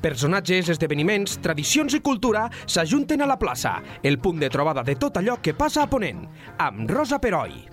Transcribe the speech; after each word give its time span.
Personatges, 0.00 0.70
esdeveniments, 0.72 1.36
tradicions 1.44 1.92
i 1.92 2.00
cultura 2.00 2.46
s'ajunten 2.64 3.20
a 3.20 3.28
la 3.28 3.36
plaça, 3.38 3.74
el 4.02 4.16
punt 4.18 4.40
de 4.40 4.48
trobada 4.48 4.82
de 4.82 4.94
tot 4.96 5.20
allò 5.20 5.36
que 5.44 5.52
passa 5.52 5.84
a 5.84 5.90
Ponent, 5.92 6.24
amb 6.56 6.88
Rosa 6.88 7.20
Peroi. 7.20 7.66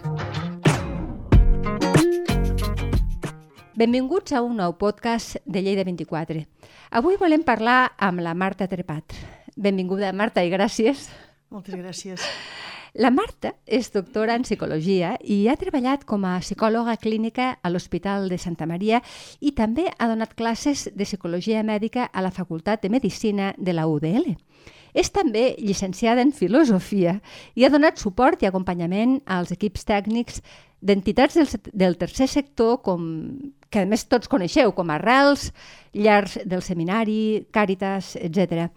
Benvinguts 3.77 4.33
a 4.33 4.41
un 4.41 4.57
nou 4.57 4.75
podcast 4.75 5.37
de 5.45 5.61
Lleida 5.61 5.85
24. 5.87 6.43
Avui 6.99 7.15
volem 7.21 7.47
parlar 7.47 7.93
amb 7.95 8.25
la 8.25 8.33
Marta 8.33 8.67
Trepat. 8.67 9.15
Benvinguda, 9.55 10.11
Marta, 10.11 10.43
i 10.43 10.51
gràcies. 10.51 11.07
Moltes 11.53 11.77
gràcies. 11.79 12.25
La 12.95 13.11
Marta 13.11 13.53
és 13.65 13.89
doctora 13.91 14.35
en 14.37 14.45
psicologia 14.45 15.15
i 15.23 15.47
ha 15.49 15.57
treballat 15.59 16.05
com 16.07 16.23
a 16.25 16.37
psicòloga 16.39 16.95
clínica 17.01 17.57
a 17.61 17.71
l'Hospital 17.71 18.29
de 18.31 18.37
Santa 18.39 18.67
Maria 18.69 19.01
i 19.41 19.51
també 19.51 19.89
ha 19.97 20.07
donat 20.07 20.35
classes 20.39 20.87
de 20.93 21.03
psicologia 21.03 21.63
mèdica 21.67 22.07
a 22.07 22.23
la 22.23 22.31
Facultat 22.31 22.81
de 22.83 22.91
Medicina 22.93 23.53
de 23.57 23.75
la 23.75 23.87
UDL. 23.87 24.37
És 24.97 25.11
també 25.11 25.55
llicenciada 25.59 26.23
en 26.23 26.31
filosofia 26.31 27.19
i 27.55 27.65
ha 27.65 27.69
donat 27.69 27.99
suport 27.99 28.41
i 28.41 28.47
acompanyament 28.47 29.19
als 29.25 29.51
equips 29.51 29.85
tècnics 29.85 30.41
d'entitats 30.81 31.35
del, 31.35 31.49
del 31.73 31.97
tercer 31.97 32.29
sector 32.31 32.79
com, 32.85 33.03
que 33.69 33.83
a 33.83 33.85
més 33.89 34.07
tots 34.07 34.31
coneixeu, 34.31 34.71
com 34.71 34.89
Arrels, 34.93 35.51
Llars 35.93 36.39
del 36.45 36.63
Seminari, 36.63 37.47
Càritas, 37.51 38.15
etc 38.15 38.71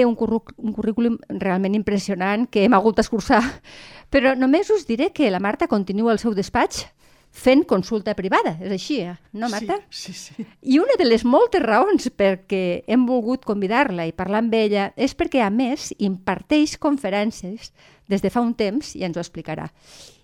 té 0.00 0.06
un, 0.08 0.16
un 0.16 0.72
currículum 0.72 1.18
realment 1.28 1.76
impressionant 1.76 2.46
que 2.50 2.64
hem 2.64 2.76
hagut 2.76 3.00
d'escurçar. 3.00 3.42
Però 4.12 4.34
només 4.38 4.70
us 4.72 4.86
diré 4.88 5.10
que 5.12 5.30
la 5.30 5.42
Marta 5.42 5.68
continua 5.68 6.14
al 6.14 6.22
seu 6.22 6.34
despatx 6.34 6.86
fent 7.30 7.62
consulta 7.62 8.16
privada, 8.18 8.56
és 8.58 8.72
així, 8.74 8.96
eh? 9.06 9.12
no 9.38 9.46
Marta? 9.52 9.76
Sí, 9.94 10.10
sí, 10.12 10.32
sí. 10.34 10.46
I 10.66 10.80
una 10.82 10.96
de 10.98 11.06
les 11.06 11.22
moltes 11.22 11.62
raons 11.62 12.08
perquè 12.18 12.82
hem 12.90 13.04
volgut 13.06 13.46
convidar-la 13.46 14.08
i 14.08 14.16
parlar 14.16 14.40
amb 14.42 14.56
ella 14.58 14.88
és 14.98 15.14
perquè, 15.14 15.44
a 15.46 15.50
més, 15.54 15.92
imparteix 16.02 16.74
conferències 16.82 17.70
des 18.10 18.24
de 18.24 18.32
fa 18.34 18.42
un 18.42 18.56
temps 18.58 18.96
i 18.98 19.04
ens 19.06 19.14
ho 19.14 19.22
explicarà. 19.22 19.68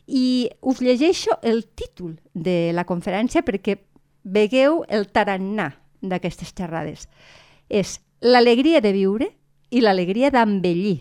I 0.07 0.51
us 0.67 0.83
llegeixo 0.83 1.39
el 1.47 1.63
títol 1.79 2.17
de 2.35 2.73
la 2.75 2.87
conferència 2.89 3.45
perquè 3.47 3.79
vegueu 4.27 4.83
el 4.91 5.07
tarannà 5.15 5.71
d'aquestes 6.03 6.51
xerrades. 6.59 7.07
És 7.71 8.01
L'alegria 8.25 8.81
de 8.81 8.93
viure 8.97 9.27
i 9.71 9.83
l'alegria 9.83 10.31
d'envellir. 10.31 11.01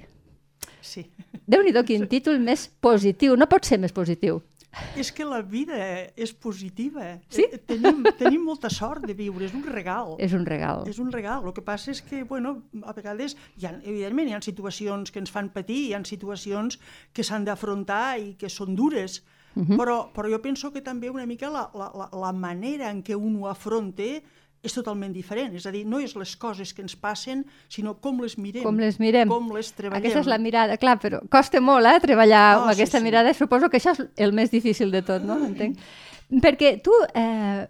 Sí. 0.82 1.06
Déu-n'hi-do, 1.46 1.84
quin 1.86 2.08
títol 2.10 2.40
més 2.42 2.68
positiu. 2.82 3.36
No 3.38 3.48
pot 3.50 3.66
ser 3.66 3.80
més 3.82 3.94
positiu. 3.94 4.42
És 5.00 5.12
que 5.16 5.24
la 5.24 5.40
vida 5.42 5.78
és 6.20 6.34
positiva. 6.34 7.16
Sí? 7.32 7.46
Eh, 7.48 7.60
Tenim, 7.70 8.04
tenim 8.20 8.44
molta 8.44 8.70
sort 8.74 9.06
de 9.08 9.16
viure, 9.16 9.46
és 9.48 9.54
un 9.56 9.64
regal. 9.64 10.16
És 10.20 10.34
un 10.36 10.46
regal. 10.48 10.84
És 10.90 11.00
un 11.00 11.12
regal. 11.14 11.46
El 11.48 11.56
que 11.56 11.64
passa 11.64 11.94
és 11.94 12.02
que, 12.04 12.24
bueno, 12.28 12.58
a 12.84 12.96
vegades, 12.98 13.38
hi 13.56 13.70
ha, 13.70 13.76
evidentment, 13.84 14.30
hi 14.30 14.36
ha 14.36 14.42
situacions 14.44 15.14
que 15.14 15.22
ens 15.24 15.32
fan 15.32 15.52
patir, 15.56 15.80
hi 15.88 15.96
ha 15.96 16.04
situacions 16.04 16.80
que 17.14 17.24
s'han 17.24 17.48
d'afrontar 17.48 18.18
i 18.20 18.34
que 18.40 18.52
són 18.52 18.76
dures, 18.76 19.22
uh 19.56 19.64
-huh. 19.64 19.78
però, 19.80 19.98
però 20.12 20.32
jo 20.32 20.42
penso 20.42 20.74
que 20.74 20.82
també 20.82 21.10
una 21.10 21.26
mica 21.26 21.50
la, 21.50 21.70
la, 21.74 21.92
la, 21.96 22.10
la 22.12 22.34
manera 22.34 22.92
en 22.92 23.04
què 23.04 23.16
un 23.16 23.42
ho 23.42 23.48
afronta 23.48 24.20
és 24.66 24.74
totalment 24.76 25.14
diferent. 25.14 25.54
És 25.56 25.66
a 25.70 25.72
dir, 25.74 25.84
no 25.88 26.00
és 26.02 26.16
les 26.18 26.36
coses 26.42 26.74
que 26.74 26.82
ens 26.84 26.96
passen, 27.00 27.46
sinó 27.72 27.96
com 28.02 28.20
les 28.24 28.38
mirem. 28.42 28.64
Com 28.66 28.80
les 28.82 29.00
mirem. 29.00 29.30
Com 29.30 29.52
les 29.56 29.72
treballem. 29.76 30.02
Aquesta 30.04 30.24
és 30.24 30.30
la 30.32 30.40
mirada, 30.42 30.78
clar, 30.82 30.98
però 31.02 31.22
costa 31.32 31.62
molt, 31.62 31.86
eh, 31.88 32.00
treballar 32.04 32.44
Oh, 32.58 32.62
amb 32.66 32.74
sí, 32.74 32.82
aquesta 32.82 33.00
sí. 33.00 33.04
mirada. 33.04 33.34
Suposo 33.34 33.70
que 33.70 33.78
això 33.78 33.94
és 33.96 34.06
el 34.18 34.34
més 34.34 34.52
difícil 34.52 34.92
de 34.92 35.02
tot, 35.06 35.24
no? 35.24 35.38
Entenc. 35.46 35.78
Perquè 36.42 36.80
tu, 36.82 36.92
eh, 37.14 37.68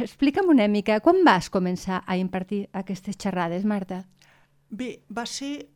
explica'm 0.00 0.48
una 0.48 0.68
mica, 0.68 1.00
quan 1.00 1.22
vas 1.24 1.50
començar 1.52 2.02
a 2.06 2.16
impartir 2.16 2.68
aquestes 2.72 3.16
xerrades, 3.16 3.64
Marta? 3.64 4.04
Bé, 4.70 5.02
va 5.08 5.26
ser... 5.26 5.68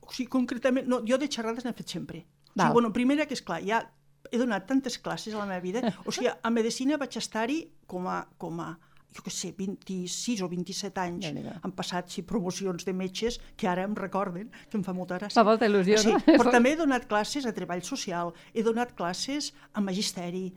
O 0.00 0.12
sigui, 0.12 0.28
concretament... 0.32 0.86
No, 0.88 1.02
jo 1.04 1.18
de 1.20 1.28
xerrades 1.28 1.64
n'he 1.66 1.74
fet 1.76 1.88
sempre. 1.88 2.24
O 2.24 2.52
Val. 2.54 2.68
sigui, 2.68 2.72
bueno, 2.80 2.92
primera 2.92 3.26
que, 3.26 3.34
és 3.36 3.42
clar 3.44 3.60
ja 3.64 3.82
he 4.30 4.38
donat 4.40 4.66
tantes 4.68 4.98
classes 4.98 5.34
a 5.34 5.38
la 5.38 5.46
meva 5.46 5.60
vida. 5.60 5.82
O 6.04 6.12
sigui, 6.12 6.28
a 6.28 6.50
Medicina 6.50 6.96
vaig 7.00 7.16
estar-hi 7.20 7.62
com 7.86 8.08
a, 8.08 8.22
com 8.40 8.60
a 8.60 8.72
jo 9.16 9.24
què 9.24 9.32
sé, 9.32 9.52
26 9.56 10.42
o 10.44 10.48
27 10.48 11.00
anys. 11.00 11.24
Déu-n'hi-do. 11.26 11.56
Han 11.64 11.72
passat 11.72 12.10
sí, 12.12 12.22
promocions 12.22 12.84
de 12.84 12.92
metges 12.92 13.40
que 13.56 13.68
ara 13.68 13.86
em 13.88 13.94
recorden, 13.96 14.50
que 14.68 14.76
em 14.78 14.84
fa 14.84 14.92
molta 14.92 15.18
gràcia. 15.18 15.34
Fa 15.40 15.46
molta 15.48 15.66
il·lusió, 15.66 15.98
sí, 16.02 16.12
no? 16.12 16.20
Però 16.26 16.52
també 16.52 16.74
he 16.74 16.80
donat 16.80 17.08
classes 17.08 17.46
a 17.48 17.52
treball 17.56 17.82
social, 17.82 18.34
he 18.54 18.62
donat 18.62 18.94
classes 18.98 19.52
a 19.72 19.80
magisteri, 19.80 20.52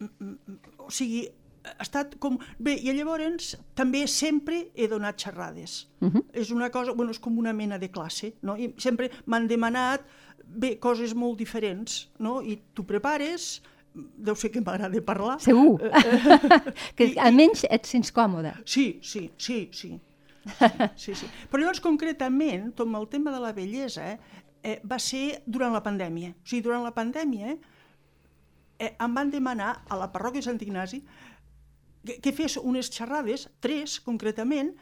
Mm, 0.00 0.08
mm, 0.18 0.36
mm, 0.46 0.58
o 0.78 0.90
sigui, 0.90 1.26
ha 1.64 1.84
estat 1.84 2.14
com... 2.24 2.38
Bé, 2.58 2.72
i 2.80 2.92
llavors 2.96 3.52
també 3.76 4.06
sempre 4.08 4.62
he 4.74 4.88
donat 4.88 5.20
xerrades. 5.20 5.86
Uh 6.00 6.08
-huh. 6.08 6.22
És 6.32 6.50
una 6.50 6.70
cosa, 6.70 6.92
bueno, 6.92 7.10
és 7.10 7.18
com 7.18 7.36
una 7.38 7.52
mena 7.52 7.78
de 7.78 7.90
classe, 7.90 8.34
no? 8.42 8.56
I 8.56 8.74
sempre 8.78 9.10
m'han 9.26 9.46
demanat, 9.46 10.00
bé, 10.46 10.78
coses 10.78 11.14
molt 11.14 11.38
diferents, 11.38 12.08
no? 12.18 12.40
I 12.42 12.62
tu 12.72 12.84
prepares, 12.86 13.62
deu 13.94 14.36
ser 14.36 14.50
que 14.54 14.60
m'agrada 14.60 15.00
parlar. 15.02 15.38
Segur. 15.42 15.80
que 16.96 17.08
I- 17.12 17.18
almenys 17.18 17.64
et 17.70 17.86
sents 17.86 18.12
còmode. 18.14 18.52
Sí, 18.64 19.00
sí, 19.02 19.30
sí, 19.36 19.68
sí. 19.72 19.96
Sí, 20.96 21.14
sí. 21.14 21.26
Però 21.50 21.60
llavors, 21.62 21.80
concretament, 21.84 22.70
com 22.78 22.94
el 22.96 23.08
tema 23.12 23.32
de 23.34 23.40
la 23.42 23.52
bellesa, 23.52 24.14
eh, 24.62 24.78
va 24.84 24.98
ser 24.98 25.42
durant 25.46 25.72
la 25.74 25.82
pandèmia. 25.82 26.30
O 26.36 26.46
sigui, 26.48 26.62
durant 26.64 26.82
la 26.86 26.94
pandèmia 26.96 27.56
eh, 28.78 28.94
em 28.98 29.14
van 29.14 29.30
demanar 29.30 29.82
a 29.88 29.98
la 30.00 30.08
parròquia 30.12 30.40
de 30.40 30.46
Sant 30.48 30.62
Ignasi 30.64 31.02
que, 32.06 32.16
que 32.24 32.32
fes 32.32 32.56
unes 32.56 32.88
xerrades, 32.94 33.48
tres 33.60 33.98
concretament, 34.00 34.72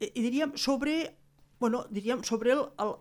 eh, 0.00 0.10
i 0.12 0.20
diríem 0.26 0.52
sobre, 0.60 1.14
bueno, 1.60 1.86
diríem 1.90 2.22
sobre 2.24 2.52
el, 2.52 2.66
el 2.84 2.96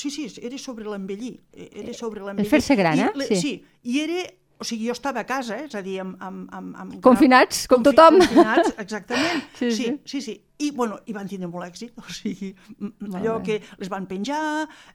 Sí, 0.00 0.08
sí, 0.08 0.24
era 0.40 0.56
sobre 0.56 0.86
l'envellir. 0.88 1.34
eh, 1.52 1.68
Era 1.82 1.92
sobre 1.92 2.22
l'envellir. 2.24 2.48
fer-se 2.48 2.74
gran, 2.80 2.96
I 2.96 3.02
eh? 3.02 3.10
le- 3.14 3.26
Sí. 3.28 3.36
Sí, 3.36 3.52
i 3.82 3.98
era... 4.00 4.22
O 4.58 4.64
sigui, 4.64 4.86
jo 4.86 4.94
estava 4.94 5.20
a 5.24 5.26
casa, 5.26 5.56
eh? 5.58 5.64
és 5.66 5.74
a 5.74 5.82
dir, 5.82 5.96
amb... 6.00 6.14
amb, 6.22 6.48
amb, 6.54 6.76
amb 6.78 6.96
Confinats, 7.02 7.64
com 7.70 7.82
confi- 7.82 7.96
tothom. 7.96 8.20
Confinats, 8.22 8.74
exactament. 8.84 9.42
Sí, 9.58 9.70
sí, 9.70 9.82
sí. 9.82 9.94
sí, 10.06 10.20
sí. 10.22 10.34
I, 10.62 10.70
bueno, 10.70 11.00
i 11.10 11.12
van 11.16 11.26
tindre 11.28 11.48
molt 11.50 11.66
èxit, 11.66 11.96
o 12.00 12.04
sigui, 12.14 12.52
allò 13.10 13.40
bé. 13.40 13.44
que 13.48 13.78
les 13.82 13.90
van 13.90 14.06
penjar, 14.06 14.40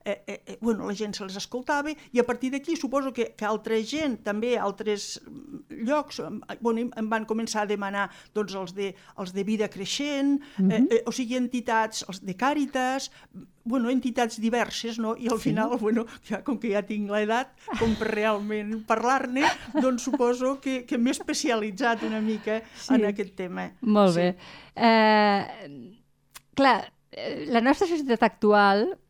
eh, 0.06 0.16
eh, 0.26 0.38
eh, 0.46 0.58
bueno, 0.62 0.88
la 0.88 0.96
gent 0.96 1.18
se 1.18 1.28
les 1.28 1.36
escoltava, 1.36 1.92
i 1.92 2.24
a 2.24 2.26
partir 2.26 2.54
d'aquí 2.56 2.78
suposo 2.80 3.12
que, 3.14 3.34
que 3.36 3.46
altra 3.46 3.76
gent, 3.84 4.22
també 4.24 4.56
altres 4.58 5.20
llocs, 5.86 6.22
bueno, 6.62 6.80
em- 6.96 7.10
van 7.10 7.26
començar 7.26 7.64
a 7.64 7.66
demanar 7.66 8.10
doncs, 8.34 8.54
els, 8.56 8.74
de, 8.76 8.96
els 9.18 9.34
de 9.34 9.44
vida 9.44 9.70
creixent, 9.70 10.40
Mhm. 10.58 10.72
eh, 10.72 10.88
eh, 10.92 11.04
o 11.06 11.12
sigui, 11.12 11.36
entitats, 11.38 12.06
els 12.08 12.22
de 12.26 12.36
Càritas, 12.38 13.12
bueno, 13.64 13.90
entitats 13.90 14.40
diverses, 14.42 14.98
no? 14.98 15.16
I 15.18 15.28
al 15.28 15.38
Sí. 15.38 15.50
final, 15.50 15.78
bueno, 15.80 16.06
ja, 16.28 16.44
com 16.44 16.58
que 16.60 16.72
ja 16.72 16.82
tinc 16.82 17.10
l'edat, 17.12 17.52
com 17.78 17.94
per 17.96 18.08
realment 18.16 18.84
parlar-ne, 18.86 19.44
doncs 19.82 20.04
suposo 20.04 20.60
que, 20.60 20.86
que 20.86 20.98
m'he 20.98 21.12
especialitzat 21.12 22.02
una 22.04 22.20
mica 22.22 22.64
Sí. 22.76 22.94
en 22.96 23.06
aquest 23.06 23.36
tema. 23.36 23.72
Molt 23.82 24.14
Sí. 24.14 24.20
bé. 24.22 24.38
Eh, 24.76 25.96
clar, 26.56 26.92
eh, 27.12 27.46
la 27.48 27.62
nostra 27.62 27.88
societat 27.88 28.24
actual 28.24 28.88
mm, 28.90 29.09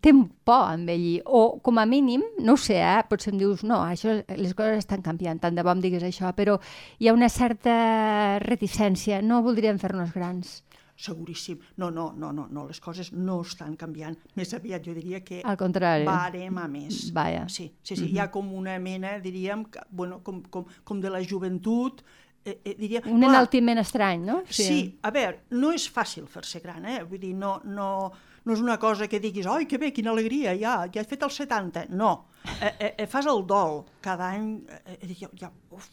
té 0.00 0.12
por 0.44 0.66
a 0.70 0.74
envellir, 0.74 1.22
o 1.26 1.60
com 1.60 1.78
a 1.78 1.86
mínim, 1.86 2.22
no 2.40 2.54
ho 2.54 2.60
sé, 2.60 2.78
eh, 2.80 3.04
potser 3.08 3.32
em 3.34 3.38
dius, 3.40 3.64
no, 3.68 3.82
això, 3.84 4.14
les 4.36 4.54
coses 4.56 4.84
estan 4.84 5.02
canviant, 5.04 5.40
tant 5.42 5.54
de 5.54 5.64
bo 5.64 5.72
em 5.74 5.82
diguis 5.84 6.04
això, 6.06 6.32
però 6.36 6.58
hi 6.98 7.08
ha 7.08 7.16
una 7.16 7.28
certa 7.28 8.38
reticència, 8.42 9.20
no 9.22 9.42
voldríem 9.44 9.78
fer-nos 9.82 10.14
grans. 10.16 10.62
Seguríssim. 11.02 11.58
No, 11.76 11.90
no, 11.90 12.12
no, 12.16 12.30
no, 12.32 12.46
no, 12.50 12.66
les 12.68 12.78
coses 12.80 13.10
no 13.12 13.40
estan 13.42 13.74
canviant. 13.80 14.14
Més 14.38 14.52
aviat 14.54 14.84
jo 14.86 14.92
diria 14.94 15.22
que 15.24 15.40
Al 15.42 15.56
contrari. 15.58 16.04
varem 16.06 16.58
a 16.60 16.66
més. 16.70 17.08
Vaja. 17.12 17.46
Sí, 17.48 17.72
sí, 17.82 17.96
sí. 17.96 18.10
Hi 18.12 18.20
ha 18.22 18.28
com 18.30 18.52
una 18.54 18.78
mena, 18.78 19.16
diríem, 19.18 19.64
que, 19.72 19.82
bueno, 19.90 20.20
com, 20.22 20.42
com, 20.52 20.68
com 20.84 21.00
de 21.02 21.10
la 21.10 21.22
joventut, 21.24 22.04
eh, 22.44 22.60
eh, 22.64 22.76
diria... 22.78 23.02
Un 23.06 23.18
clar, 23.18 23.32
enaltiment 23.32 23.82
estrany, 23.82 24.22
no? 24.28 24.42
Sí. 24.48 24.98
a 25.02 25.10
veure, 25.10 25.42
no 25.58 25.72
és 25.74 25.88
fàcil 25.90 26.28
fer-se 26.30 26.60
gran, 26.62 26.86
eh? 26.86 27.00
Vull 27.08 27.22
dir, 27.24 27.34
no, 27.34 27.56
no, 27.64 28.12
no 28.44 28.52
és 28.56 28.60
una 28.60 28.78
cosa 28.78 29.06
que 29.08 29.20
diguis, 29.20 29.46
oi, 29.46 29.66
que 29.70 29.78
bé, 29.78 29.92
quina 29.94 30.10
alegria, 30.10 30.54
ja, 30.58 30.86
ja 30.92 31.00
he 31.00 31.04
fet 31.08 31.22
els 31.22 31.36
70. 31.38 31.86
No, 31.90 32.26
eh, 32.60 32.72
eh, 32.78 32.94
eh, 32.98 33.06
fas 33.06 33.26
el 33.30 33.44
dol 33.46 33.84
cada 34.02 34.30
any, 34.34 34.64
eh, 34.86 34.98
eh, 35.00 35.14
ja, 35.20 35.28
ja, 35.38 35.50
uf, 35.70 35.88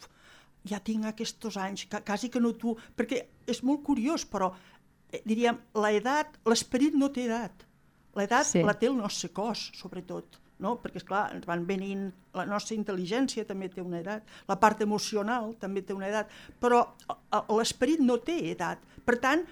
ja 0.65 0.79
tinc 0.79 1.05
aquests 1.05 1.57
anys, 1.57 1.85
que, 1.85 2.01
quasi 2.05 2.29
que 2.29 2.39
no 2.41 2.53
tu... 2.57 2.75
Perquè 2.97 3.21
és 3.47 3.61
molt 3.63 3.83
curiós, 3.85 4.25
però 4.25 4.51
eh, 5.11 5.21
diríem, 5.25 5.57
l'edat, 5.75 6.39
l'esperit 6.45 6.93
no 6.97 7.09
té 7.13 7.25
edat. 7.29 7.65
L'edat 8.17 8.45
Sí. 8.49 8.63
la 8.65 8.73
té 8.73 8.87
el 8.89 8.97
nostre 8.97 9.29
cos, 9.29 9.69
sobretot 9.77 10.39
no? 10.59 10.73
perquè 10.83 10.99
és 10.99 11.05
clar, 11.07 11.29
ens 11.31 11.45
van 11.47 11.61
venint, 11.63 12.09
la 12.35 12.43
nostra 12.45 12.75
intel·ligència 12.75 13.45
també 13.47 13.69
té 13.71 13.79
una 13.79 14.01
edat, 14.01 14.25
la 14.49 14.57
part 14.59 14.81
emocional 14.83 15.53
també 15.61 15.81
té 15.87 15.93
una 15.95 16.09
edat, 16.09 16.27
però 16.59 16.81
a- 17.07 17.15
a- 17.37 17.45
l'esperit 17.55 18.01
no 18.03 18.17
té 18.19 18.35
edat. 18.51 18.81
Per 19.05 19.15
tant, 19.23 19.45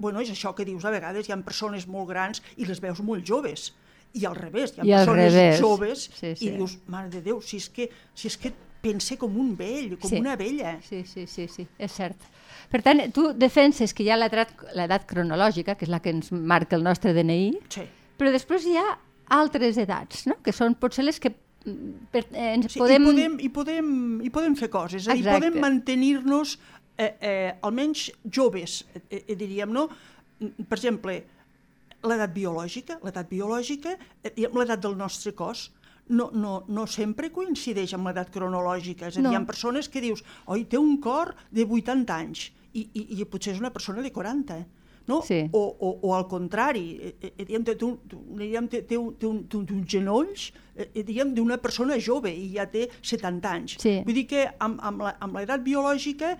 bueno, 0.00 0.20
és 0.24 0.30
això 0.32 0.54
que 0.56 0.64
dius, 0.64 0.84
a 0.84 0.90
vegades 0.90 1.28
hi 1.28 1.32
ha 1.32 1.38
persones 1.44 1.86
molt 1.86 2.08
grans 2.10 2.40
i 2.56 2.64
les 2.66 2.80
veus 2.82 3.02
molt 3.04 3.22
joves, 3.28 3.70
i 4.16 4.24
al 4.26 4.34
revés, 4.34 4.72
hi 4.74 4.80
ha 4.80 4.84
I 4.88 4.96
persones 4.96 5.32
revés. 5.36 5.60
joves 5.60 6.08
Sí, 6.18 6.32
sí. 6.34 6.48
i 6.48 6.56
dius, 6.56 6.78
mare 6.90 7.12
de 7.12 7.20
Déu, 7.22 7.38
si 7.44 7.60
és 7.60 7.68
que, 7.70 7.86
si 8.14 8.26
és 8.32 8.36
que 8.40 8.50
pense 8.80 9.18
com 9.20 9.36
un 9.36 9.52
vell, 9.58 9.98
com 10.00 10.08
Sí. 10.10 10.16
una 10.18 10.34
vella. 10.40 10.78
Sí, 10.82 11.04
sí, 11.04 11.26
sí, 11.28 11.46
sí, 11.46 11.66
és 11.78 11.92
cert. 11.92 12.16
Per 12.72 12.80
tant, 12.82 13.02
tu 13.12 13.32
defenses 13.34 13.92
que 13.92 14.02
hi 14.02 14.10
ha 14.10 14.16
l'edat 14.16 15.04
cronològica, 15.06 15.74
que 15.76 15.84
és 15.84 15.90
la 15.92 16.00
que 16.00 16.10
ens 16.10 16.32
marca 16.32 16.76
el 16.76 16.82
nostre 16.82 17.12
DNI, 17.12 17.58
Sí. 17.68 17.82
però 18.18 18.32
després 18.32 18.64
hi 18.66 18.76
ha 18.80 18.98
altres 19.28 19.76
edats, 19.78 20.26
no? 20.26 20.36
que 20.42 20.50
són 20.52 20.74
potser 20.74 21.04
les 21.04 21.20
que 21.20 21.30
mm, 21.30 22.08
per, 22.10 22.24
eh, 22.32 22.54
ens 22.54 22.72
Sí, 22.72 22.78
podem... 22.80 23.02
i, 23.02 23.06
podem, 23.12 23.36
i, 23.38 23.48
podem, 23.50 24.20
I 24.24 24.30
podem 24.30 24.56
fer 24.56 24.70
coses, 24.70 25.06
eh? 25.06 25.14
i 25.14 25.20
Exacte. 25.20 25.38
podem 25.50 25.60
mantenir-nos 25.60 26.58
eh, 27.00 27.10
eh, 27.20 27.52
almenys 27.66 28.10
joves, 28.36 28.82
eh, 28.94 29.22
eh, 29.24 29.36
diríem, 29.40 29.72
no? 29.72 29.86
Mm, 30.40 30.66
Per 30.68 30.76
exemple, 30.78 31.16
l'edat 32.04 32.32
biològica, 32.32 32.98
l'edat 33.04 33.28
biològica, 33.28 33.96
eh, 34.24 34.32
diguem, 34.36 34.56
l'edat 34.60 34.80
del 34.84 34.96
nostre 34.96 35.32
cos, 35.36 35.66
no, 36.10 36.30
no, 36.34 36.64
no 36.68 36.86
sempre 36.90 37.28
coincideix 37.30 37.92
amb 37.94 38.08
l'edat 38.08 38.30
cronològica. 38.34 39.08
És 39.08 39.16
a 39.16 39.20
dir, 39.20 39.26
No. 39.28 39.32
hi 39.32 39.36
ha 39.38 39.44
persones 39.46 39.88
que 39.88 40.00
dius, 40.02 40.22
oi, 40.46 40.64
té 40.64 40.78
un 40.80 40.96
cor 41.00 41.34
de 41.52 41.64
80 41.64 42.14
anys, 42.16 42.50
i, 42.72 42.86
i, 42.94 43.04
i 43.20 43.24
potser 43.26 43.52
és 43.54 43.60
una 43.60 43.70
persona 43.74 44.02
de 44.02 44.10
40, 44.14 44.56
eh? 44.58 44.66
no? 45.10 45.20
Sí. 45.26 45.40
o, 45.52 45.60
o, 45.80 45.88
o 46.06 46.14
al 46.14 46.26
contrari, 46.30 46.98
eh, 47.02 47.14
eh, 47.20 47.44
diguem, 47.44 47.64
té, 47.66 47.74
un, 47.84 47.96
té, 48.70 48.82
té, 48.86 48.96
un, 48.98 49.14
té, 49.18 49.26
un, 49.26 49.40
té 49.48 49.56
un- 49.58 49.66
té 49.66 49.74
uns 49.74 49.88
genolls 49.90 50.44
eh, 50.76 50.86
eh, 50.94 51.02
diguem, 51.02 51.32
d'una 51.34 51.56
persona 51.58 51.96
jove 51.98 52.30
i 52.30 52.52
ja 52.54 52.66
té 52.70 52.84
70 53.02 53.50
anys. 53.50 53.74
Sí. 53.82 53.96
Vull 54.06 54.14
dir 54.20 54.26
que 54.30 54.44
amb, 54.62 54.78
amb 54.86 55.34
l'edat 55.38 55.64
biològica 55.66 56.36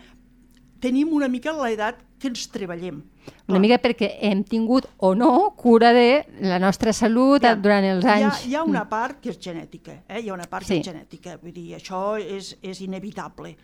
tenim 0.81 1.13
una 1.13 1.29
mica 1.29 1.53
l'edat 1.53 2.01
que 2.21 2.29
ens 2.29 2.47
treballem. 2.53 3.03
Una 3.49 3.59
mica 3.63 3.79
perquè 3.81 4.11
hem 4.27 4.43
tingut 4.45 4.87
o 4.99 5.15
no 5.15 5.51
cura 5.57 5.93
de 5.97 6.25
la 6.41 6.59
nostra 6.59 6.93
salut 6.93 7.45
ha- 7.45 7.55
durant 7.57 7.85
els 7.85 8.05
anys. 8.05 8.45
Hi 8.45 8.49
ha, 8.49 8.51
hi 8.51 8.55
ha 8.57 8.63
una 8.65 8.85
part 8.89 9.21
que 9.21 9.31
és 9.31 9.39
genètica, 9.41 10.03
eh? 10.09 10.21
hi 10.21 10.29
ha 10.31 10.35
una 10.35 10.49
part 10.51 10.67
Sí. 10.67 10.75
que 10.75 10.81
és 10.81 10.87
genètica, 10.93 11.37
vull 11.43 11.53
dir, 11.53 11.75
això 11.79 12.19
és, 12.21 12.57
és 12.63 12.81
inevitable. 12.81 13.55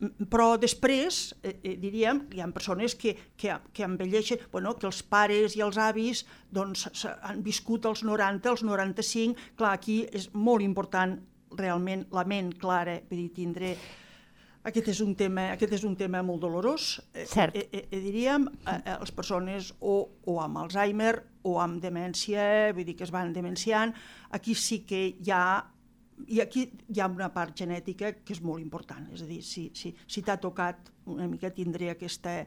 M- 0.00 0.12
Però 0.30 0.56
després, 0.58 1.34
eh, 1.42 1.56
eh, 1.62 1.76
diríem, 1.76 2.22
hi 2.32 2.40
ha 2.40 2.46
persones 2.54 2.94
que, 2.94 3.16
que, 3.36 3.52
que 3.72 3.82
envelleixen, 3.84 4.38
bueno, 4.52 4.76
que 4.78 4.86
els 4.86 5.02
pares 5.02 5.56
i 5.56 5.60
els 5.60 5.76
avis 5.76 6.24
doncs, 6.52 6.86
han 7.22 7.42
viscut 7.42 7.84
als 7.86 8.04
90, 8.04 8.48
als 8.48 8.62
95, 8.62 9.34
clar, 9.56 9.72
aquí 9.74 10.06
és 10.12 10.30
molt 10.34 10.62
important 10.62 11.18
realment 11.58 12.06
la 12.12 12.24
ment 12.24 12.52
clara, 12.60 13.00
vull 13.10 13.18
dir, 13.24 13.32
tindre... 13.34 13.76
Aquest 14.68 14.90
és 14.92 15.00
un 15.00 15.14
tema, 15.16 15.46
aquest 15.54 15.72
és 15.78 15.84
un 15.88 15.94
tema 15.96 16.20
molt 16.26 16.42
dolorós, 16.44 17.00
eh, 17.14 17.24
Cert. 17.30 17.56
eh, 17.56 17.68
eh, 17.72 17.86
eh, 17.88 18.00
diríem, 18.04 18.48
eh, 18.48 18.74
eh, 18.84 18.96
les 19.00 19.12
persones 19.16 19.72
o, 19.80 19.94
o 20.28 20.40
amb 20.44 20.60
Alzheimer 20.60 21.14
o 21.48 21.58
amb 21.62 21.80
demència, 21.80 22.72
vull 22.76 22.84
dir 22.84 22.96
que 22.98 23.06
es 23.06 23.12
van 23.14 23.32
demenciant, 23.32 23.94
aquí 24.30 24.54
sí 24.54 24.82
que 24.84 25.06
hi 25.08 25.32
ha 25.32 25.64
i 26.26 26.40
aquí 26.42 26.64
hi 26.90 27.00
ha 27.00 27.06
una 27.06 27.28
part 27.32 27.54
genètica 27.56 28.10
que 28.26 28.34
és 28.34 28.40
molt 28.42 28.60
important, 28.60 29.06
és 29.14 29.22
a 29.22 29.28
dir, 29.28 29.40
si, 29.46 29.68
si, 29.78 29.92
si 30.06 30.22
t'ha 30.26 30.36
tocat 30.42 30.90
una 31.06 31.28
mica 31.30 31.50
tindre 31.54 31.92
aquesta, 31.92 32.40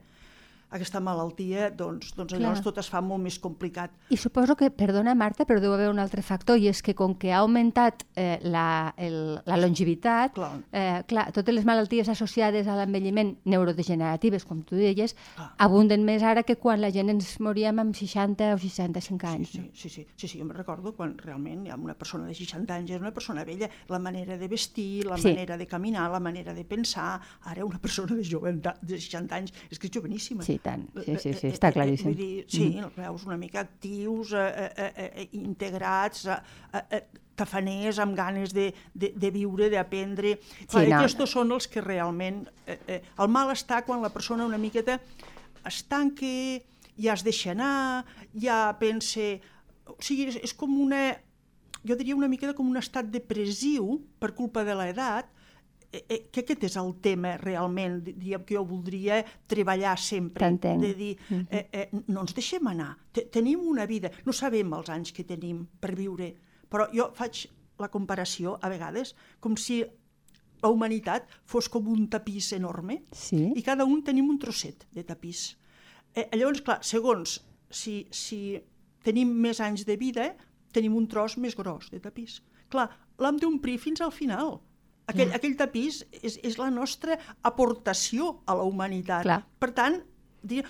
aquesta 0.72 1.00
malaltia, 1.04 1.70
doncs, 1.70 2.14
doncs 2.16 2.32
Clar. 2.34 2.42
llavors 2.42 2.62
tot 2.66 2.78
es 2.82 2.90
fa 2.90 3.02
molt 3.04 3.22
més 3.24 3.38
complicat. 3.40 3.92
I 4.10 4.18
suposo 4.18 4.56
que, 4.56 4.70
perdona 4.72 5.14
Marta, 5.16 5.46
però 5.46 5.60
deu 5.62 5.74
haver 5.76 5.90
un 5.92 6.00
altre 6.00 6.22
factor, 6.24 6.58
i 6.58 6.68
és 6.72 6.82
que 6.82 6.96
com 6.96 7.14
que 7.16 7.32
ha 7.34 7.40
augmentat 7.44 8.06
eh, 8.16 8.40
la, 8.44 8.94
el, 8.98 9.42
la 9.46 9.58
longevitat, 9.58 10.34
Clar. 10.34 10.52
eh, 10.72 11.04
clar, 11.08 11.28
totes 11.36 11.54
les 11.56 11.66
malalties 11.68 12.10
associades 12.10 12.68
a 12.68 12.76
l'envelliment 12.80 13.36
neurodegeneratives, 13.46 14.46
com 14.46 14.62
tu 14.64 14.76
deies, 14.80 15.16
Clar. 15.36 15.50
abunden 15.64 16.06
més 16.08 16.24
ara 16.24 16.44
que 16.44 16.56
quan 16.58 16.82
la 16.82 16.92
gent 16.94 17.10
ens 17.14 17.34
moríem 17.44 17.80
amb 17.84 17.96
60 17.96 18.54
o 18.56 18.60
65 18.62 19.28
anys. 19.28 19.52
Sí, 19.56 19.64
sí, 19.74 19.90
sí, 19.90 20.06
sí, 20.16 20.28
sí, 20.28 20.40
jo 20.40 20.46
me'n 20.48 20.58
recordo 20.58 20.94
quan 20.96 21.18
realment 21.18 21.68
ha 21.72 21.76
una 21.76 21.96
persona 21.98 22.28
de 22.28 22.36
60 22.38 22.76
anys, 22.76 22.92
és 22.96 23.02
una 23.02 23.14
persona 23.14 23.44
vella, 23.48 23.70
la 23.90 24.00
manera 24.00 24.38
de 24.38 24.48
vestir, 24.48 25.06
la 25.06 25.18
Sí. 25.18 25.28
manera 25.30 25.58
de 25.58 25.68
caminar, 25.68 26.10
la 26.12 26.20
manera 26.20 26.54
de 26.54 26.64
pensar, 26.66 27.20
ara 27.44 27.66
una 27.66 27.80
persona 27.80 28.16
de, 28.16 28.24
jove, 28.26 28.54
de 28.54 29.00
60 29.00 29.36
anys 29.36 29.54
és 29.70 29.78
que 29.80 29.88
és 29.88 29.94
joveníssima. 29.94 30.44
Sí, 30.44 30.60
tant. 30.64 30.86
Sí, 31.06 31.18
sí, 31.18 31.34
sí, 31.34 31.48
Eh, 31.48 31.50
eh, 31.50 31.56
està 31.56 31.72
eh, 31.72 31.76
claríssim. 31.76 32.12
Vull 32.12 32.20
dir, 32.20 32.46
sí, 32.52 32.68
els 32.82 32.96
veus 32.98 33.26
una 33.28 33.38
mica 33.38 33.64
actius, 33.64 34.34
eh, 34.34 34.46
eh, 34.66 34.88
eh, 34.88 35.10
eh, 35.24 35.28
integrats, 35.40 36.26
eh, 36.26 36.40
eh, 36.74 36.84
eh, 37.00 37.22
tafaners, 37.36 38.00
amb 38.00 38.16
ganes 38.18 38.54
de, 38.54 38.70
de, 38.94 39.12
de 39.16 39.32
viure, 39.34 39.70
d'aprendre. 39.74 40.36
Clar, 40.68 40.86
no, 40.88 41.00
aquests 41.00 41.30
són 41.32 41.54
els 41.56 41.68
que 41.72 41.84
realment... 41.84 42.44
Eh, 42.66 42.78
eh, 42.88 43.02
el 43.22 43.32
mal 43.32 43.54
està 43.54 43.82
quan 43.88 44.04
la 44.04 44.14
persona 44.14 44.48
una 44.48 44.62
miqueta 44.62 45.00
es 45.68 45.82
tanca, 45.90 46.32
ja 46.98 47.16
es 47.18 47.26
deixa 47.26 47.56
anar, 47.56 48.06
ja 48.38 48.64
pensa... 48.80 49.34
O 49.92 49.98
sigui, 50.00 50.30
és, 50.32 50.40
és 50.50 50.56
com 50.58 50.74
una... 50.84 51.12
Jo 51.82 51.96
diria 51.98 52.14
una 52.14 52.30
miqueta 52.30 52.54
com 52.54 52.68
un 52.70 52.78
estat 52.78 53.08
depressiu 53.10 53.96
per 54.22 54.36
culpa 54.38 54.62
de 54.68 54.76
l'edat, 54.78 55.32
eh, 55.92 56.06
eh, 56.10 56.20
que 56.32 56.42
aquest 56.42 56.64
és 56.64 56.76
el 56.78 56.94
tema 57.02 57.36
realment, 57.38 58.02
di- 58.04 58.14
diríem 58.14 58.44
que 58.46 58.56
jo 58.56 58.64
voldria 58.66 59.24
treballar 59.48 59.98
sempre. 60.00 60.40
De 60.82 60.94
dir, 60.96 61.18
eh, 61.50 61.68
eh, 61.72 61.90
no 62.08 62.22
ens 62.22 62.34
deixem 62.34 62.68
anar, 62.68 62.98
Te 63.12 63.26
tenim 63.26 63.60
una 63.68 63.86
vida, 63.86 64.10
no 64.26 64.32
sabem 64.34 64.72
els 64.74 64.90
anys 64.90 65.12
que 65.12 65.24
tenim 65.24 65.66
per 65.80 65.96
viure, 65.96 66.34
però 66.70 66.88
jo 66.94 67.12
faig 67.14 67.48
la 67.80 67.90
comparació, 67.90 68.58
a 68.62 68.70
vegades, 68.70 69.16
com 69.40 69.56
si 69.58 69.82
la 70.62 70.70
humanitat 70.70 71.28
fos 71.46 71.68
com 71.68 71.88
un 71.90 72.08
tapís 72.08 72.52
enorme 72.54 73.04
Sí. 73.12 73.52
i 73.56 73.62
cada 73.64 73.84
un 73.84 74.04
tenim 74.04 74.30
un 74.30 74.38
trosset 74.40 74.86
de 74.92 75.04
tapís. 75.04 75.58
Eh, 76.14 76.30
llavors, 76.38 76.62
clar, 76.62 76.80
segons 76.84 77.42
si, 77.70 78.08
si 78.12 78.62
tenim 79.04 79.28
més 79.34 79.60
anys 79.60 79.86
de 79.86 79.98
vida, 79.98 80.36
tenim 80.72 80.96
un 80.96 81.08
tros 81.08 81.38
més 81.38 81.56
gros 81.56 81.90
de 81.90 82.00
tapís. 82.00 82.42
Clar, 82.70 82.88
l'hem 83.20 83.38
d'omplir 83.42 83.78
fins 83.80 84.00
al 84.02 84.12
final. 84.12 84.62
Aquell, 85.12 85.34
aquell 85.38 85.58
tapís 85.60 86.02
és, 86.22 86.38
és 86.44 86.58
la 86.60 86.70
nostra 86.74 87.18
aportació 87.48 88.38
a 88.46 88.58
la 88.60 88.66
humanitat. 88.68 89.28
Clar. 89.28 89.42
Per 89.62 89.72
tant, 89.78 90.02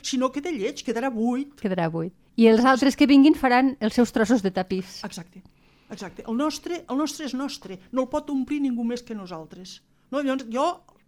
si 0.03 0.19
no 0.19 0.31
queda 0.33 0.51
lleig, 0.51 0.83
quedarà 0.85 1.11
buit. 1.13 1.55
Quedarà 1.61 1.87
buit. 1.93 2.13
I 2.39 2.47
els 2.51 2.63
altres 2.65 2.97
que 2.97 3.07
vinguin 3.07 3.35
faran 3.37 3.75
els 3.79 3.97
seus 3.97 4.13
trossos 4.15 4.43
de 4.43 4.51
tapís. 4.55 4.99
Exacte. 5.07 5.43
Exacte. 5.91 6.23
El 6.27 6.37
nostre, 6.39 6.85
el 6.89 6.97
nostre 6.97 7.27
és 7.27 7.35
nostre. 7.35 7.77
No 7.91 8.05
el 8.05 8.11
pot 8.11 8.29
omplir 8.31 8.61
ningú 8.63 8.85
més 8.87 9.03
que 9.03 9.15
nosaltres. 9.15 9.81
No? 10.11 10.21
Llavors, 10.23 10.47
jo 10.51 10.65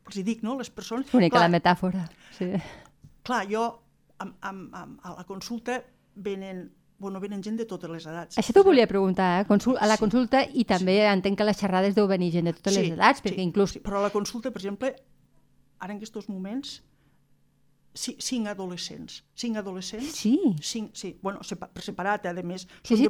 els 0.08 0.20
dic, 0.28 0.44
no?, 0.44 0.58
les 0.60 0.70
persones... 0.70 1.08
Bonica 1.12 1.38
clar, 1.38 1.48
la 1.48 1.54
metàfora. 1.54 2.04
Sí. 2.36 2.50
clar, 3.24 3.46
jo 3.48 3.64
amb, 4.24 4.36
amb, 4.42 4.76
amb, 4.76 4.98
a 5.04 5.16
la 5.18 5.24
consulta 5.28 5.80
venen, 6.16 6.66
bueno, 7.00 7.20
venen 7.20 7.42
gent 7.44 7.58
de 7.58 7.66
totes 7.66 7.90
les 7.90 8.06
edats. 8.06 8.38
Això 8.38 8.54
t'ho 8.54 8.64
volia 8.64 8.88
preguntar, 8.88 9.42
eh? 9.42 9.46
Consul 9.48 9.78
a 9.80 9.88
la 9.88 9.96
Sí. 9.98 10.00
consulta 10.06 10.46
i 10.54 10.64
també 10.66 11.06
entenc 11.08 11.38
que 11.38 11.44
les 11.44 11.58
xerrades 11.58 11.96
deu 11.96 12.08
venir 12.08 12.32
gent 12.32 12.46
de 12.46 12.54
totes 12.54 12.78
les 12.78 12.92
edats, 12.92 13.22
perquè 13.22 13.42
inclús... 13.44 13.72
Sí, 13.72 13.80
però 13.80 13.98
a 14.00 14.04
la 14.08 14.10
consulta, 14.10 14.52
per 14.52 14.62
exemple, 14.62 14.96
ara 15.80 15.92
en 15.92 15.98
aquests 15.98 16.30
moments, 16.30 16.82
ci- 17.94 18.16
cinc 18.20 18.48
adolescents. 18.48 19.24
Cinc 19.36 19.58
adolescents? 19.58 20.16
Sí. 20.16 20.40
Cinc, 20.62 20.96
sí, 20.96 21.18
bueno, 21.22 21.40
per 21.74 21.84
separat, 21.84 22.26
a 22.26 22.34
més, 22.34 22.68
Sí, 22.84 22.96
són 22.96 22.98
sí, 22.98 23.04
de 23.04 23.10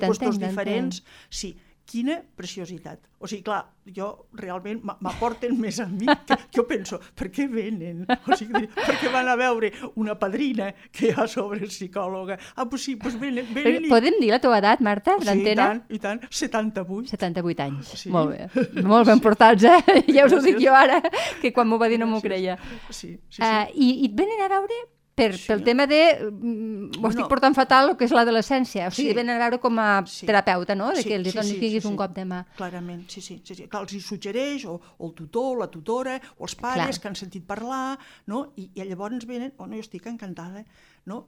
diferents. 0.50 1.03
Sí, 1.29 1.55
quina 1.85 2.15
preciositat. 2.35 2.99
O 3.23 3.27
sigui, 3.27 3.43
clar, 3.43 3.61
jo 3.95 4.07
realment 4.39 4.79
m'a- 4.87 4.95
m'aporten 5.03 5.53
més 5.59 5.77
a 5.79 5.85
mi 5.87 6.05
que, 6.27 6.37
jo 6.55 6.63
penso, 6.67 6.99
per 7.15 7.29
què 7.31 7.45
venen? 7.51 8.05
O 8.27 8.35
sigui, 8.39 8.65
perquè 8.73 9.11
van 9.11 9.27
a 9.31 9.35
veure 9.39 9.69
una 9.99 10.15
padrina 10.19 10.69
que 10.91 11.09
hi 11.09 11.13
ha 11.15 11.27
sobre 11.27 11.67
psicòloga. 11.67 12.37
Ah, 12.55 12.65
doncs 12.65 12.83
sí, 12.87 12.95
doncs 12.95 13.19
venen, 13.19 13.47
venen 13.53 13.85
i... 13.85 13.91
Podem 13.91 14.17
dir 14.21 14.31
la 14.33 14.39
teva 14.43 14.57
edat, 14.63 14.81
Marta, 14.83 15.17
Sí, 15.19 15.23
i 15.23 15.29
d'antena? 15.29 15.67
tant, 15.67 15.83
i 15.89 15.99
tant, 16.03 16.23
78. 16.29 17.11
78 17.13 17.63
anys. 17.67 17.93
Sí. 18.03 18.09
Molt 18.15 18.33
bé. 18.33 18.81
Molt 18.83 19.07
ben 19.11 19.19
portats, 19.23 19.63
eh? 19.67 20.03
Ja 20.15 20.25
us 20.27 20.33
ho 20.35 20.41
dic 20.43 20.59
jo 20.63 20.73
ara, 20.75 21.01
que 21.41 21.51
quan 21.55 21.67
m'ho 21.69 21.79
va 21.79 21.91
dir 21.91 21.99
no 22.01 22.07
m'ho 22.11 22.21
creia. 22.23 22.57
Sí, 22.89 23.13
sí, 23.29 23.37
sí. 23.37 23.41
Uh, 23.43 23.67
i, 23.75 23.91
I 24.03 24.11
et 24.11 24.17
venen 24.19 24.43
a 24.47 24.51
veure 24.55 24.81
per, 25.15 25.36
Sí. 25.38 25.46
pel 25.48 25.63
tema 25.63 25.86
de... 25.88 26.00
mm, 26.32 27.03
Ho 27.03 27.08
estic 27.10 27.22
No. 27.24 27.27
portant 27.29 27.53
fatal, 27.55 27.91
el 27.91 27.98
que 27.98 28.05
és 28.05 28.12
l'adolescència. 28.12 28.88
O 28.88 28.91
sigui, 28.91 29.10
Sí. 29.10 29.15
venen 29.15 29.36
a 29.36 29.43
veure 29.43 29.60
com 29.60 29.77
a 29.79 30.03
Sí. 30.05 30.25
terapeuta, 30.25 30.75
no? 30.75 30.89
De 30.91 31.01
Sí, 31.03 31.10
que 31.10 31.15
els 31.15 31.27
sí, 31.32 31.38
donis 31.38 31.51
sí, 31.60 31.70
sí, 31.82 31.88
un 31.88 31.93
sí. 31.93 31.98
cop 31.98 32.13
de 32.15 32.25
mà. 32.25 32.46
Clarament, 32.58 33.08
sí, 33.10 33.22
sí. 33.22 33.41
sí, 33.43 33.55
sí. 33.55 33.67
Clar, 33.67 33.84
els 33.84 33.93
hi 33.93 34.00
suggereix, 34.01 34.65
o, 34.65 34.79
o 34.98 35.08
el 35.08 35.13
tutor, 35.13 35.60
la 35.60 35.67
tutora, 35.70 36.20
o 36.38 36.43
els 36.46 36.55
pares 36.55 36.98
Clar. 36.98 37.01
que 37.01 37.08
han 37.08 37.15
sentit 37.15 37.46
parlar, 37.46 37.98
no? 38.27 38.53
I, 38.58 38.72
i 38.74 38.84
llavors 38.86 39.25
venen, 39.25 39.53
oh, 39.58 39.67
no, 39.67 39.75
jo 39.75 39.82
estic 39.82 40.05
encantada, 40.08 40.65
no? 41.05 41.27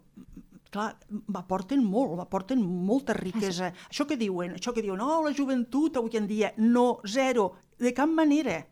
Clar, 0.72 0.98
m'aporten 1.28 1.84
molt, 1.86 2.18
m'aporten 2.18 2.60
molta 2.62 3.14
riquesa. 3.14 3.72
Això 3.90 4.06
que 4.08 4.18
diuen, 4.18 4.56
això 4.56 4.74
que 4.74 4.82
diuen, 4.82 5.00
oh, 5.00 5.22
la 5.24 5.32
joventut 5.34 5.96
avui 5.98 6.18
en 6.18 6.26
dia, 6.28 6.54
no, 6.58 7.00
zero, 7.06 7.54
de 7.78 7.94
cap 7.94 8.10
manera. 8.10 8.66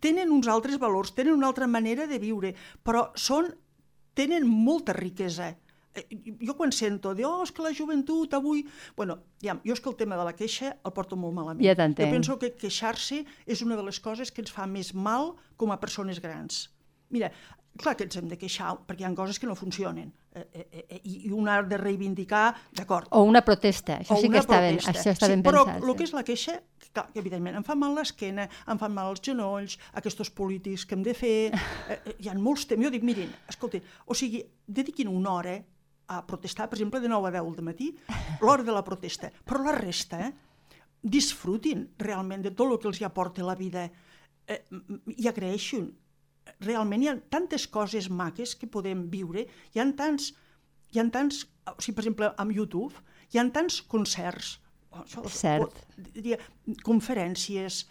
Tenen 0.00 0.30
uns 0.32 0.48
altres 0.48 0.78
valors, 0.78 1.14
tenen 1.14 1.34
una 1.34 1.46
altra 1.46 1.66
manera 1.66 2.06
de 2.06 2.18
viure, 2.18 2.54
però 2.84 3.10
són, 3.14 3.54
tenen 4.16 4.48
molta 4.48 4.94
riquesa. 4.96 5.52
Eh, 5.96 6.04
Jo 6.44 6.52
quan 6.58 6.72
sento 6.76 7.14
de, 7.16 7.24
oh, 7.24 7.42
és 7.44 7.52
que 7.52 7.62
la 7.64 7.72
joventut 7.72 8.34
avui... 8.36 8.66
Bueno, 8.96 9.18
ja, 9.40 9.54
jo 9.64 9.72
és 9.72 9.80
que 9.80 9.88
el 9.88 9.96
tema 9.96 10.16
de 10.18 10.26
la 10.28 10.34
queixa 10.36 10.74
el 10.84 10.92
porto 10.92 11.16
molt 11.16 11.32
malament. 11.36 11.64
Ja 11.64 11.76
t'entenc. 11.78 12.04
Jo 12.04 12.16
penso 12.18 12.38
que 12.42 12.50
queixar-se 12.52 13.22
és 13.46 13.62
una 13.64 13.76
de 13.78 13.84
les 13.86 14.00
coses 14.04 14.32
que 14.32 14.44
ens 14.44 14.52
fa 14.52 14.66
més 14.68 14.92
mal 14.92 15.34
com 15.56 15.72
a 15.72 15.78
persones 15.80 16.20
grans. 16.20 16.66
Mira, 17.08 17.30
clar 17.80 17.94
que 17.96 18.04
ens 18.04 18.16
hem 18.18 18.28
de 18.28 18.36
queixar, 18.40 18.74
perquè 18.86 19.04
hi 19.04 19.08
ha 19.08 19.14
coses 19.16 19.38
que 19.40 19.48
no 19.48 19.54
funcionen. 19.56 20.12
Eh, 20.36 20.44
eh, 20.52 20.84
eh, 20.90 21.00
i, 21.04 21.14
I 21.28 21.32
un 21.32 21.48
ha 21.48 21.62
de 21.64 21.78
reivindicar, 21.80 22.50
d'acord, 22.76 23.08
O 23.10 23.22
una 23.24 23.40
protesta. 23.44 24.00
Això 24.02 24.16
o 24.16 24.20
sí 24.20 24.28
que 24.28 24.34
una 24.36 24.42
està 24.44 24.60
ben, 24.60 24.76
protesta. 24.76 25.00
això 25.00 25.14
està 25.16 25.30
sí, 25.30 25.32
ben 25.32 25.42
però 25.46 25.64
pensat. 25.64 25.82
el 25.82 25.90
sí. 25.92 25.96
que 25.96 26.04
és 26.10 26.12
la 26.12 26.24
queixa, 26.28 26.56
clar, 26.96 27.06
que 27.12 27.20
evidentment 27.22 27.58
em 27.60 27.66
fa 27.66 27.76
mal 27.78 27.94
l'esquena, 27.96 28.48
em 28.72 28.80
fan 28.80 28.94
mal 28.96 29.12
els 29.12 29.22
genolls, 29.24 29.76
aquests 30.00 30.32
polítics 30.36 30.86
que 30.86 30.96
hem 30.96 31.04
de 31.06 31.14
fer, 31.16 31.36
eh, 31.54 31.98
eh, 31.98 32.16
hi 32.24 32.30
ha 32.30 32.36
molts 32.40 32.66
temes. 32.70 32.88
Jo 32.88 32.92
dic, 32.94 33.04
mirin, 33.06 33.32
escolti, 33.52 33.82
o 34.06 34.16
sigui, 34.16 34.42
dediquin 34.66 35.12
una 35.12 35.36
hora 35.38 35.56
a 36.08 36.20
protestar, 36.26 36.68
per 36.70 36.78
exemple, 36.78 37.02
de 37.02 37.10
9 37.10 37.28
a 37.28 37.34
10 37.38 37.54
del 37.56 37.66
matí, 37.66 37.90
l'hora 38.40 38.66
de 38.66 38.74
la 38.74 38.84
protesta, 38.86 39.30
però 39.44 39.64
la 39.64 39.76
resta, 39.76 40.22
eh, 40.28 40.32
disfrutin 41.02 41.86
realment 42.02 42.42
de 42.42 42.50
tot 42.50 42.72
el 42.72 42.80
que 42.82 42.90
els 42.90 43.00
hi 43.00 43.06
aporta 43.06 43.44
la 43.46 43.54
vida 43.58 43.86
eh, 43.86 44.62
i 45.16 45.28
agraeixin. 45.28 45.90
Realment 46.62 47.02
hi 47.02 47.10
ha 47.10 47.18
tantes 47.30 47.66
coses 47.66 48.08
maques 48.10 48.54
que 48.58 48.70
podem 48.70 49.08
viure, 49.10 49.46
hi 49.74 49.82
ha 49.82 49.86
tants, 49.98 50.32
hi 50.94 51.02
ha 51.02 51.06
tants 51.10 51.44
o 51.66 51.80
sigui, 51.82 51.96
per 51.96 52.04
exemple, 52.04 52.30
amb 52.38 52.54
YouTube, 52.54 52.94
hi 53.32 53.40
ha 53.40 53.44
tants 53.54 53.80
concerts, 53.90 54.56
Cert. 55.30 55.80
Diria, 56.14 56.38
conferències, 56.86 57.84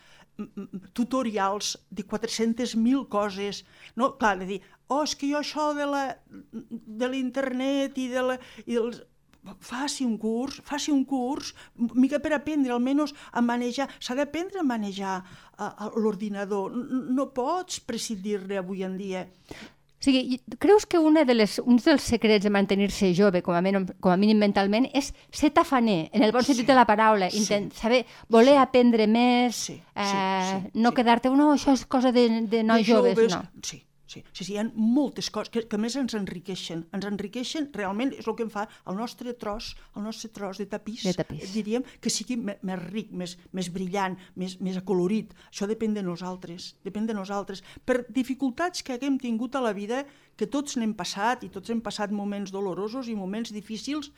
tutorials 0.94 1.76
de 1.90 2.04
400.000 2.04 3.08
coses, 3.10 3.64
no? 3.96 4.14
Clar, 4.20 4.36
de 4.42 4.50
dir, 4.50 4.62
oh, 4.90 5.04
és 5.04 5.16
que 5.16 5.30
jo 5.32 5.40
això 5.40 5.72
de 5.76 7.12
l'internet 7.12 8.00
i, 8.02 8.10
de 8.12 8.24
la, 8.32 8.40
i 8.66 8.76
dels 8.76 9.04
faci 9.62 10.06
un 10.06 10.18
curs, 10.18 10.60
faci 10.66 10.92
un 10.92 11.04
curs, 11.06 11.54
mica 11.78 12.20
per 12.20 12.34
aprendre 12.34 12.74
almenys 12.74 13.14
a 13.32 13.44
manejar, 13.46 13.88
s'ha 14.00 14.16
d'aprendre 14.18 14.62
a 14.62 14.66
manejar 14.66 15.20
l'ordinador, 15.96 16.74
no 16.74 17.28
pots 17.36 17.80
prescindir-ne 17.86 18.58
avui 18.62 18.84
en 18.84 18.98
dia. 18.98 19.26
Sigui, 20.06 20.38
creus 20.62 20.86
que 20.86 21.00
una 21.02 21.24
de 21.26 21.34
les, 21.34 21.58
un 21.66 21.80
dels 21.82 22.04
secrets 22.06 22.46
de 22.46 22.52
mantenir-se 22.54 23.10
jove, 23.18 23.42
com 23.42 23.56
a, 23.58 23.62
mínim, 23.66 23.88
com 24.04 24.14
a 24.14 24.18
mínim 24.22 24.38
mentalment, 24.38 24.86
és 24.94 25.10
ser 25.34 25.50
tafaner, 25.56 26.12
en 26.14 26.28
el 26.28 26.34
bon 26.36 26.46
sentit 26.46 26.62
sí, 26.62 26.70
de 26.70 26.76
la 26.78 26.86
paraula, 26.86 27.32
intent, 27.34 27.72
sí, 27.74 27.82
saber, 27.82 28.04
voler 28.30 28.54
sí, 28.54 28.62
aprendre 28.62 29.08
més, 29.10 29.64
sí, 29.72 29.80
eh, 29.96 30.06
sí, 30.06 30.60
no 30.78 30.92
sí. 30.94 31.00
quedar-te, 31.00 31.34
no, 31.34 31.50
això 31.56 31.74
és 31.74 31.88
cosa 31.90 32.14
de, 32.14 32.28
de 32.52 32.62
nois 32.62 32.86
de 32.86 32.92
joves, 32.92 33.18
joves, 33.18 33.34
no. 33.34 33.66
Sí, 33.66 33.82
Sí, 34.08 34.22
sí, 34.32 34.46
sí, 34.46 34.54
hi 34.54 34.60
ha 34.62 34.66
moltes 34.76 35.32
coses 35.34 35.50
que, 35.54 35.64
que 35.70 35.80
més 35.82 35.96
ens 35.98 36.14
enriqueixen. 36.18 36.84
Ens 36.94 37.08
enriqueixen, 37.10 37.72
realment, 37.74 38.14
és 38.14 38.28
el 38.30 38.38
que 38.38 38.46
em 38.46 38.52
fa 38.54 38.68
el 38.86 39.00
nostre 39.00 39.34
tros, 39.42 39.72
el 39.98 40.06
nostre 40.06 40.30
tros 40.36 40.62
de 40.62 40.68
tapís, 40.70 41.04
de 41.08 41.16
tapís. 41.18 41.50
diríem, 41.56 41.86
que 42.02 42.14
sigui 42.14 42.38
més 42.38 42.84
ric, 42.86 43.10
més, 43.12 43.36
més 43.58 43.72
brillant, 43.74 44.18
més, 44.38 44.60
més 44.62 44.78
acolorit. 44.78 45.34
Això 45.50 45.66
depèn 45.70 45.98
de 45.98 46.06
nosaltres, 46.06 46.76
depèn 46.86 47.10
de 47.10 47.18
nosaltres. 47.18 47.64
Per 47.86 48.04
dificultats 48.14 48.86
que 48.86 48.94
haguem 48.94 49.18
tingut 49.22 49.58
a 49.58 49.66
la 49.66 49.74
vida, 49.74 50.04
que 50.38 50.46
tots 50.52 50.78
n'hem 50.78 50.94
passat, 50.94 51.44
i 51.48 51.50
tots 51.50 51.74
hem 51.74 51.82
passat 51.82 52.14
moments 52.14 52.54
dolorosos 52.54 53.10
i 53.10 53.18
moments 53.18 53.54
difícils, 53.56 54.12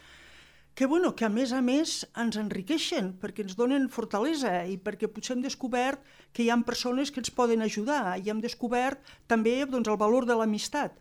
que, 0.77 0.85
bueno, 0.85 1.15
que 1.17 1.25
a 1.25 1.29
més 1.33 1.49
a 1.57 1.59
més 1.65 2.03
ens 2.21 2.35
enriqueixen 2.37 3.15
perquè 3.17 3.41
ens 3.41 3.55
donen 3.57 3.87
fortalesa 3.89 4.59
i 4.69 4.75
perquè 4.77 5.07
potser 5.09 5.33
hem 5.33 5.39
descobert 5.41 6.03
que 6.37 6.43
hi 6.45 6.51
ha 6.53 6.57
persones 6.67 7.09
que 7.09 7.17
ens 7.23 7.31
poden 7.33 7.65
ajudar 7.65 8.19
i 8.21 8.29
hem 8.29 8.43
descobert 8.43 9.01
també 9.25 9.55
doncs, 9.65 9.89
el 9.89 9.97
valor 9.97 10.27
de 10.29 10.37
l'amistat. 10.37 10.99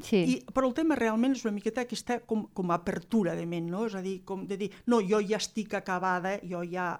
Sí. 0.00 0.22
I, 0.22 0.38
però 0.56 0.70
el 0.70 0.74
tema 0.80 0.96
realment 0.96 1.36
és 1.36 1.44
una 1.44 1.52
miqueta 1.58 1.84
aquesta 1.84 2.22
com, 2.24 2.46
com 2.56 2.72
a 2.72 2.80
apertura 2.80 3.36
de 3.36 3.44
ment, 3.44 3.68
no? 3.68 3.84
És 3.92 3.98
a 3.98 4.00
dir, 4.00 4.22
com 4.24 4.48
de 4.48 4.56
dir, 4.56 4.72
no, 4.88 5.02
jo 5.04 5.20
ja 5.20 5.36
estic 5.36 5.76
acabada, 5.76 6.38
jo 6.48 6.64
ja... 6.64 6.94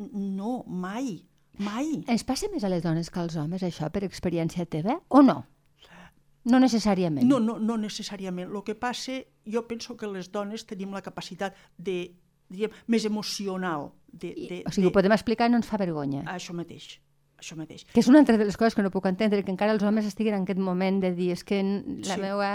No, 0.00 0.62
mai, 0.64 1.18
mai. 1.60 1.98
Ens 2.08 2.24
passa 2.24 2.48
més 2.56 2.64
a 2.64 2.72
les 2.72 2.80
dones 2.88 3.12
que 3.12 3.20
als 3.20 3.36
homes, 3.36 3.60
això, 3.68 3.92
per 3.92 4.06
experiència 4.08 4.64
teva, 4.64 4.96
o 5.12 5.20
no? 5.20 5.42
No 6.48 6.58
necessàriament. 6.62 7.26
No, 7.28 7.38
no, 7.42 7.58
no 7.62 7.76
necessàriament. 7.78 8.50
El 8.50 8.64
que 8.66 8.74
passa, 8.74 9.20
jo 9.46 9.62
penso 9.68 9.96
que 9.96 10.10
les 10.10 10.32
dones 10.34 10.66
tenim 10.66 10.94
la 10.94 11.02
capacitat 11.04 11.54
de, 11.78 11.96
diríem, 12.50 12.74
més 12.90 13.06
emocional. 13.06 13.92
De, 14.10 14.34
de, 14.34 14.62
o 14.66 14.74
sigui, 14.74 14.88
de... 14.88 14.90
ho 14.90 14.96
podem 14.98 15.14
explicar 15.14 15.48
i 15.48 15.54
no 15.54 15.62
ens 15.62 15.70
fa 15.70 15.78
vergonya. 15.80 16.26
Això 16.34 16.56
mateix 16.56 16.96
això 17.42 17.56
mateix. 17.58 17.82
Que 17.92 18.00
és 18.00 18.08
una 18.08 18.20
altra 18.22 18.38
de 18.38 18.44
les 18.46 18.56
coses 18.56 18.74
que 18.74 18.82
no 18.86 18.90
puc 18.94 19.04
entendre, 19.10 19.42
que 19.44 19.50
encara 19.50 19.72
els 19.74 19.82
homes 19.82 20.06
estiguin 20.06 20.34
en 20.38 20.44
aquest 20.46 20.60
moment 20.62 21.00
de 21.02 21.10
dir 21.12 21.32
és 21.34 21.42
que 21.44 21.58
la 21.62 22.14
Sí. 22.14 22.20
meua... 22.20 22.50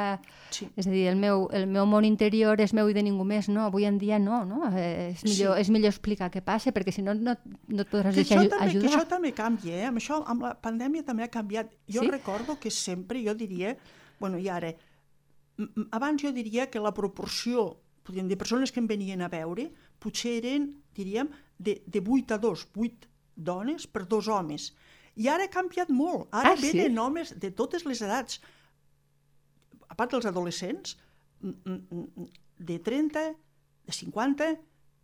Sí. 0.49 0.69
És 0.75 0.87
a 0.87 0.89
dir, 0.89 1.05
el 1.11 1.17
meu, 1.19 1.49
el 1.51 1.67
meu 1.67 1.85
món 1.85 2.05
interior 2.07 2.59
és 2.63 2.73
meu 2.73 2.87
i 2.89 2.93
de 2.95 3.03
ningú 3.03 3.25
més. 3.27 3.49
No, 3.49 3.65
avui 3.67 3.85
en 3.85 3.97
dia 3.99 4.17
no, 4.17 4.45
no? 4.45 4.63
Eh, 4.71 5.11
És 5.11 5.23
millor, 5.27 5.55
Sí. 5.57 5.61
és 5.61 5.69
millor 5.69 5.89
explicar 5.91 6.31
què 6.31 6.41
passa, 6.41 6.71
perquè 6.71 6.91
si 6.95 7.01
no, 7.03 7.13
no, 7.13 7.35
no 7.67 7.81
et 7.83 7.89
podràs 7.91 8.15
Que 8.15 8.23
deixar 8.23 8.39
això, 8.39 8.49
també, 8.49 8.57
que 8.57 8.77
ajudar. 8.77 8.89
això 8.89 9.07
també 9.07 9.33
canvia, 9.33 9.75
eh? 9.83 9.85
Amb 9.85 9.97
això, 9.99 10.23
amb 10.25 10.41
la 10.41 10.55
pandèmia 10.61 11.03
també 11.05 11.23
ha 11.23 11.27
canviat. 11.29 11.69
Jo 11.87 12.01
Sí? 12.01 12.07
recordo 12.09 12.57
que 12.59 12.71
sempre, 12.71 13.21
jo 13.23 13.35
diria, 13.35 13.75
bueno, 14.19 14.39
i 14.39 14.47
ara, 14.49 14.73
abans 15.91 16.21
jo 16.21 16.31
diria 16.31 16.69
que 16.69 16.79
la 16.79 16.93
proporció 16.93 17.77
podríem 18.07 18.27
dir, 18.29 18.37
persones 18.37 18.71
que 18.71 18.79
em 18.79 18.87
venien 18.87 19.21
a 19.21 19.27
veure, 19.27 19.65
potser 19.99 20.37
eren, 20.37 20.69
diríem, 20.95 21.27
de, 21.59 21.81
de 21.85 21.99
8 21.99 22.35
a 22.35 22.37
2, 22.37 22.67
8 22.77 23.07
dones 23.37 23.85
per 23.87 24.05
dos 24.09 24.27
homes. 24.27 24.71
I 25.17 25.29
ara 25.29 25.45
ha 25.47 25.53
canviat 25.53 25.89
molt. 25.93 26.27
Ara 26.31 26.51
Ah, 26.53 26.57
sí? 26.57 26.71
venen 26.73 26.97
homes 26.99 27.31
de 27.39 27.51
totes 27.51 27.85
les 27.85 28.01
edats. 28.01 28.41
A 29.89 29.95
part 29.95 30.11
dels 30.11 30.25
adolescents, 30.29 30.97
mm, 31.41 31.53
mm, 31.65 32.05
mm, 32.17 32.27
de 32.59 32.79
30, 32.79 33.23
de 33.85 33.93
50, 33.93 34.51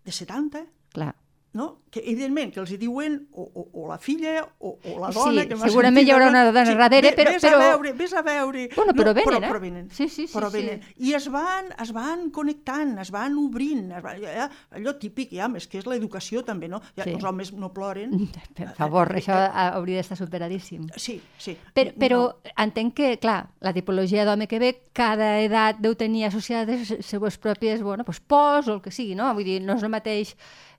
de 0.03 0.11
70, 0.11 0.65
Clar. 0.93 1.15
No? 1.53 1.83
que 1.93 2.01
evidentment 2.09 2.49
que 2.51 2.57
els 2.59 2.71
hi 2.73 2.77
diuen 2.81 3.27
o, 3.37 3.43
o, 3.45 3.63
o 3.77 3.87
la 3.91 3.99
filla 4.01 4.39
o, 4.57 4.71
o 4.81 4.93
la 4.97 5.11
Sí, 5.13 5.19
dona 5.19 5.43
que 5.45 5.53
m'ha 5.55 5.67
segurament 5.69 5.99
sentit, 6.01 6.07
hi 6.09 6.13
haurà 6.15 6.25
no? 6.25 6.31
una 6.33 6.45
dona 6.47 6.63
darrere, 6.79 7.11
ve- 7.11 7.17
però- 7.19 7.33
Vés 7.35 7.43
però- 7.43 7.59
a 7.59 7.67
veure, 7.67 7.91
vés 7.93 8.13
a 8.17 8.23
veure. 8.25 8.63
Bueno, 8.75 8.93
però 8.97 9.13
venen, 9.13 9.27
però, 9.29 9.37
eh? 9.37 9.49
Però 9.51 9.59
venen. 9.61 9.89
Sí, 9.91 10.07
sí, 10.09 10.25
sí, 10.25 10.33
però 10.33 10.49
sí. 10.49 10.57
venen. 10.57 10.81
I 10.97 11.13
es 11.13 11.27
van, 11.29 11.69
es 11.79 11.91
van 11.93 12.31
connectant, 12.33 12.95
es 13.03 13.11
van 13.13 13.37
obrint. 13.37 13.91
Es 13.91 14.01
van, 14.01 14.17
ja, 14.23 14.47
allò 14.73 14.95
típic, 14.97 15.29
ja, 15.37 15.51
és 15.55 15.67
que 15.69 15.77
és 15.77 15.85
l'educació 15.85 16.41
també, 16.43 16.67
no? 16.67 16.81
Ja, 16.97 17.03
Sí. 17.05 17.11
Els 17.13 17.23
homes 17.29 17.53
no 17.53 17.69
ploren. 17.73 18.09
Per 18.57 18.71
favor, 18.73 19.13
això 19.13 19.37
hauria 19.53 20.01
d'estar 20.01 20.17
superadíssim. 20.17 20.89
Sí, 20.97 21.19
sí. 21.37 21.55
Però, 21.75 21.93
però 21.99 22.21
No. 22.23 22.53
entenc 22.65 22.95
que, 22.97 23.13
clar, 23.21 23.51
la 23.61 23.73
tipologia 23.77 24.25
d'home 24.25 24.47
que 24.49 24.57
ve, 24.57 24.73
cada 24.93 25.35
edat 25.45 25.77
deu 25.77 25.93
tenir 25.93 26.25
associades 26.25 26.89
les 26.89 27.05
seues 27.05 27.37
pròpies, 27.37 27.83
bueno, 27.85 28.03
pues, 28.03 28.19
pors 28.19 28.67
o 28.67 28.73
el 28.79 28.81
que 28.81 28.89
sigui, 28.89 29.13
no? 29.13 29.29
Vull 29.37 29.45
dir, 29.45 29.61
no 29.61 29.77
és 29.77 29.83
el 29.83 29.89
mateix 29.93 30.33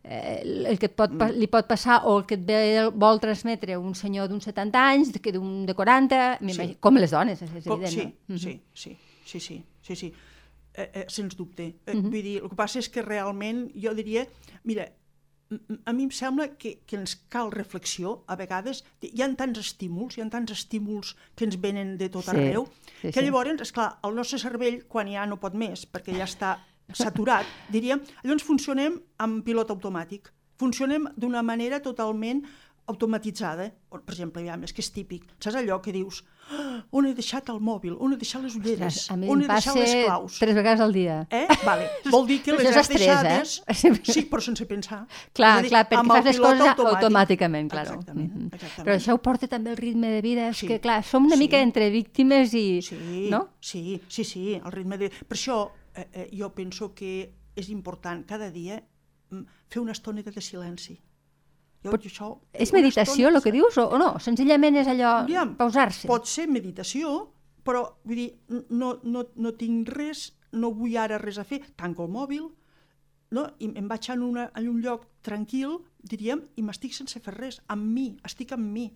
eh, 0.04 0.42
el 0.68 0.78
que 0.78 0.86
et 0.86 0.94
pot, 0.94 1.10
Mm. 1.10 1.30
li 1.40 1.46
pot 1.48 1.66
passar 1.66 2.02
o 2.04 2.18
el 2.18 2.26
que 2.26 2.34
et 2.36 2.44
ve, 2.46 2.90
vol 2.94 3.18
transmetre 3.20 3.76
un 3.78 3.94
senyor 3.94 4.28
d'uns 4.28 4.44
70 4.44 4.78
anys 4.90 5.12
que 5.20 5.32
d'un 5.32 5.64
de 5.66 5.74
40, 5.74 6.38
m'imagino- 6.40 6.76
com 6.80 6.94
les 6.96 7.10
dones, 7.10 7.40
és, 7.42 7.50
és 7.54 7.64
Com- 7.64 7.80
evident, 7.82 7.90
sí, 7.94 8.04
no? 8.04 8.12
Mhm. 8.34 8.38
sí, 8.38 8.60
sí, 8.74 8.96
sí, 9.24 9.40
sí, 9.40 9.64
sí, 9.82 9.96
sí. 9.96 10.12
Eh, 10.76 10.90
eh, 10.92 11.04
sens 11.08 11.36
dubte. 11.36 11.76
Eh, 11.86 11.94
Mhm. 11.94 12.02
Vull 12.10 12.22
dir, 12.22 12.42
el 12.42 12.48
que 12.50 12.56
passa 12.56 12.78
és 12.80 12.88
que 12.88 13.00
realment 13.00 13.70
jo 13.74 13.94
diria, 13.94 14.26
mira, 14.64 14.90
a 15.84 15.92
mi 15.92 16.02
em 16.02 16.10
sembla 16.10 16.48
que, 16.58 16.80
que 16.84 16.96
ens 16.96 17.14
cal 17.28 17.52
reflexió, 17.52 18.24
a 18.26 18.34
vegades, 18.34 18.82
hi 19.00 19.22
ha 19.22 19.28
tants 19.36 19.58
estímuls, 19.60 20.16
hi 20.18 20.22
ha 20.22 20.28
tants 20.28 20.50
estímuls 20.50 21.14
que 21.36 21.44
ens 21.44 21.60
venen 21.60 21.96
de 21.96 22.08
tot 22.08 22.24
Sí, 22.24 22.30
arreu, 22.30 22.66
sí, 23.00 23.12
que 23.12 23.20
sí. 23.20 23.24
llavors, 23.24 23.60
és 23.62 23.70
clar, 23.70 23.98
el 24.02 24.14
nostre 24.16 24.38
cervell, 24.38 24.84
quan 24.88 25.06
ja 25.06 25.24
no 25.26 25.38
pot 25.38 25.54
més, 25.54 25.86
perquè 25.86 26.16
ja 26.16 26.24
està 26.24 26.58
saturat, 26.92 27.46
diríem, 27.70 28.00
llavors 28.22 28.42
funcionem 28.42 29.00
amb 29.18 29.44
pilot 29.44 29.70
automàtic. 29.70 30.28
Funcionem 30.58 31.08
d'una 31.16 31.42
manera 31.42 31.80
totalment 31.82 32.44
automatitzada. 32.86 33.70
Per 33.88 34.12
exemple, 34.12 34.42
ja, 34.44 34.58
és 34.62 34.72
que 34.76 34.82
és 34.84 34.90
típic. 34.92 35.22
Saps 35.40 35.56
allò 35.56 35.78
que 35.80 35.90
dius, 35.92 36.18
"Ah, 36.52 36.82
on 36.92 37.06
he 37.06 37.14
deixat 37.14 37.48
el 37.48 37.58
mòbil, 37.60 37.96
on 37.98 38.12
he 38.12 38.16
deixat 38.16 38.42
les 38.42 38.54
ulleres, 38.56 38.96
Ostres, 38.98 39.10
a 39.10 39.16
mi 39.16 39.28
on 39.30 39.40
he 39.42 39.46
deixat 39.48 39.74
les 39.74 39.94
claus? 40.04 40.38
tres 40.38 40.54
vegades 40.54 40.80
al 40.80 40.92
dia. 40.92 41.26
Eh? 41.30 41.46
Vale. 41.64 41.88
Vol 42.12 42.26
dir 42.26 42.42
que 42.42 42.52
les 42.52 42.76
has 42.76 42.90
eh? 42.90 42.92
deixades... 42.92 43.62
Sí, 44.14 44.26
però 44.30 44.40
sense 44.42 44.66
pensar. 44.66 45.06
Clar, 45.32 45.62
dir, 45.62 45.70
clar, 45.70 45.88
perquè 45.88 46.06
fas 46.06 46.24
les 46.26 46.38
coses 46.38 46.60
automàtic. 46.60 46.94
automàticament, 46.96 47.70
claro. 47.70 47.90
Exactament, 47.94 48.32
Mhm. 48.34 48.46
exactament. 48.52 48.86
Però 48.86 48.94
això 48.98 49.14
ho 49.14 49.22
porta 49.22 49.48
també 49.48 49.70
el 49.70 49.76
ritme 49.78 50.08
de 50.10 50.20
vida, 50.20 50.48
és 50.50 50.56
Sí, 50.58 50.66
que, 50.66 50.78
clar, 50.80 51.02
som 51.02 51.24
una 51.24 51.36
sí. 51.36 51.40
mica 51.40 51.58
entre 51.62 51.88
víctimes 51.90 52.52
i... 52.52 52.82
Sí, 52.82 53.28
No? 53.30 53.48
sí, 53.60 54.02
sí, 54.08 54.24
sí, 54.24 54.54
el 54.62 54.70
ritme 54.72 54.98
de... 54.98 55.08
Per 55.08 55.38
això 55.38 55.70
eh, 55.94 56.08
eh, 56.12 56.28
jo 56.32 56.50
penso 56.54 56.94
que 56.94 57.32
és 57.56 57.68
important 57.70 58.24
cada 58.26 58.50
dia 58.50 58.80
mm, 59.30 59.42
fer 59.70 59.80
una 59.82 59.92
estoneta 59.92 60.30
de 60.30 60.40
silenci. 60.40 60.98
Jo, 61.84 61.90
Pot- 61.92 62.06
això, 62.08 62.30
És 62.52 62.72
meditació, 62.72 63.28
estona- 63.28 63.36
el 63.36 63.42
que 63.44 63.52
dius, 63.52 63.76
o, 63.78 63.88
o 63.92 63.98
no? 63.98 64.18
Senzillament 64.18 64.76
és 64.80 64.88
allò, 64.88 65.26
pausar-se. 65.56 66.08
Pot 66.08 66.26
ser 66.26 66.46
meditació, 66.48 67.30
però 67.64 67.84
vull 68.04 68.16
dir, 68.16 68.30
no, 68.70 68.98
no, 69.02 69.26
no 69.36 69.52
tinc 69.54 69.88
res, 69.88 70.32
no 70.52 70.70
vull 70.72 70.96
ara 70.96 71.18
res 71.18 71.38
a 71.38 71.44
fer, 71.44 71.60
tanco 71.76 72.04
el 72.04 72.10
mòbil, 72.10 72.48
no? 73.34 73.46
i 73.58 73.70
em 73.74 73.88
vaig 73.88 74.08
en, 74.14 74.22
una, 74.22 74.50
en 74.56 74.68
un 74.68 74.80
lloc 74.82 75.06
tranquil, 75.22 75.78
diríem, 75.98 76.42
i 76.56 76.62
m'estic 76.62 76.94
sense 76.94 77.20
fer 77.20 77.34
res, 77.34 77.60
amb 77.68 77.84
mi, 77.84 78.16
estic 78.24 78.52
amb 78.56 78.64
mi. 78.70 78.90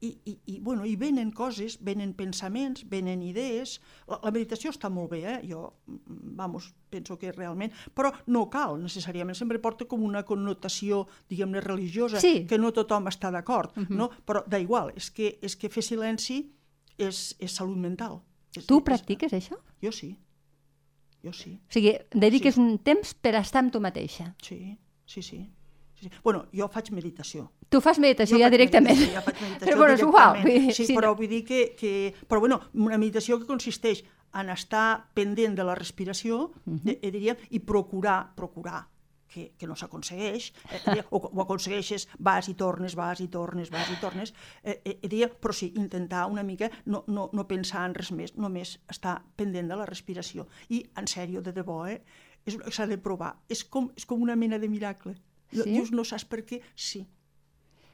I, 0.00 0.12
i, 0.30 0.32
i, 0.46 0.60
bueno, 0.60 0.84
i 0.86 0.94
venen 0.94 1.32
coses, 1.34 1.78
venen 1.82 2.12
pensaments, 2.14 2.84
venen 2.88 3.22
idees. 3.26 3.80
La, 4.06 4.20
la 4.22 4.30
meditació 4.30 4.70
està 4.70 4.86
molt 4.94 5.10
bé, 5.10 5.24
eh? 5.26 5.38
jo, 5.50 5.72
mm, 5.90 6.36
vamos, 6.38 6.68
penso 6.90 7.16
que 7.18 7.32
realment... 7.32 7.72
Però 7.98 8.12
no 8.30 8.44
cal, 8.50 8.76
necessàriament. 8.82 9.34
Sempre 9.34 9.58
porta 9.58 9.88
com 9.90 10.04
una 10.06 10.22
connotació, 10.24 11.06
diguem-ne, 11.28 11.60
religiosa, 11.64 12.20
Sí. 12.22 12.44
que 12.46 12.58
no 12.62 12.70
tothom 12.72 13.10
està 13.10 13.32
d'acord, 13.34 13.74
no? 13.90 14.10
Però 14.24 14.44
d'igual, 14.46 14.92
és 14.94 15.10
que, 15.10 15.34
és 15.42 15.56
que 15.58 15.68
fer 15.68 15.82
silenci 15.82 16.44
és, 16.96 17.34
és 17.42 17.52
salut 17.58 17.76
mental. 17.78 18.20
És, 18.54 18.66
Tu 18.66 18.78
és- 18.78 18.84
practiques 18.86 19.32
això? 19.34 19.58
Jo 19.82 19.90
sí. 19.92 20.14
Jo 21.26 21.32
sí. 21.34 21.56
O 21.58 21.72
sigui, 21.74 21.96
dediques 22.14 22.56
un 22.56 22.76
temps 22.78 23.14
per 23.18 23.34
estar 23.34 23.64
amb 23.64 23.72
tu 23.74 23.80
mateixa. 23.82 24.30
Sí, 24.40 24.76
sí, 25.04 25.22
sí. 25.26 25.40
Sí. 26.00 26.10
Bueno, 26.24 26.46
jo 26.54 26.68
faig 26.68 26.90
meditació. 26.92 27.50
Tu 27.68 27.80
fas 27.80 27.98
meditació 27.98 28.36
Jo 28.38 28.42
ja 28.44 28.50
directament. 28.50 28.96
meditació, 28.96 29.20
jo 29.20 29.24
faig 29.26 29.40
meditació 29.42 29.72
però 29.74 29.78
bueno, 29.78 29.94
és 29.94 30.00
igual. 30.00 30.44
dir, 30.44 30.74
Sí, 30.74 30.94
però 30.96 31.14
vull 31.16 31.28
dir 31.28 31.44
que, 31.44 31.74
que... 31.76 32.14
Però 32.28 32.40
bueno, 32.40 32.60
una 32.74 32.98
meditació 32.98 33.38
que 33.38 33.46
consisteix 33.46 34.04
en 34.34 34.50
estar 34.50 35.08
pendent 35.14 35.56
de 35.56 35.64
la 35.64 35.74
respiració, 35.74 36.52
Mhm. 36.64 36.88
eh, 36.88 36.98
eh, 37.02 37.10
diríem, 37.10 37.36
i 37.50 37.58
procurar, 37.60 38.34
procurar, 38.36 38.86
que, 39.28 39.52
que 39.58 39.66
no 39.66 39.76
s'aconsegueix, 39.76 40.52
eh, 40.72 40.78
diria, 40.86 41.04
o 41.10 41.18
ho 41.18 41.42
aconsegueixes, 41.42 42.08
vas 42.18 42.48
i 42.48 42.54
tornes, 42.54 42.94
vas 42.96 43.20
i 43.20 43.28
tornes, 43.28 43.68
vas 43.70 43.90
i 43.90 43.96
tornes, 44.00 44.32
eh, 44.62 44.80
eh, 44.84 44.98
diria, 45.02 45.28
però 45.28 45.52
sí, 45.52 45.72
intentar 45.76 46.26
una 46.30 46.42
mica 46.42 46.70
no, 46.86 47.04
no, 47.06 47.28
no 47.32 47.46
pensar 47.46 47.84
en 47.88 47.94
res 47.94 48.10
més, 48.12 48.34
només 48.38 48.78
estar 48.88 49.22
pendent 49.36 49.68
de 49.68 49.76
la 49.76 49.84
respiració. 49.84 50.46
I, 50.70 50.86
en 50.96 51.06
sèrio, 51.06 51.42
de 51.42 51.52
debò, 51.52 51.86
eh, 51.88 52.02
s'ha 52.70 52.86
de 52.86 52.96
provar. 52.96 53.34
És 53.48 53.64
com, 53.64 53.90
és 53.96 54.06
com 54.06 54.22
una 54.22 54.34
mena 54.36 54.58
de 54.58 54.68
miracle. 54.68 55.14
Sí? 55.52 55.62
Dius, 55.70 55.90
no 55.92 56.04
saps 56.04 56.24
per 56.24 56.44
què? 56.44 56.60
Sí. 56.76 57.06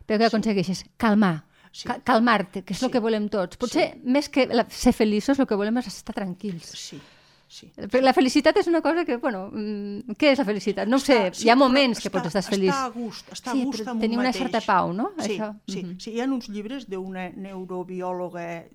Però 0.06 0.18
què 0.20 0.26
aconsegueixes? 0.26 0.84
Calmar. 0.96 1.44
Sí. 1.73 1.88
Ca- 1.88 2.00
Calmar-te, 2.04 2.62
que 2.62 2.73
és 2.75 2.82
el 2.82 2.88
Sí. 2.88 2.92
que 2.92 3.00
volem 3.00 3.28
tots. 3.28 3.56
Potser 3.56 4.00
més 4.04 4.28
que 4.28 4.46
la, 4.46 4.66
ser 4.70 4.92
feliços, 4.92 5.38
el 5.38 5.46
que 5.46 5.56
volem 5.56 5.76
és 5.78 5.87
estar 5.88 6.14
tranquils. 6.14 6.64
Sí, 6.78 7.00
sí. 7.49 7.73
Perquè 7.76 8.00
la 8.02 8.12
felicitat 8.14 8.56
és 8.58 8.66
una 8.68 8.80
cosa 8.80 9.04
que, 9.04 9.16
bueno, 9.16 9.49
mm, 9.50 10.14
què 10.18 10.30
és 10.32 10.38
la 10.38 10.44
felicitat? 10.44 10.87
No 10.87 10.99
sé, 11.00 11.30
sí, 11.32 11.46
hi 11.46 11.50
ha 11.50 11.54
però 11.56 11.58
moments 11.64 11.99
que 12.00 12.08
està- 12.08 12.12
pots 12.12 12.26
estar 12.26 12.42
feliç. 12.44 12.70
Està 12.70 12.84
a 12.84 12.90
gust, 12.90 13.28
està 13.32 13.52
Sí, 13.52 13.62
a 13.62 13.64
gust 13.64 13.80
però 13.82 13.90
amb 13.90 14.00
tenir 14.00 14.16
un 14.16 14.20
una 14.23 14.28
mateix. 14.28 14.42
certa 14.44 14.61
pau, 14.61 14.92
no? 14.92 15.12
Sí, 15.18 15.38
Això. 15.38 15.61
sí, 15.66 15.82
Mhm. 15.82 15.99
sí. 16.00 16.11
Hi 16.12 16.20
ha 16.20 16.25
uns 16.26 16.49
llibres 16.49 16.87
d'una 16.88 17.30
neurobiòloga 17.30 18.66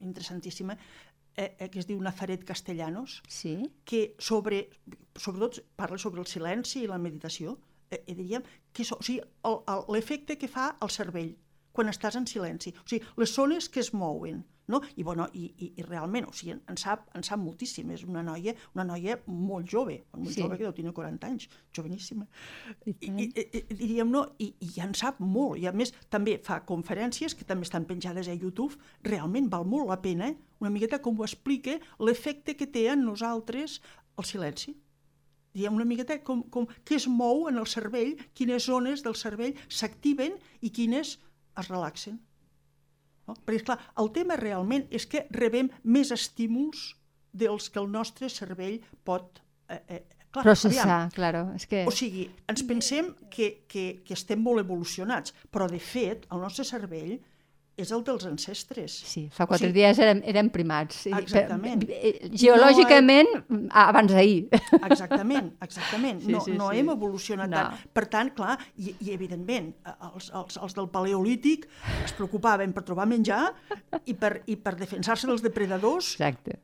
interessantíssima 0.00 0.76
eh, 1.36 1.54
eh, 1.60 1.68
que 1.70 1.78
es 1.78 1.86
diu 1.86 2.00
Nazaret 2.00 2.42
Castellanos, 2.44 3.22
Sí? 3.28 3.70
que 3.84 4.16
sobre, 4.18 4.70
sobretot 5.14 5.60
parla 5.76 5.96
sobre 5.96 6.20
el 6.20 6.26
silenci 6.26 6.82
i 6.82 6.86
la 6.88 6.98
meditació, 6.98 7.58
eh, 7.90 8.02
eh, 8.06 8.14
diríem, 8.14 8.42
que 8.72 8.82
és, 8.82 8.92
o 8.92 9.00
sigui, 9.02 9.20
l'efecte 9.92 10.38
que 10.38 10.48
fa 10.48 10.70
al 10.80 10.90
cervell 10.90 11.34
quan 11.72 11.90
estàs 11.92 12.16
en 12.18 12.26
silenci. 12.26 12.72
O 12.84 12.88
sigui, 12.90 13.04
les 13.20 13.34
zones 13.34 13.68
que 13.70 13.80
es 13.80 13.92
mouen, 13.94 14.40
no? 14.68 14.80
I, 14.96 15.04
bueno, 15.06 15.28
i, 15.32 15.44
i, 15.62 15.68
i 15.78 15.84
realment, 15.86 16.26
o 16.28 16.32
sigui, 16.34 16.56
en, 16.56 16.76
sap, 16.80 17.04
en 17.16 17.22
sap 17.24 17.38
moltíssim. 17.40 17.92
És 17.94 18.02
una 18.04 18.24
noia, 18.26 18.54
una 18.74 18.84
noia 18.88 19.14
molt 19.26 19.68
jove, 19.70 20.00
molt 20.16 20.34
Sí. 20.34 20.42
jove, 20.42 20.58
que 20.58 20.66
deu 20.66 20.74
tenir 20.74 20.92
40 20.96 21.30
anys, 21.30 21.46
joveníssima. 21.76 22.26
I 22.84 22.96
i, 22.98 23.28
i, 23.28 23.44
i, 23.46 23.62
diríem, 23.70 24.10
no? 24.10 24.24
I, 24.42 24.50
I 24.66 24.72
en 24.84 24.96
sap 24.98 25.22
molt. 25.22 25.60
I 25.62 25.68
a 25.70 25.72
més, 25.72 25.94
també 26.10 26.36
fa 26.44 26.60
conferències 26.66 27.38
que 27.38 27.46
també 27.48 27.68
estan 27.68 27.86
penjades 27.86 28.28
a 28.28 28.34
YouTube. 28.34 28.76
Realment 29.06 29.48
val 29.52 29.64
molt 29.64 29.88
la 29.88 30.00
pena, 30.02 30.32
eh? 30.32 30.36
una 30.60 30.74
miqueta 30.74 30.98
com 30.98 31.16
ho 31.20 31.24
explica, 31.24 31.78
l'efecte 32.02 32.56
que 32.58 32.66
té 32.66 32.88
en 32.90 33.06
nosaltres 33.06 33.78
el 34.18 34.26
silenci. 34.26 34.74
Diguem 35.58 35.74
una 35.74 35.86
miqueta 35.88 36.20
com, 36.22 36.44
com 36.54 36.68
què 36.86 36.98
es 37.00 37.08
mou 37.10 37.48
en 37.50 37.58
el 37.58 37.66
cervell, 37.66 38.14
quines 38.38 38.68
zones 38.70 39.02
del 39.02 39.16
cervell 39.18 39.56
s'activen 39.66 40.36
i 40.62 40.70
quines 40.74 41.16
es 41.58 41.70
relaxen. 41.70 42.20
No? 43.26 43.34
Perquè, 43.44 43.64
clar, 43.66 43.78
el 44.00 44.12
tema 44.14 44.38
realment 44.38 44.86
és 44.94 45.06
que 45.10 45.26
rebem 45.34 45.72
més 45.82 46.12
estímuls 46.14 46.92
dels 47.32 47.68
que 47.72 47.82
el 47.82 47.90
nostre 47.90 48.30
cervell 48.32 48.78
pot... 49.04 49.42
Eh, 49.68 49.80
eh, 49.96 50.04
clar, 50.30 50.46
Processar, 50.46 51.00
claro. 51.14 51.48
És 51.58 51.66
que... 51.68 51.82
o 51.88 51.94
sigui, 51.94 52.28
ens 52.48 52.64
pensem 52.68 53.10
que, 53.34 53.50
que, 53.68 53.88
que 54.06 54.16
estem 54.16 54.40
molt 54.42 54.62
evolucionats, 54.62 55.34
però 55.50 55.68
de 55.70 55.82
fet 55.82 56.28
el 56.32 56.44
nostre 56.44 56.66
cervell 56.68 57.18
és 57.78 57.92
el 57.94 58.02
dels 58.04 58.24
ancestres. 58.26 58.92
Sí, 59.06 59.28
fa 59.32 59.46
quatre 59.46 59.68
Sí. 59.68 59.72
dies 59.76 59.98
érem, 60.02 60.20
érem 60.26 60.48
primats. 60.50 60.96
Sí, 61.06 61.12
Exactament. 61.14 61.84
Però, 61.84 61.94
eh, 62.02 62.28
Geològicament, 62.32 63.28
a- 63.70 63.88
abans 63.88 64.12
d'ahir. 64.12 64.48
Exactament, 64.90 65.52
exactament. 65.62 66.20
Sí, 66.26 66.32
no, 66.32 66.40
sí, 66.44 66.52
no 66.58 66.70
sí. 66.70 66.78
hem 66.78 66.90
evolucionat 66.90 67.48
No. 67.48 67.56
tant. 67.56 67.88
Per 67.94 68.06
tant, 68.10 68.34
clar, 68.34 68.58
i, 68.76 68.94
i 69.00 69.12
evidentment, 69.14 69.72
eh, 69.86 69.94
els, 70.14 70.30
els, 70.34 70.56
els 70.60 70.74
del 70.74 70.88
paleolític 70.90 71.68
es 72.04 72.12
preocupaven 72.18 72.72
per 72.74 72.82
trobar 72.84 73.06
menjar 73.06 73.54
i 74.06 74.14
per, 74.14 74.42
i 74.46 74.56
per 74.56 74.74
defensar-se 74.76 75.26
dels 75.30 75.42
depredadors 75.42 76.14
Exacte. 76.18 76.58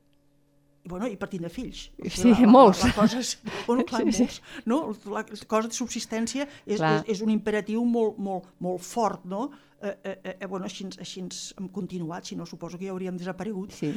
i, 0.84 0.88
bueno, 0.88 1.06
i 1.08 1.16
per 1.16 1.28
tindre 1.32 1.48
fills. 1.48 1.90
O 2.02 2.10
Sí, 2.10 2.30
la, 2.32 2.40
la, 2.40 2.46
molts. 2.48 2.82
La, 2.82 2.88
la 2.90 2.94
cosa 2.98 3.18
és, 3.22 3.38
bueno, 3.66 3.84
clar, 3.88 4.02
Sí, 4.04 4.12
sí. 4.12 4.22
molts. 4.22 4.42
No? 4.66 4.80
La 5.14 5.24
cosa 5.46 5.68
de 5.68 5.74
subsistència 5.74 6.48
és, 6.66 6.76
Clar. 6.76 6.98
és, 7.06 7.14
és 7.16 7.22
un 7.22 7.30
imperatiu 7.30 7.84
molt, 7.84 8.18
molt, 8.18 8.50
molt 8.60 8.82
fort, 8.82 9.24
no? 9.24 9.50
Eh, 9.84 9.98
eh, 10.24 10.36
eh, 10.40 10.46
bueno, 10.46 10.64
així, 10.64 10.86
així 10.98 11.20
hem 11.58 11.68
continuat, 11.68 12.24
si 12.24 12.36
no 12.36 12.46
suposo 12.46 12.78
que 12.78 12.86
ja 12.86 12.92
hauríem 12.94 13.18
desaparegut 13.20 13.70
Sí. 13.76 13.90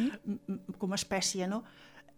com 0.77 0.91
a 0.91 0.95
espècie, 0.95 1.47
no? 1.47 1.63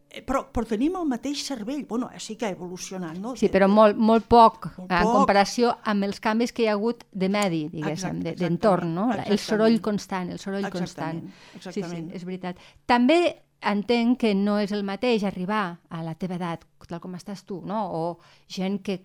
Eh, 0.10 0.24
Però, 0.26 0.48
però 0.52 0.66
tenim 0.66 0.96
el 0.98 1.06
mateix 1.06 1.44
cervell. 1.46 1.84
Bueno, 1.86 2.10
sí 2.18 2.36
que 2.36 2.48
ha 2.48 2.50
evolucionat, 2.50 3.20
no? 3.22 3.36
Sí, 3.38 3.48
però 3.54 3.68
molt, 3.70 3.96
molt 3.96 4.26
poc, 4.26 4.66
Molt 4.80 4.92
en 4.92 5.04
poc. 5.06 5.14
comparació 5.20 5.76
amb 5.84 6.04
els 6.08 6.20
canvis 6.20 6.52
que 6.52 6.64
hi 6.64 6.68
ha 6.68 6.74
hagut 6.74 7.04
de 7.12 7.30
medi, 7.30 7.68
diguéssim, 7.70 8.24
d'entorn, 8.24 8.96
no? 8.96 9.04
El 9.14 9.20
exactament. 9.20 9.40
soroll 9.46 9.78
constant, 9.82 10.32
el 10.32 10.40
soroll 10.40 10.66
constant. 10.72 11.22
Exactament, 11.22 11.56
exactament. 11.56 12.08
Sí, 12.08 12.10
sí, 12.10 12.16
és 12.16 12.26
veritat. 12.26 12.58
També 12.88 13.20
entenc 13.62 14.18
que 14.24 14.34
no 14.34 14.58
és 14.58 14.72
el 14.72 14.84
mateix 14.84 15.24
arribar 15.28 15.78
a 15.90 16.02
la 16.02 16.16
teva 16.16 16.36
edat, 16.40 16.66
tal 16.88 17.00
com 17.04 17.14
estàs 17.14 17.44
tu, 17.46 17.62
no? 17.64 17.86
O 17.94 18.20
gent 18.48 18.82
que 18.82 19.04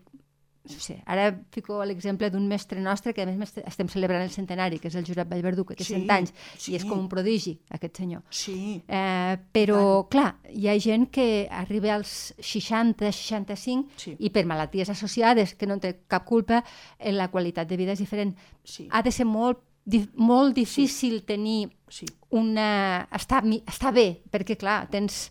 no 0.65 0.79
sé, 0.81 1.03
ara 1.05 1.27
fico 1.53 1.85
l'exemple 1.85 2.31
d'un 2.33 2.47
mestre 2.49 2.81
nostre 2.81 3.13
que 3.13 3.21
a 3.23 3.27
més 3.27 3.53
estem 3.67 3.89
celebrant 3.93 4.23
el 4.25 4.31
centenari, 4.33 4.79
que 4.81 4.89
és 4.89 4.95
el 4.97 5.05
Josep 5.05 5.29
Vallverdú, 5.29 5.67
que 5.69 5.75
té 5.77 5.85
Sí, 5.85 5.95
100 5.95 6.11
anys, 6.11 6.33
sí. 6.57 6.73
i 6.73 6.77
és 6.79 6.85
com 6.89 6.99
un 6.99 7.09
prodigi, 7.09 7.59
aquest 7.71 7.97
senyor. 8.01 8.23
Sí, 8.31 8.83
Eh, 8.89 9.37
però, 9.53 10.07
clar, 10.09 10.39
hi 10.51 10.69
ha 10.69 10.79
gent 10.81 11.11
que 11.11 11.47
arriba 11.51 11.95
als 11.95 12.35
60, 12.39 13.13
65 13.13 13.91
Sí. 13.97 14.17
i 14.19 14.31
per 14.31 14.47
malalties 14.47 14.89
associades, 14.89 15.55
que 15.55 15.67
no 15.67 15.75
en 15.75 15.81
té 15.81 15.93
cap 16.09 16.25
culpa, 16.25 16.65
eh, 16.99 17.13
la 17.13 17.29
qualitat 17.31 17.69
de 17.69 17.77
vida 17.77 17.93
és 17.93 17.99
diferent. 17.99 18.35
sí, 18.65 18.89
Ha 18.91 19.03
de 19.03 19.13
ser 19.13 19.27
molt, 19.27 19.59
di 19.85 20.09
molt 20.17 20.55
difícil 20.57 21.25
tenir 21.25 21.69
sí. 21.89 22.07
una... 22.31 23.07
Estar, 23.13 23.45
estar 23.67 23.93
bé, 23.93 24.23
perquè, 24.31 24.57
clar, 24.57 24.89
tens 24.89 25.31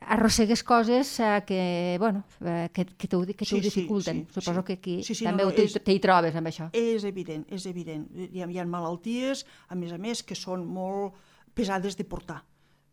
arrossegues 0.00 0.62
coses 0.62 1.20
eh, 1.20 1.42
que, 1.46 1.96
bueno, 1.98 2.24
eh, 2.44 2.68
que, 2.72 2.84
que 2.86 3.08
t'ho 3.08 3.24
que 3.26 3.44
Sí, 3.44 3.56
sí, 3.56 3.60
dificulten. 3.60 4.26
sí, 4.26 4.40
Suposo 4.40 4.60
sí. 4.60 4.66
que 4.66 4.72
aquí 4.74 5.02
Sí, 5.02 5.14
sí, 5.14 5.24
també 5.24 5.44
no, 5.44 5.50
no, 5.50 5.80
t'hi 5.84 5.98
trobes 6.00 6.34
amb 6.36 6.48
això. 6.48 6.70
És 6.72 7.04
evident, 7.04 7.46
és 7.50 7.66
evident. 7.66 8.08
Hi 8.14 8.42
ha, 8.42 8.50
hi 8.50 8.58
ha 8.58 8.66
malalties, 8.66 9.46
a 9.68 9.74
més 9.74 9.92
a 9.92 9.98
més, 9.98 10.22
que 10.22 10.34
són 10.34 10.66
molt 10.66 11.14
pesades 11.54 11.96
de 11.96 12.04
portar. 12.04 12.42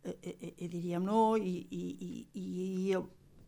Eh, 0.04 0.18
eh, 0.22 0.54
eh, 0.58 0.68
diríem, 0.68 1.04
no? 1.04 1.38
I, 1.38 1.68
i, 1.72 1.84
i, 2.04 2.28
i 2.34 2.98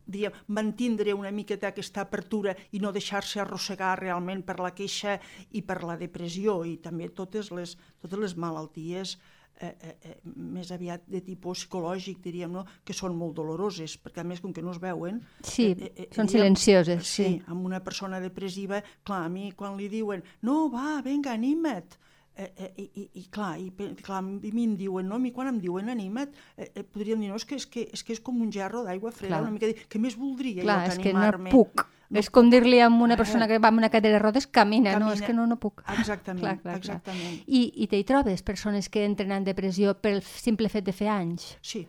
diríem, 0.06 0.32
mantindre 0.48 1.12
una 1.14 1.32
miqueta 1.34 1.68
aquesta 1.68 2.04
apertura 2.06 2.54
i 2.72 2.80
no 2.80 2.92
deixar-se 2.94 3.40
arrossegar 3.42 3.98
realment 4.00 4.44
per 4.46 4.60
la 4.62 4.70
queixa 4.74 5.18
i 5.52 5.62
per 5.66 5.82
la 5.84 5.96
depressió 5.98 6.62
i 6.64 6.76
també 6.78 7.08
totes 7.10 7.50
les, 7.50 7.74
totes 8.00 8.18
les 8.22 8.36
malalties 8.38 9.16
eh, 9.16 9.35
eh, 9.60 9.74
eh, 10.02 10.16
més 10.36 10.70
aviat 10.74 11.04
de 11.08 11.20
tipus 11.24 11.64
psicològic, 11.64 12.20
diríem, 12.24 12.52
no? 12.52 12.64
que 12.84 12.92
són 12.96 13.16
molt 13.16 13.34
doloroses, 13.38 13.96
perquè 14.02 14.20
a 14.20 14.24
més, 14.28 14.40
com 14.40 14.52
que 14.52 14.62
no 14.62 14.72
es 14.74 14.80
veuen... 14.82 15.20
Sí, 15.42 15.70
eh, 15.72 16.08
són 16.14 16.26
diríem, 16.26 16.56
silencioses, 16.56 17.06
Sí, 17.06 17.22
sí. 17.24 17.42
amb 17.52 17.64
una 17.66 17.80
persona 17.84 18.20
depressiva, 18.20 18.82
clar, 19.02 19.24
a 19.26 19.28
mi 19.32 19.50
quan 19.56 19.76
li 19.78 19.88
diuen 19.92 20.22
no, 20.42 20.68
va, 20.72 21.00
vinga, 21.04 21.32
anima't, 21.32 21.96
eh, 22.36 22.50
eh, 22.56 22.70
i, 22.76 22.86
i, 23.00 23.06
i 23.22 23.24
clar, 23.32 23.54
i, 23.58 23.70
clar, 24.02 24.18
a 24.18 24.22
mi 24.22 24.64
em 24.66 24.76
diuen, 24.76 25.08
no, 25.08 25.16
a 25.16 25.22
mi 25.22 25.32
quan 25.32 25.48
em 25.48 25.60
diuen 25.62 25.88
anima't, 25.88 26.34
eh, 26.56 26.70
eh, 26.74 26.84
podríem 26.84 27.20
dir, 27.24 27.30
no, 27.32 27.40
és 27.40 27.46
que 27.48 27.56
és, 27.56 27.66
que, 27.66 27.88
és, 27.92 28.02
que 28.04 28.12
és 28.16 28.20
com 28.20 28.40
un 28.44 28.52
gerro 28.52 28.84
d'aigua 28.84 29.12
freda, 29.12 29.38
Clar. 29.38 29.42
una 29.48 29.54
mica, 29.54 29.70
de, 29.72 29.76
què 29.88 30.00
més 30.02 30.16
voldria 30.20 30.62
Clar, 30.66 30.82
jo 30.86 30.92
és 30.92 30.98
que 31.00 31.08
que 31.08 31.14
no 31.16 31.22
animar-me? 31.24 31.50
puc. 31.54 31.86
No 32.10 32.20
és 32.20 32.30
com 32.30 32.48
dir-li 32.50 32.78
a 32.80 32.86
una 32.88 33.16
persona 33.16 33.48
que 33.48 33.58
va 33.58 33.68
amb 33.68 33.78
una 33.78 33.88
cadira 33.90 34.14
de 34.14 34.18
rodes, 34.22 34.46
camina, 34.46 34.92
no, 34.98 35.10
és 35.12 35.20
Camina. 35.20 35.26
que 35.26 35.32
no, 35.34 35.46
no 35.46 35.56
puc. 35.58 35.82
Exactament, 35.98 36.40
Clar, 36.44 36.54
clar, 36.60 36.62
clar. 36.62 36.76
exactament. 37.00 37.42
I, 37.46 37.72
i 37.82 37.86
t'hi 37.90 38.04
trobes 38.04 38.42
persones 38.46 38.88
que 38.88 39.04
entren 39.04 39.32
en 39.32 39.44
depressió 39.44 39.94
pel 39.98 40.22
simple 40.22 40.68
fet 40.68 40.84
de 40.86 40.92
fer 40.92 41.08
anys. 41.08 41.56
Sí, 41.62 41.86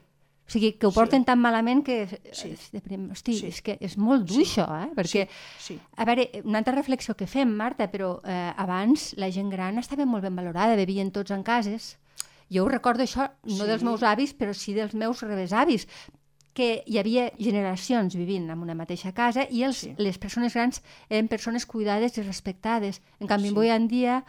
O 0.47 0.49
sigui, 0.49 0.77
que 0.79 0.87
ho 0.87 0.93
porten 0.95 1.25
tan 1.27 1.41
malament 1.43 1.81
que... 1.83 2.07
Sí. 2.31 2.53
Hosti, 3.11 3.33
Sí. 3.35 3.47
és 3.47 3.61
que 3.61 3.73
és 3.83 3.97
molt 3.99 4.23
dur 4.29 4.45
això, 4.45 4.63
eh? 4.79 4.93
Perquè, 4.95 5.25
sí, 5.59 5.75
a 5.97 6.05
veure, 6.07 6.29
una 6.45 6.59
altra 6.61 6.73
reflexió 6.73 7.15
que 7.19 7.27
fem, 7.27 7.51
Marta, 7.51 7.89
però 7.91 8.21
eh, 8.23 8.53
abans 8.55 9.09
la 9.17 9.27
gent 9.29 9.49
gran 9.51 9.77
estava 9.77 10.05
molt 10.07 10.23
ben 10.23 10.35
valorada, 10.39 10.77
vivien 10.79 11.11
tots 11.11 11.31
en 11.35 11.43
cases. 11.43 11.97
Jo 12.49 12.63
ho 12.63 12.69
recordo 12.69 13.03
això, 13.03 13.27
no 13.43 13.57
Sí. 13.65 13.67
dels 13.67 13.83
meus 13.83 14.03
avis, 14.03 14.31
però 14.33 14.53
sí 14.53 14.71
dels 14.73 14.93
meus 14.95 15.19
rebesavis, 15.21 15.85
que 16.57 16.81
hi 16.89 16.97
havia 16.97 17.27
generacions 17.37 18.15
vivint 18.17 18.49
en 18.49 18.63
una 18.65 18.73
mateixa 18.73 19.11
casa 19.13 19.45
i 19.53 19.61
els, 19.67 19.83
Sí. 19.85 19.93
les 20.01 20.17
persones 20.17 20.55
grans 20.57 20.81
eren 21.09 21.27
persones 21.29 21.67
cuidades 21.69 22.17
i 22.17 22.23
respectades. 22.25 23.01
En 23.19 23.27
canvi, 23.29 23.49
Sí. 23.51 23.53
avui 23.53 23.69
en 23.69 23.87
dia, 23.87 24.23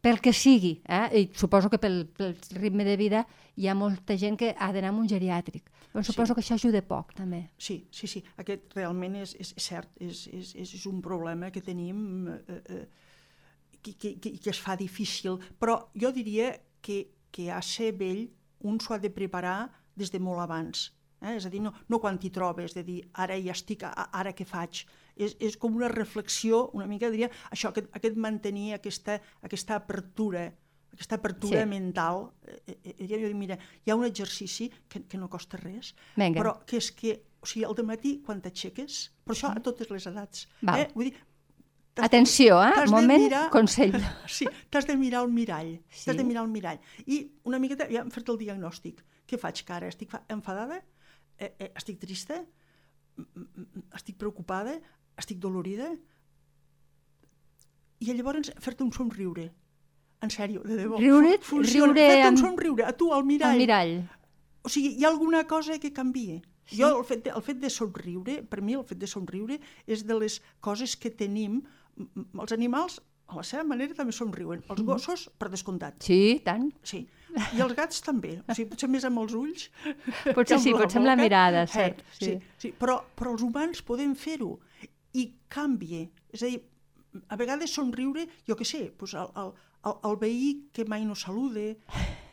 pel 0.00 0.20
que 0.20 0.32
sigui, 0.32 0.82
eh? 0.86 1.08
i 1.18 1.30
suposo 1.34 1.70
que 1.72 1.78
pel, 1.82 2.06
pel 2.06 2.36
ritme 2.60 2.84
de 2.84 2.96
vida 2.96 3.26
hi 3.56 3.66
ha 3.68 3.74
molta 3.74 4.16
gent 4.16 4.36
que 4.38 4.54
ha 4.58 4.70
d'anar 4.72 4.92
a 4.92 4.98
un 5.00 5.08
geriàtric. 5.08 5.64
Però 5.94 6.02
suposo 6.02 6.34
que 6.34 6.42
això 6.42 6.54
ajuda 6.54 6.82
poc, 6.82 7.12
també. 7.14 7.50
sí, 7.58 7.86
sí, 7.90 8.06
sí. 8.06 8.22
Aquest 8.36 8.72
realment 8.74 9.14
és, 9.16 9.34
és, 9.38 9.52
és 9.56 9.62
cert, 9.62 9.90
és, 10.00 10.26
és, 10.32 10.54
és 10.74 10.86
un 10.86 11.00
problema 11.02 11.50
que 11.50 11.60
tenim 11.62 12.28
eh, 12.28 12.62
eh, 12.68 12.86
que, 13.82 13.94
que, 13.94 14.14
que, 14.20 14.32
que 14.38 14.50
es 14.50 14.58
fa 14.60 14.76
difícil, 14.76 15.38
però 15.58 15.88
jo 15.94 16.10
diria 16.12 16.52
que, 16.82 17.08
que 17.30 17.50
a 17.50 17.60
ser 17.62 17.92
vell 17.98 18.28
un 18.62 18.78
s'ho 18.80 18.94
ha 18.94 18.98
de 18.98 19.10
preparar 19.10 19.70
des 19.96 20.10
de 20.10 20.18
molt 20.18 20.40
abans. 20.42 20.92
Eh? 21.24 21.36
És 21.38 21.46
a 21.48 21.52
dir, 21.52 21.62
no, 21.64 21.72
no 21.88 22.00
quan 22.02 22.18
t'hi 22.20 22.30
trobes, 22.34 22.74
de 22.76 22.84
dir, 22.84 22.98
ara 23.24 23.38
ja 23.40 23.54
estic, 23.56 23.84
ara 23.86 24.34
què 24.36 24.46
faig? 24.48 24.84
És, 25.14 25.36
és 25.40 25.56
com 25.60 25.76
una 25.78 25.88
reflexió, 25.92 26.66
una 26.76 26.86
mica, 26.90 27.10
diria, 27.12 27.30
això, 27.54 27.70
aquest, 27.70 27.88
aquest 27.96 28.18
mantenir 28.20 28.74
aquesta, 28.76 29.16
aquesta 29.46 29.78
apertura, 29.80 30.48
aquesta 30.92 31.18
apertura 31.20 31.62
sí. 31.62 31.70
mental. 31.70 32.26
Eh, 32.44 32.58
eh, 32.74 32.96
eh 32.96 33.10
jo 33.10 33.20
dic, 33.22 33.36
mira, 33.38 33.58
hi 33.84 33.92
ha 33.92 33.98
un 33.98 34.06
exercici 34.08 34.70
que, 34.88 35.04
que 35.08 35.20
no 35.20 35.30
costa 35.32 35.60
res, 35.60 35.94
Venga. 36.16 36.42
però 36.42 36.58
que 36.66 36.80
és 36.82 36.90
que, 36.92 37.14
o 37.40 37.48
sigui, 37.48 37.64
al 37.68 37.86
matí 37.86 38.18
quan 38.26 38.42
t'aixeques, 38.44 39.04
però 39.24 39.38
això 39.38 39.54
a 39.54 39.62
totes 39.64 39.92
les 39.94 40.10
edats, 40.10 40.48
Val. 40.60 40.82
eh? 40.82 40.90
vull 40.94 41.10
dir, 41.10 41.16
Atenció, 42.02 42.56
eh? 42.58 42.88
Moment, 42.90 43.22
mirar, 43.22 43.44
consell. 43.54 43.94
Sí, 44.26 44.48
t'has 44.66 44.88
de 44.88 44.96
mirar 44.98 45.20
al 45.22 45.30
mirall. 45.30 45.76
Sí. 45.86 46.08
T'has 46.08 46.16
de 46.18 46.24
mirar 46.26 46.42
al 46.42 46.50
mirall. 46.50 46.80
I 47.06 47.20
una 47.46 47.60
miqueta, 47.62 47.86
ja 47.86 48.02
hem 48.02 48.10
fet 48.10 48.32
el 48.32 48.40
diagnòstic. 48.40 49.04
Què 49.30 49.38
faig, 49.38 49.62
que 49.62 49.76
ara 49.76 49.92
estic 49.92 50.10
enfadada? 50.34 50.80
Eh, 51.38 51.54
eh, 51.58 51.72
estic 51.76 51.98
trista? 51.98 52.40
Estic 53.94 54.16
preocupada? 54.18 54.76
Estic 55.18 55.38
dolorida? 55.42 55.88
I 58.04 58.12
llavors 58.12 58.50
fer-te 58.60 58.84
un 58.84 58.92
somriure. 58.92 59.48
En 60.24 60.30
sèrio, 60.32 60.62
de 60.64 60.76
debò. 60.78 60.98
Riure, 60.98 61.38
Funciona. 61.44 61.92
riure 61.92 62.06
Fer-te 62.10 62.28
un 62.32 62.38
somriure, 62.40 62.84
a 62.88 62.92
tu, 62.96 63.12
al 63.12 63.24
mirall. 63.28 63.54
Al 63.54 63.58
mirall. 63.62 63.94
O 64.64 64.68
sigui, 64.72 64.94
hi 64.98 65.04
ha 65.04 65.10
alguna 65.12 65.44
cosa 65.46 65.78
que 65.78 65.92
canvia. 65.92 66.40
Sí. 66.64 66.78
Jo, 66.80 66.94
el 66.98 67.04
fet, 67.04 67.24
de, 67.26 67.30
el 67.36 67.42
fet 67.44 67.58
de 67.60 67.68
somriure, 67.70 68.38
per 68.48 68.62
mi 68.64 68.72
el 68.78 68.84
fet 68.88 68.98
de 69.02 69.06
somriure 69.10 69.58
és 69.86 70.04
de 70.08 70.16
les 70.16 70.38
coses 70.64 70.94
que 70.96 71.10
tenim 71.12 71.58
els 72.40 72.54
animals, 72.56 73.02
a 73.28 73.36
la 73.36 73.44
seva 73.44 73.64
manera, 73.68 73.94
també 73.96 74.12
somriuen. 74.12 74.62
Els 74.68 74.80
Mhm. 74.80 74.86
gossos, 74.88 75.30
per 75.38 75.50
descomptat. 75.50 76.02
Sí, 76.02 76.40
tant. 76.44 76.72
Sí. 76.82 77.06
I 77.56 77.60
els 77.64 77.74
gats 77.74 78.00
també. 78.04 78.36
O 78.48 78.54
sigui, 78.54 78.68
potser 78.72 78.88
més 78.92 79.04
amb 79.08 79.18
els 79.24 79.34
ulls. 79.38 79.66
Potser 80.36 80.58
sí, 80.62 80.72
la 80.74 80.82
potser 80.84 81.00
amb 81.00 81.08
la 81.10 81.16
mirada, 81.18 81.64
cert, 81.70 82.00
Eh, 82.04 82.16
sí. 82.18 82.24
sí. 82.26 82.34
sí. 82.66 82.72
Però, 82.78 83.00
però 83.18 83.32
els 83.34 83.42
humans 83.42 83.82
podem 83.82 84.14
fer-ho. 84.18 84.52
I 85.14 85.28
canvia. 85.48 86.04
És 86.34 86.42
a 86.42 86.50
dir, 86.50 86.60
a 87.30 87.36
vegades 87.38 87.70
somriure, 87.74 88.26
jo 88.48 88.56
què 88.58 88.66
sé, 88.66 88.84
doncs 88.98 89.14
el, 89.18 89.28
el, 89.42 89.52
el, 89.86 89.98
el 90.10 90.16
veí 90.22 90.48
que 90.74 90.86
mai 90.90 91.04
no 91.06 91.14
salude, 91.18 91.76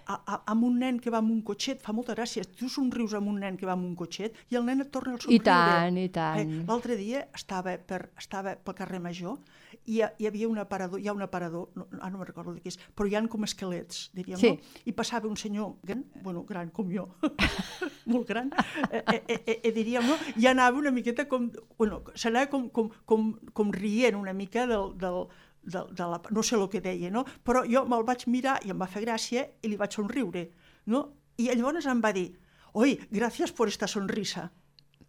a, 0.05 0.15
a, 0.25 0.37
amb 0.51 0.63
un 0.67 0.79
nen 0.79 0.99
que 0.99 1.11
va 1.13 1.19
amb 1.21 1.31
un 1.31 1.41
cotxet, 1.45 1.81
fa 1.81 1.93
molta 1.93 2.15
gràcia. 2.17 2.43
Tu 2.57 2.69
somrius 2.69 3.13
amb 3.17 3.27
un 3.31 3.39
nen 3.39 3.57
que 3.57 3.65
va 3.65 3.73
amb 3.77 3.85
un 3.85 3.95
cotxet 3.95 4.35
i 4.51 4.57
el 4.59 4.65
nen 4.65 4.81
et 4.81 4.91
torna 4.91 5.13
el 5.13 5.19
I 5.19 5.23
somriure. 5.23 5.43
tant, 5.45 5.97
i 5.97 6.09
tant. 6.09 6.39
Eh, 6.61 6.63
L'altre 6.67 6.97
dia 6.99 7.25
estava, 7.35 7.77
per, 7.77 8.09
estava 8.17 8.55
pel 8.55 8.75
carrer 8.77 8.99
Major 8.99 9.37
i 9.85 9.99
hi, 9.99 10.03
hi 10.19 10.27
havia 10.27 10.47
un 10.49 10.57
aparador, 10.61 10.99
hi 10.99 11.07
ha 11.07 11.13
un 11.13 11.21
aparador, 11.25 11.69
no, 11.75 11.87
ah, 12.01 12.09
no 12.09 12.17
me'n 12.19 12.27
recordo 12.27 12.53
de 12.53 12.61
què 12.61 12.67
és, 12.73 12.77
però 12.95 13.07
hi 13.09 13.15
han 13.17 13.27
com 13.31 13.43
esquelets, 13.47 14.09
diríem, 14.13 14.37
Sí. 14.41 14.51
no? 14.51 14.81
I 14.85 14.91
passava 14.93 15.27
un 15.29 15.37
senyor 15.37 15.75
gran, 15.83 16.03
bueno, 16.21 16.43
gran 16.43 16.69
com 16.69 16.91
jo, 16.91 17.07
molt 18.05 18.27
gran, 18.27 18.51
eh, 18.91 19.03
eh, 19.13 19.21
eh, 19.27 19.59
eh, 19.63 19.71
diríem, 19.71 20.05
no? 20.07 20.17
I 20.37 20.47
anava 20.51 20.77
una 20.77 20.91
miqueta 20.91 21.27
com, 21.27 21.49
bueno, 21.77 22.03
s'anava 22.15 22.49
com, 22.51 22.69
com, 22.69 22.91
com, 23.05 23.31
com 23.53 23.71
rient 23.71 24.15
una 24.19 24.33
mica 24.33 24.67
del, 24.67 24.93
del, 24.99 25.25
de, 25.63 25.83
de 25.91 26.07
la, 26.09 26.21
no 26.29 26.43
sé 26.43 26.55
el 26.57 26.67
que 26.69 26.81
deia, 26.81 27.11
no? 27.13 27.23
però 27.45 27.63
jo 27.69 27.83
me'l 27.89 28.05
vaig 28.07 28.25
mirar 28.31 28.59
i 28.65 28.73
em 28.73 28.79
va 28.81 28.89
fer 28.89 29.03
gràcia 29.05 29.45
i 29.61 29.71
li 29.71 29.77
vaig 29.79 29.93
somriure. 29.97 30.47
No? 30.91 31.03
I 31.37 31.51
llavors 31.53 31.87
em 31.89 32.01
va 32.03 32.13
dir, 32.15 32.29
oi, 32.73 32.97
gràcies 33.11 33.53
per 33.55 33.69
esta 33.71 33.89
sonrisa. 33.89 34.49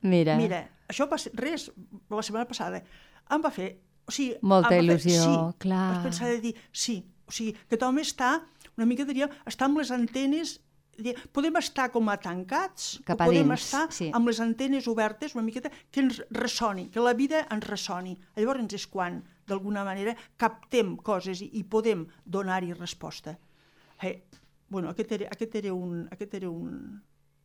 Mira, 0.02 0.36
Mira, 0.36 0.64
això 0.90 1.06
va 1.08 1.18
ser 1.20 1.32
res, 1.38 1.68
la 2.10 2.24
setmana 2.24 2.48
passada, 2.48 2.82
em 3.30 3.42
va 3.42 3.52
fer... 3.54 3.72
O 4.02 4.10
sigui, 4.10 4.34
Molta 4.42 4.74
il·lusió, 4.74 4.98
fer, 4.98 5.18
sí, 5.22 5.58
clar. 5.62 5.82
Vaig 5.92 6.06
pensar 6.08 6.30
de 6.32 6.40
dir, 6.42 6.50
sí, 6.74 6.96
o 7.22 7.30
sigui, 7.30 7.52
que 7.70 7.78
tothom 7.78 8.00
està, 8.02 8.32
una 8.74 8.86
mica 8.90 9.06
diria, 9.06 9.28
està 9.46 9.68
amb 9.68 9.78
les 9.78 9.92
antenes 9.94 10.56
podem 11.32 11.56
estar 11.56 11.86
com 11.92 12.08
a 12.12 12.16
tancats 12.20 12.98
Cap 13.06 13.20
o 13.20 13.24
a 13.24 13.28
podem 13.30 13.48
dins, 13.48 13.62
estar 13.62 13.86
sí. 13.94 14.10
amb 14.12 14.28
les 14.28 14.40
antenes 14.44 14.88
obertes 14.90 15.34
una 15.34 15.44
miqueta 15.44 15.70
que 15.90 16.02
ens 16.02 16.20
ressoni, 16.30 16.88
que 16.92 17.00
la 17.00 17.14
vida 17.14 17.46
ens 17.50 17.64
ressoni. 17.66 18.16
Llavors 18.36 18.74
és 18.74 18.86
quan, 18.86 19.22
d'alguna 19.46 19.85
manera, 19.85 20.14
captem 20.37 20.96
coses 20.96 21.40
i, 21.42 21.50
i 21.59 21.64
podem 21.64 22.07
donar-hi 22.24 22.72
resposta. 22.74 23.38
Eh, 24.02 24.22
bueno, 24.68 24.90
aquest 24.90 25.12
era, 25.12 25.26
aquest 25.31 25.55
era 25.57 25.72
un... 25.74 26.09
Aquest 26.11 26.35
era 26.35 26.50
un 26.50 27.02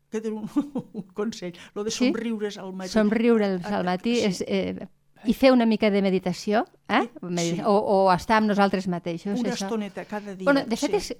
aquest 0.07 0.25
era 0.25 0.35
un, 0.35 0.47
un 0.93 1.03
consell, 1.13 1.51
lo 1.75 1.83
de 1.83 1.91
Sí? 1.91 2.05
somriure's 2.07 2.57
al 2.57 2.71
matí. 2.73 2.89
somriure 2.89 3.59
al 3.61 3.83
matí 3.83 4.15
Sí. 4.15 4.23
és, 4.25 4.43
eh, 4.47 4.87
i 5.25 5.33
fer 5.33 5.51
una 5.51 5.65
mica 5.65 5.89
de 5.91 6.01
meditació, 6.01 6.65
eh? 6.87 7.09
Sí. 7.37 7.59
o, 7.65 7.73
o 7.75 8.13
estar 8.13 8.37
amb 8.37 8.47
nosaltres 8.47 8.87
mateixos. 8.87 9.39
Una 9.41 9.49
això. 9.51 9.65
estoneta 9.65 10.05
cada 10.05 10.33
dia. 10.35 10.45
Bueno, 10.45 10.63
de 10.63 10.77
fet, 10.77 10.91
sí. 10.91 10.95
és 10.95 11.17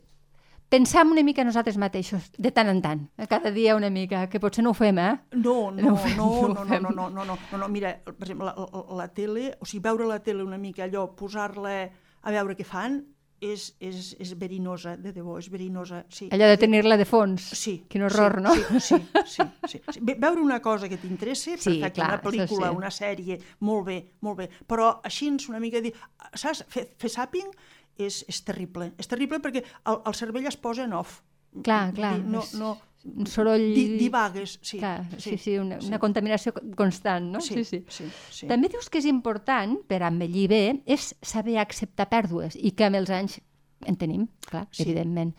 pensar 0.70 1.06
una 1.08 1.24
mica 1.24 1.44
nosaltres 1.48 1.78
mateixos, 1.80 2.32
de 2.38 2.52
tant 2.52 2.68
en 2.70 2.82
tant, 2.84 3.04
cada 3.30 3.52
dia 3.56 3.76
una 3.78 3.90
mica, 3.90 4.26
que 4.30 4.40
potser 4.40 4.64
no 4.66 4.72
ho 4.72 4.78
fem, 4.78 4.98
eh? 5.00 5.14
No, 5.34 5.72
No 5.72 5.92
no, 5.92 5.98
fem, 5.98 6.18
no, 6.18 6.30
no 6.48 6.64
no, 6.66 6.66
no, 6.66 6.80
no, 6.92 7.10
no, 7.10 7.26
no, 7.26 7.38
no, 7.52 7.58
no, 7.58 7.70
mira, 7.70 7.96
per 8.04 8.16
exemple, 8.28 8.46
la, 8.50 8.56
la, 8.58 8.86
la 9.04 9.08
tele, 9.14 9.54
o 9.60 9.66
sigui, 9.66 9.84
veure 9.84 10.08
la 10.10 10.20
tele 10.24 10.44
una 10.44 10.58
mica 10.58 10.84
allò, 10.84 11.08
posar-la 11.16 11.78
a 12.24 12.32
veure 12.36 12.56
què 12.60 12.66
fan, 12.68 13.00
és, 13.40 13.68
és, 13.80 14.16
és 14.18 14.32
verinosa, 14.34 14.96
de 14.98 15.12
debò, 15.14 15.36
és 15.38 15.46
verinosa, 15.54 16.00
sí. 16.10 16.26
Allò 16.34 16.48
de 16.50 16.58
tenir-la 16.58 16.96
de 16.98 17.06
fons. 17.06 17.44
Sí. 17.54 17.76
Quin 17.88 18.02
horror, 18.08 18.40
sí, 18.40 18.42
no? 18.42 18.56
Sí, 18.56 18.80
sí, 18.82 18.96
sí, 19.28 19.44
sí, 19.70 19.82
sí. 19.94 20.00
Ve- 20.02 20.16
Veure 20.20 20.42
una 20.42 20.58
cosa 20.60 20.90
que 20.90 20.98
t'interessa, 20.98 21.54
Sí, 21.56 21.78
perfecte, 21.78 21.92
clar, 22.02 22.08
una 22.16 22.22
pel·lícula, 22.24 22.72
sí. 22.72 22.76
una 22.82 22.90
sèrie, 22.90 23.38
molt 23.60 23.86
bé, 23.86 24.00
molt 24.26 24.40
bé. 24.42 24.50
Però 24.66 24.90
així 25.06 25.28
ens 25.30 25.46
una 25.54 25.60
mica 25.62 25.80
dir, 25.86 25.94
saps, 26.34 26.66
fer, 26.68 26.88
fer 26.98 27.14
sàping 27.14 27.54
és, 27.98 28.24
és 28.28 28.42
terrible. 28.46 28.92
És 28.98 29.08
terrible 29.08 29.40
perquè 29.44 29.64
el, 29.86 30.02
el 30.06 30.14
cervell 30.16 30.46
es 30.48 30.58
posa 30.58 30.84
en 30.86 30.94
off. 30.94 31.22
Clar, 31.64 31.94
clar, 31.96 32.20
No, 32.20 32.44
no, 32.60 32.74
un 33.08 33.26
soroll... 33.26 33.64
di, 33.74 33.98
divagues, 33.98 34.60
sí. 34.62 34.78
Clar, 34.80 35.08
sí, 35.18 35.38
sí, 35.38 35.58
una, 35.58 35.78
una 35.88 35.98
contaminació 36.00 36.52
co- 36.54 36.62
constant, 36.76 37.32
no? 37.34 37.42
Sí, 37.42 37.64
sí, 37.66 37.84
sí, 37.88 38.06
sí. 38.30 38.48
També 38.50 38.70
dius 38.70 38.90
que 38.92 39.00
és 39.00 39.08
important, 39.10 39.78
per 39.88 40.02
envellir 40.06 40.48
bé, 40.52 40.62
és 40.86 41.14
saber 41.22 41.58
acceptar 41.62 42.10
pèrdues 42.12 42.58
i 42.60 42.72
que 42.78 42.86
amb 42.86 43.00
els 43.00 43.10
anys 43.10 43.40
en 43.88 43.96
tenim, 43.96 44.28
clar, 44.50 44.68
Sí. 44.72 44.84
evidentment. 44.84 45.36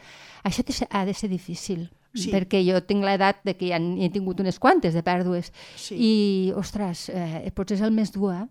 Això 0.47 0.62
ha 0.90 1.05
de 1.05 1.14
ser 1.14 1.29
difícil, 1.29 1.90
Sí. 2.14 2.31
perquè 2.33 2.62
jo 2.64 2.81
tinc 2.87 3.05
l'edat 3.05 3.42
de 3.44 3.55
que 3.57 3.68
ja 3.68 3.77
he 3.77 4.09
tingut 4.11 4.40
unes 4.40 4.59
quantes 4.59 4.94
de 4.94 5.03
pèrdues 5.05 5.53
Sí. 5.77 5.94
i, 5.99 6.53
ostres, 6.57 7.11
eh, 7.11 7.51
potser 7.55 7.77
és 7.77 7.83
el 7.83 7.92
més 7.92 8.11
dur, 8.12 8.33
eh? 8.33 8.47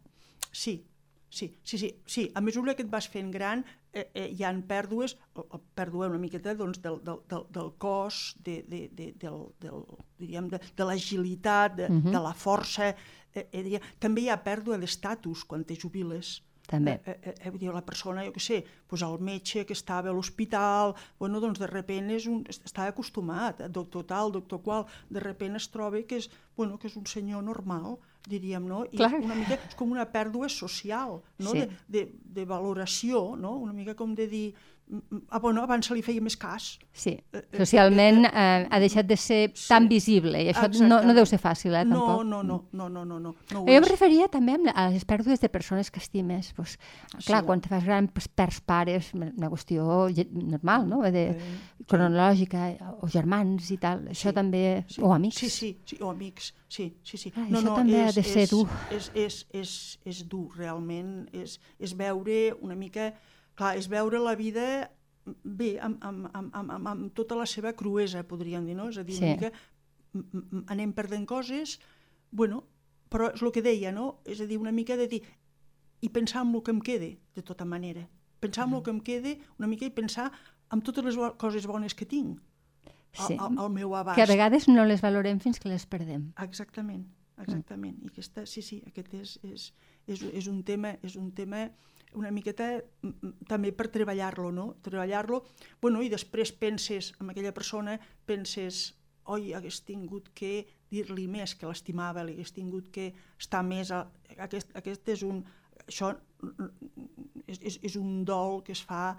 Sí, 0.52 0.86
sí, 1.30 1.58
sí, 1.63 1.78
sí, 1.78 1.96
sí. 2.06 2.32
A 2.36 2.41
mesura 2.41 2.76
que 2.76 2.84
et 2.84 2.89
vas 2.89 3.08
fent 3.10 3.32
gran, 3.34 3.65
eh, 3.97 4.05
eh, 4.13 4.27
hi 4.38 4.43
han 4.47 4.62
pèrdues, 4.69 5.15
o, 5.33 5.45
o 5.55 5.60
pèrdua 5.77 6.10
una 6.12 6.21
miqueta 6.21 6.53
doncs, 6.60 6.79
del, 6.83 6.99
del, 7.07 7.21
del, 7.31 7.45
del 7.57 7.71
cos, 7.81 8.21
de, 8.45 8.60
de, 8.71 8.81
de, 8.97 9.12
del, 9.23 9.39
del, 9.63 9.86
diríem, 10.21 10.49
de, 10.53 10.60
de 10.77 10.88
l'agilitat, 10.89 11.77
de, 11.79 11.89
Mhm. 11.89 12.12
de 12.15 12.21
la 12.27 12.33
força. 12.33 12.91
Eh, 13.33 13.47
eh, 13.51 13.81
també 13.99 14.21
hi 14.25 14.29
ha 14.29 14.38
pèrdua 14.43 14.77
d'estatus 14.81 15.43
quan 15.45 15.63
te 15.65 15.75
jubiles. 15.75 16.38
També. 16.67 16.97
Eh, 17.06 17.15
eh, 17.23 17.34
eh, 17.47 17.51
dir, 17.56 17.69
la 17.71 17.84
persona, 17.86 18.25
jo 18.27 18.34
què 18.36 18.43
sé, 18.43 18.58
doncs 18.91 19.06
el 19.08 19.15
metge 19.23 19.63
que 19.67 19.75
estava 19.77 20.12
a 20.12 20.15
l'hospital, 20.15 20.93
bueno, 21.19 21.39
doncs 21.39 21.62
de 21.63 21.69
repent 21.71 22.12
és 22.12 22.27
un, 22.27 22.41
estava 22.51 22.91
acostumat, 22.91 23.63
doctor 23.71 24.03
tal, 24.10 24.34
doctor 24.36 24.60
qual, 24.65 24.84
de 25.08 25.23
repent 25.23 25.56
es 25.56 25.69
troba 25.71 26.03
que 26.03 26.19
és, 26.19 26.27
bueno, 26.60 26.75
que 26.77 26.91
és 26.91 26.97
un 26.99 27.08
senyor 27.08 27.45
normal, 27.47 27.95
diríem, 28.27 28.67
no? 28.67 28.84
I 28.91 28.99
Clar. 28.99 29.13
una 29.21 29.38
mica 29.39 29.56
és 29.56 29.77
com 29.80 29.93
una 29.95 30.03
pèrdua 30.12 30.49
social, 30.51 31.21
no? 31.39 31.56
Sí. 31.56 31.63
De, 31.63 31.69
de, 31.88 32.03
de 32.36 32.45
valoració, 32.49 33.38
no? 33.39 33.56
Una 33.63 33.75
mica 33.75 33.95
com 33.95 34.12
de 34.17 34.27
dir, 34.27 34.47
ah, 35.30 35.39
bueno, 35.39 35.62
abans 35.63 35.86
se 35.86 35.93
li 35.93 36.02
feia 36.02 36.21
més 36.21 36.38
cas. 36.38 36.78
Sí, 36.93 37.17
eh, 37.34 37.41
socialment 37.58 38.26
eh, 38.26 38.67
ha 38.69 38.80
deixat 38.80 39.06
de 39.08 39.17
ser 39.17 39.52
Sí. 39.54 39.67
tan 39.67 39.88
visible 39.88 40.41
i 40.43 40.47
això 40.54 40.69
no, 40.88 41.02
no 41.04 41.13
deu 41.13 41.26
ser 41.26 41.39
fàcil, 41.39 41.76
eh, 41.76 41.84
no, 41.86 42.00
tampoc. 42.00 42.26
no, 42.26 42.43
no, 42.43 42.58
no, 42.71 42.89
no, 42.89 43.06
no, 43.06 43.19
no, 43.19 43.36
no 43.52 43.65
Jo 43.65 43.65
em 43.67 43.84
és. 43.84 43.89
referia 43.91 44.28
també 44.30 44.56
a 44.73 44.89
les 44.89 45.04
pèrdues 45.06 45.39
de 45.41 45.50
persones 45.50 45.91
que 45.91 46.00
estimes. 46.00 46.54
Pues, 46.56 46.78
clar, 47.26 47.41
Sí. 47.41 47.45
quan 47.45 47.62
te 47.62 47.69
fas 47.69 47.84
gran 47.84 48.08
pues, 48.08 48.28
perds 48.28 48.62
pares, 48.62 49.13
una 49.13 49.50
qüestió 49.50 50.08
normal, 50.32 50.88
no? 50.88 51.02
De, 51.02 51.28
Eh, 51.28 51.86
cronològica, 51.88 52.95
o 53.02 53.08
germans 53.08 53.69
i 53.71 53.78
tal, 53.78 54.06
això 54.12 54.30
Sí, 54.30 54.34
també, 54.36 54.86
Sí. 54.88 55.02
o 55.02 55.13
amics. 55.13 55.38
Sí, 55.38 55.50
sí, 55.50 55.78
sí, 55.86 55.97
o 56.02 56.10
amics, 56.12 56.54
sí, 56.67 56.97
sí, 57.04 57.17
sí. 57.17 57.32
Clar, 57.32 57.47
això 57.50 57.76
també 57.76 58.02
ha 58.04 58.12
de 58.12 58.23
ser 58.23 58.43
és, 58.43 58.50
dur. 58.52 58.67
És, 58.91 59.12
és, 59.15 59.45
és, 59.54 60.00
és 60.06 60.28
dur, 60.28 60.50
realment. 60.58 61.28
És, 61.34 61.60
és 61.80 61.93
veure 61.95 62.54
una 62.62 62.76
mica... 62.76 63.13
Clar, 63.58 63.74
és 63.80 63.88
veure 63.89 64.20
la 64.22 64.36
vida 64.38 64.65
bé, 65.43 65.74
amb, 65.84 65.98
amb, 66.06 66.28
amb, 66.38 66.54
amb, 66.56 66.88
amb, 66.88 67.08
tota 67.17 67.36
la 67.36 67.46
seva 67.50 67.74
cruesa, 67.76 68.22
podríem 68.24 68.65
dir, 68.70 68.76
no? 68.78 68.88
És 68.89 68.98
a 69.02 69.04
dir, 69.04 69.17
una 69.17 69.28
Sí. 69.28 69.34
mica 69.34 69.52
anem 70.74 70.93
perdent 70.93 71.26
coses, 71.28 71.80
bueno, 72.32 72.63
però 73.10 73.32
és 73.34 73.41
el 73.41 73.52
que 73.52 73.62
deia, 73.62 73.91
no? 73.91 74.20
És 74.26 74.39
a 74.41 74.46
dir, 74.46 74.58
una 74.58 74.72
mica 74.72 74.96
de 74.98 75.08
dir, 75.08 75.22
i 76.02 76.10
pensar 76.10 76.43
en 76.46 76.54
el 76.56 76.63
que 76.63 76.72
em 76.72 76.80
quede, 76.82 77.17
de 77.36 77.41
tota 77.43 77.65
manera. 77.65 78.08
Pensar 78.39 78.67
en 78.67 78.74
el 78.76 78.84
que 78.84 78.91
em 78.91 79.00
quede 79.02 79.39
una 79.58 79.67
mica 79.67 79.86
i 79.86 79.89
pensar 79.89 80.32
en 80.72 80.82
totes 80.82 81.04
les 81.06 81.17
coses 81.38 81.65
bones 81.65 81.96
que 81.96 82.06
tinc 82.06 82.39
Sí. 83.13 83.36
al, 83.39 83.58
al 83.58 83.70
meu 83.72 83.96
abast. 83.96 84.15
Que 84.15 84.24
a 84.24 84.28
vegades 84.30 84.67
no 84.67 84.86
les 84.86 85.02
valorem 85.02 85.39
fins 85.39 85.60
que 85.60 85.70
les 85.70 85.86
perdem. 85.88 86.34
Exactament, 86.43 87.08
exactament. 87.41 87.98
I 88.04 88.08
aquesta, 88.12 88.46
sí, 88.46 88.62
sí, 88.62 88.84
aquest 88.86 89.13
és, 89.13 89.39
és, 89.43 89.74
és, 90.08 90.22
és 90.22 90.48
un 90.48 90.62
tema, 90.63 90.98
és 91.02 91.15
un 91.15 91.32
tema 91.32 91.72
una 92.17 92.32
miqueta 92.34 92.69
mm, 92.77 93.10
mm, 93.10 93.47
també 93.49 93.71
per 93.75 93.89
treballar-lo, 93.93 94.51
no? 94.51 94.67
Treballar-lo, 94.86 95.43
bueno, 95.82 96.01
i 96.01 96.10
després 96.12 96.51
penses 96.51 97.13
en 97.21 97.32
aquella 97.32 97.53
persona, 97.56 97.97
penses, 98.25 98.89
oi, 99.34 99.53
hagués 99.53 99.82
tingut 99.86 100.32
que 100.38 100.65
dir-li 100.91 101.27
més 101.32 101.56
que 101.56 101.69
l'estimava, 101.69 102.25
li 102.25 102.38
hagués 102.38 102.56
tingut 102.56 102.91
que 102.93 103.12
estar 103.38 103.63
més... 103.63 103.91
A... 103.91 104.06
Aquest, 104.47 104.73
aquest 104.77 105.13
és 105.15 105.23
un... 105.27 105.43
Això 105.88 106.12
és, 107.47 107.60
és, 107.62 107.80
és 107.86 107.95
un 107.99 108.23
dol 108.27 108.62
que 108.65 108.73
es 108.75 108.82
fa 108.84 109.12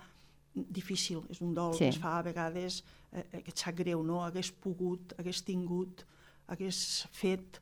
difícil, 0.55 1.23
és 1.31 1.41
un 1.45 1.55
dol 1.55 1.75
sí. 1.77 1.85
que 1.85 1.93
es 1.93 2.01
fa 2.03 2.17
a 2.19 2.25
vegades 2.27 2.83
eh, 3.13 3.23
eh, 3.23 3.43
que 3.45 3.53
et 3.53 3.63
sap 3.63 3.77
greu, 3.79 4.03
no? 4.05 4.23
Hagués 4.25 4.51
pogut, 4.65 5.15
hagués 5.21 5.45
tingut, 5.47 6.03
hagués 6.51 6.81
fet 7.15 7.61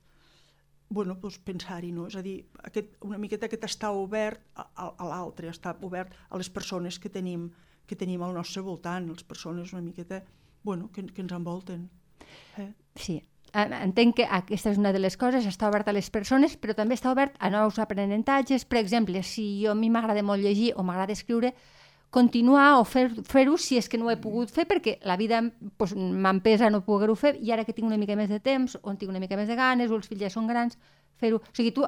bueno, 0.88 1.16
doncs 1.20 1.38
pensar-hi, 1.42 1.90
no? 1.92 2.06
És 2.10 2.16
a 2.16 2.22
dir, 2.22 2.38
aquest, 2.64 2.96
una 3.06 3.18
miqueta 3.18 3.48
aquest 3.48 3.66
està 3.66 3.90
obert 3.94 4.42
a, 4.54 4.66
a, 4.68 4.90
a 4.90 5.08
l'altre, 5.10 5.50
està 5.50 5.74
obert 5.86 6.14
a 6.30 6.38
les 6.38 6.50
persones 6.50 7.00
que 7.02 7.10
tenim, 7.12 7.48
que 7.86 7.98
tenim 7.98 8.22
al 8.22 8.34
nostre 8.34 8.62
voltant, 8.62 9.08
les 9.10 9.26
persones 9.26 9.72
una 9.74 9.82
miqueta 9.82 10.22
bueno, 10.62 10.90
que, 10.92 11.06
que 11.06 11.22
ens 11.22 11.34
envolten. 11.34 11.88
Eh? 12.58 12.72
Sí, 12.98 13.20
entenc 13.56 14.16
que 14.18 14.26
aquesta 14.26 14.72
és 14.72 14.78
una 14.78 14.92
de 14.92 15.00
les 15.00 15.16
coses, 15.16 15.46
està 15.46 15.68
obert 15.70 15.88
a 15.88 15.94
les 15.94 16.10
persones, 16.10 16.56
però 16.60 16.74
també 16.74 16.96
està 16.98 17.12
obert 17.12 17.36
a 17.38 17.50
nous 17.50 17.78
aprenentatges. 17.78 18.66
Per 18.66 18.80
exemple, 18.80 19.22
si 19.22 19.46
jo 19.62 19.72
a 19.72 19.78
mi 19.78 19.90
m'agrada 19.90 20.22
molt 20.22 20.42
llegir 20.42 20.72
o 20.76 20.84
m'agrada 20.84 21.14
escriure, 21.14 21.54
continuar 22.10 22.78
o 22.80 22.84
fer-ho 22.84 23.22
fer 23.26 23.46
si 23.58 23.76
és 23.76 23.88
que 23.88 23.98
no 23.98 24.06
ho 24.06 24.10
he 24.12 24.16
pogut 24.20 24.50
fer 24.50 24.66
perquè 24.68 24.98
la 25.04 25.16
vida 25.16 25.42
pues, 25.76 25.94
m'empesa 25.94 26.70
no 26.70 26.84
poder-ho 26.86 27.14
fer 27.14 27.36
i 27.42 27.52
ara 27.52 27.64
que 27.64 27.74
tinc 27.76 27.88
una 27.88 27.98
mica 27.98 28.16
més 28.16 28.30
de 28.30 28.40
temps 28.40 28.78
o 28.82 28.94
tinc 28.94 29.10
una 29.10 29.20
mica 29.20 29.36
més 29.36 29.48
de 29.48 29.56
ganes 29.56 29.90
o 29.90 29.96
els 29.96 30.08
fills 30.08 30.22
ja 30.22 30.30
són 30.30 30.46
grans, 30.46 30.78
fer-ho. 31.20 31.40
O 31.40 31.56
sigui, 31.56 31.72
tu 31.72 31.84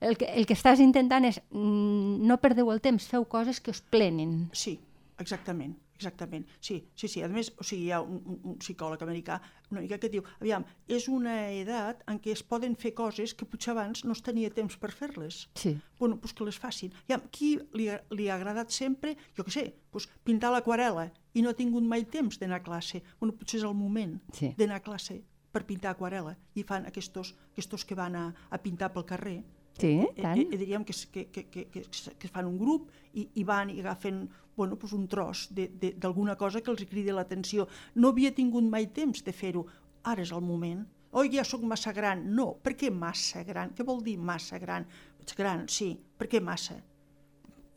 el 0.00 0.16
que, 0.16 0.28
el 0.32 0.46
que 0.46 0.56
estàs 0.56 0.80
intentant 0.80 1.24
és 1.24 1.40
mm, 1.50 2.22
no 2.26 2.40
perdeu 2.42 2.70
el 2.72 2.82
temps, 2.84 3.08
feu 3.08 3.24
coses 3.24 3.60
que 3.60 3.72
us 3.72 3.82
plenen. 3.82 4.46
Sí, 4.52 4.78
exactament. 5.18 5.76
Exactament, 5.96 6.46
sí, 6.60 6.82
sí, 6.94 7.08
sí. 7.08 7.22
A 7.24 7.28
més, 7.32 7.50
o 7.56 7.64
sigui, 7.64 7.88
hi 7.88 7.92
ha 7.96 8.02
un, 8.04 8.20
un 8.36 8.58
psicòleg 8.60 9.02
americà 9.06 9.40
una 9.70 9.82
mica 9.82 9.98
que 9.98 10.10
diu, 10.10 10.22
aviam, 10.38 10.64
és 10.86 11.08
una 11.10 11.34
edat 11.50 12.02
en 12.10 12.20
què 12.22 12.32
es 12.36 12.42
poden 12.46 12.76
fer 12.78 12.92
coses 12.98 13.34
que 13.34 13.48
potser 13.48 13.72
abans 13.72 14.04
no 14.06 14.14
es 14.14 14.22
tenia 14.22 14.52
temps 14.54 14.76
per 14.78 14.92
fer-les. 14.94 15.42
Sí. 15.58 15.74
Bueno, 15.98 16.20
doncs 16.22 16.36
que 16.36 16.46
les 16.46 16.58
facin. 16.62 16.94
Aviam, 17.06 17.26
qui 17.34 17.56
li, 17.74 17.88
li 18.14 18.28
ha 18.28 18.36
agradat 18.36 18.74
sempre, 18.74 19.16
jo 19.36 19.46
què 19.46 19.54
sé, 19.56 19.64
doncs 19.92 20.08
pintar 20.26 20.52
l'aquarela 20.54 21.08
i 21.34 21.42
no 21.42 21.50
ha 21.50 21.58
tingut 21.58 21.84
mai 21.84 22.06
temps 22.10 22.38
d'anar 22.38 22.60
a 22.60 22.66
classe. 22.68 23.02
Bueno, 23.20 23.34
potser 23.38 23.60
és 23.60 23.66
el 23.66 23.74
moment 23.74 24.18
sí. 24.36 24.52
d'anar 24.58 24.78
a 24.78 24.86
classe 24.86 25.18
per 25.52 25.64
pintar 25.66 25.94
aquarela 25.94 26.36
i 26.54 26.62
fan 26.68 26.86
aquests, 26.86 27.34
aquests 27.54 27.86
que 27.88 27.98
van 27.98 28.16
a, 28.16 28.26
a 28.50 28.58
pintar 28.62 28.92
pel 28.92 29.08
carrer 29.08 29.40
Sí, 29.76 29.92
eh, 30.00 30.10
tant. 30.16 30.40
Eh, 30.40 30.48
eh, 30.50 30.58
diríem 30.58 30.84
que, 30.84 30.94
que, 31.12 31.26
que, 31.30 31.46
que, 31.50 31.66
que, 31.70 31.84
que 32.18 32.28
fan 32.32 32.48
un 32.48 32.58
grup 32.58 32.90
i, 33.12 33.28
i 33.34 33.44
van 33.44 33.70
i 33.70 33.80
agafen 33.80 34.26
bueno, 34.56 34.78
pues 34.80 34.92
un 34.96 35.06
tros 35.06 35.50
d'alguna 35.52 36.34
cosa 36.36 36.62
que 36.64 36.72
els 36.72 36.84
cridi 36.88 37.12
l'atenció. 37.12 37.68
No 37.94 38.14
havia 38.14 38.32
tingut 38.34 38.64
mai 38.64 38.88
temps 38.88 39.22
de 39.22 39.34
fer-ho. 39.36 39.66
Ara 40.08 40.24
és 40.24 40.32
el 40.32 40.40
moment. 40.40 40.86
Oi, 41.16 41.30
ja 41.32 41.44
sóc 41.44 41.62
massa 41.64 41.92
gran. 41.92 42.24
No, 42.34 42.54
per 42.64 42.74
què 42.76 42.90
massa 42.90 43.44
gran? 43.44 43.74
Què 43.76 43.84
vol 43.84 44.02
dir 44.04 44.16
massa 44.18 44.58
gran? 44.58 44.86
Ets 45.20 45.36
gran, 45.36 45.66
sí. 45.68 45.92
Per 46.16 46.28
què 46.32 46.40
massa? 46.40 46.78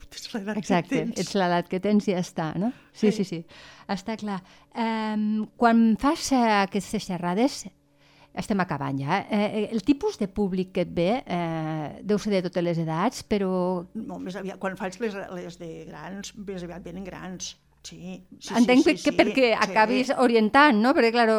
Ets 0.09 0.31
Exacte, 0.55 1.03
ets 1.21 1.35
l'edat 1.37 1.67
que 1.69 1.77
tens 1.83 2.07
i 2.07 2.15
ja 2.15 2.23
està, 2.23 2.47
no? 2.57 2.71
Sí, 2.93 3.11
sí, 3.11 3.23
sí. 3.23 3.25
sí. 3.29 3.59
Està 3.91 4.15
clar. 4.17 4.39
Um, 4.73 5.45
quan 5.59 5.93
fas 6.01 6.31
uh, 6.33 6.63
aquestes 6.63 7.05
xerrades, 7.05 7.65
estem 8.33 8.59
acabant 8.61 8.99
ja. 9.01 9.21
Eh? 9.29 9.45
eh? 9.63 9.63
El 9.71 9.83
tipus 9.83 10.19
de 10.19 10.27
públic 10.27 10.73
que 10.75 10.85
et 10.85 10.91
ve 10.95 11.09
eh, 11.21 11.87
deu 12.03 12.19
ser 12.21 12.35
de 12.35 12.43
totes 12.49 12.65
les 12.65 12.81
edats, 12.81 13.23
però... 13.23 13.85
No, 13.95 14.19
més 14.21 14.37
aviat, 14.39 14.59
quan 14.61 14.77
faig 14.79 14.99
les, 15.03 15.17
les 15.35 15.57
de 15.61 15.71
grans, 15.89 16.35
més 16.37 16.67
aviat 16.67 16.85
venen 16.85 17.07
grans. 17.07 17.55
Sí, 17.81 18.19
sí, 18.43 18.53
Entenc 18.57 18.83
sí, 18.83 18.91
sí, 18.97 19.03
que 19.05 19.11
sí, 19.13 19.15
perquè 19.15 19.45
sí. 19.53 19.57
acabis 19.63 20.09
orientant, 20.19 20.81
no? 20.83 20.91
Perquè, 20.93 21.13
clar, 21.15 21.29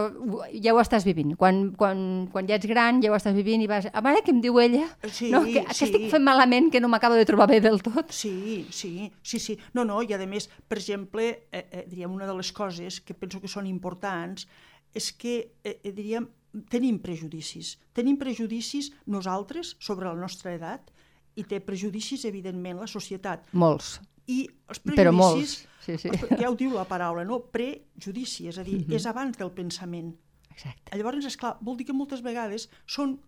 ja 0.65 0.73
ho 0.73 0.81
estàs 0.81 1.05
vivint. 1.05 1.35
Quan, 1.39 1.61
quan, 1.79 2.01
quan 2.33 2.49
ja 2.49 2.57
ets 2.57 2.67
gran, 2.71 3.03
ja 3.05 3.13
ho 3.13 3.17
estàs 3.19 3.37
vivint 3.37 3.61
i 3.61 3.69
vas... 3.69 3.91
A 3.93 4.03
veure 4.05 4.23
què 4.25 4.33
em 4.33 4.41
diu 4.43 4.57
ella? 4.63 4.87
Sí, 5.05 5.29
no? 5.35 5.43
Que, 5.45 5.61
sí. 5.61 5.67
que 5.69 5.89
estic 5.91 6.09
fent 6.15 6.25
malament, 6.25 6.71
que 6.73 6.81
no 6.81 6.89
m'acabo 6.91 7.19
de 7.21 7.29
trobar 7.29 7.51
bé 7.53 7.61
del 7.61 7.79
tot. 7.85 8.09
Sí, 8.17 8.65
sí, 8.73 9.11
sí, 9.21 9.39
sí. 9.39 9.59
No, 9.77 9.85
no, 9.85 10.01
i 10.01 10.17
a 10.17 10.21
més, 10.25 10.49
per 10.67 10.81
exemple, 10.81 11.29
eh, 11.53 11.67
eh, 11.69 11.85
diríem, 11.85 12.17
una 12.17 12.27
de 12.27 12.39
les 12.41 12.55
coses 12.57 13.03
que 13.05 13.15
penso 13.15 13.45
que 13.45 13.51
són 13.51 13.69
importants 13.69 14.49
és 14.95 15.13
que, 15.13 15.53
eh, 15.65 15.79
eh 15.85 15.93
diríem, 15.93 16.29
tenim 16.71 16.99
prejudicis. 16.99 17.79
Tenim 17.95 18.17
prejudicis 18.19 18.91
nosaltres 19.07 19.77
sobre 19.79 20.09
la 20.09 20.19
nostra 20.19 20.55
edat 20.55 20.91
i 21.39 21.45
té 21.45 21.61
prejudicis, 21.61 22.25
evidentment, 22.25 22.81
la 22.81 22.89
societat. 22.91 23.47
Molts. 23.53 23.99
I 24.27 24.43
els 24.69 24.81
prejudicis... 24.83 24.99
Però 24.99 25.13
molts, 25.15 25.55
sí, 25.85 25.97
sí. 25.99 26.11
Ja 26.41 26.51
ho 26.51 26.57
diu 26.59 26.75
la 26.75 26.87
paraula, 26.89 27.25
no? 27.25 27.41
Prejudici, 27.53 28.49
és 28.51 28.59
a 28.59 28.65
dir, 28.65 28.77
uh 28.77 28.83
mhm. 28.83 28.91
-huh. 28.91 28.97
és 28.97 29.07
abans 29.07 29.39
del 29.39 29.51
pensament. 29.51 30.15
Exacte. 30.51 30.97
Llavors, 30.97 31.25
és 31.25 31.37
clar, 31.37 31.57
vol 31.61 31.77
dir 31.77 31.87
que 31.87 31.93
moltes 31.93 32.23
vegades 32.23 32.69
són, 32.87 33.21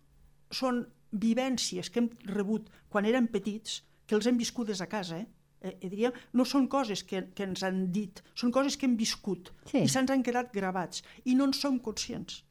són 0.51 0.87
vivències 1.12 1.90
que 1.90 2.01
hem 2.01 2.11
rebut 2.25 2.68
quan 2.88 3.05
érem 3.05 3.27
petits, 3.27 3.83
que 4.07 4.14
els 4.14 4.27
hem 4.27 4.37
viscudes 4.37 4.81
a 4.81 4.87
casa, 4.87 5.18
eh? 5.18 5.27
Eh, 5.62 5.77
diríem, 5.83 6.14
no 6.38 6.46
són 6.48 6.68
coses 6.68 7.05
que, 7.09 7.25
que 7.37 7.46
ens 7.48 7.62
han 7.66 7.85
dit, 7.94 8.22
són 8.35 8.53
coses 8.55 8.77
que 8.77 8.88
hem 8.88 8.96
viscut 8.98 9.53
sí. 9.70 9.85
i 9.85 9.88
se'ns 9.90 10.12
han 10.12 10.25
quedat 10.27 10.53
gravats 10.55 11.05
i 11.25 11.37
no 11.38 11.48
en 11.48 11.55
som 11.57 11.79
conscients. 11.83 12.42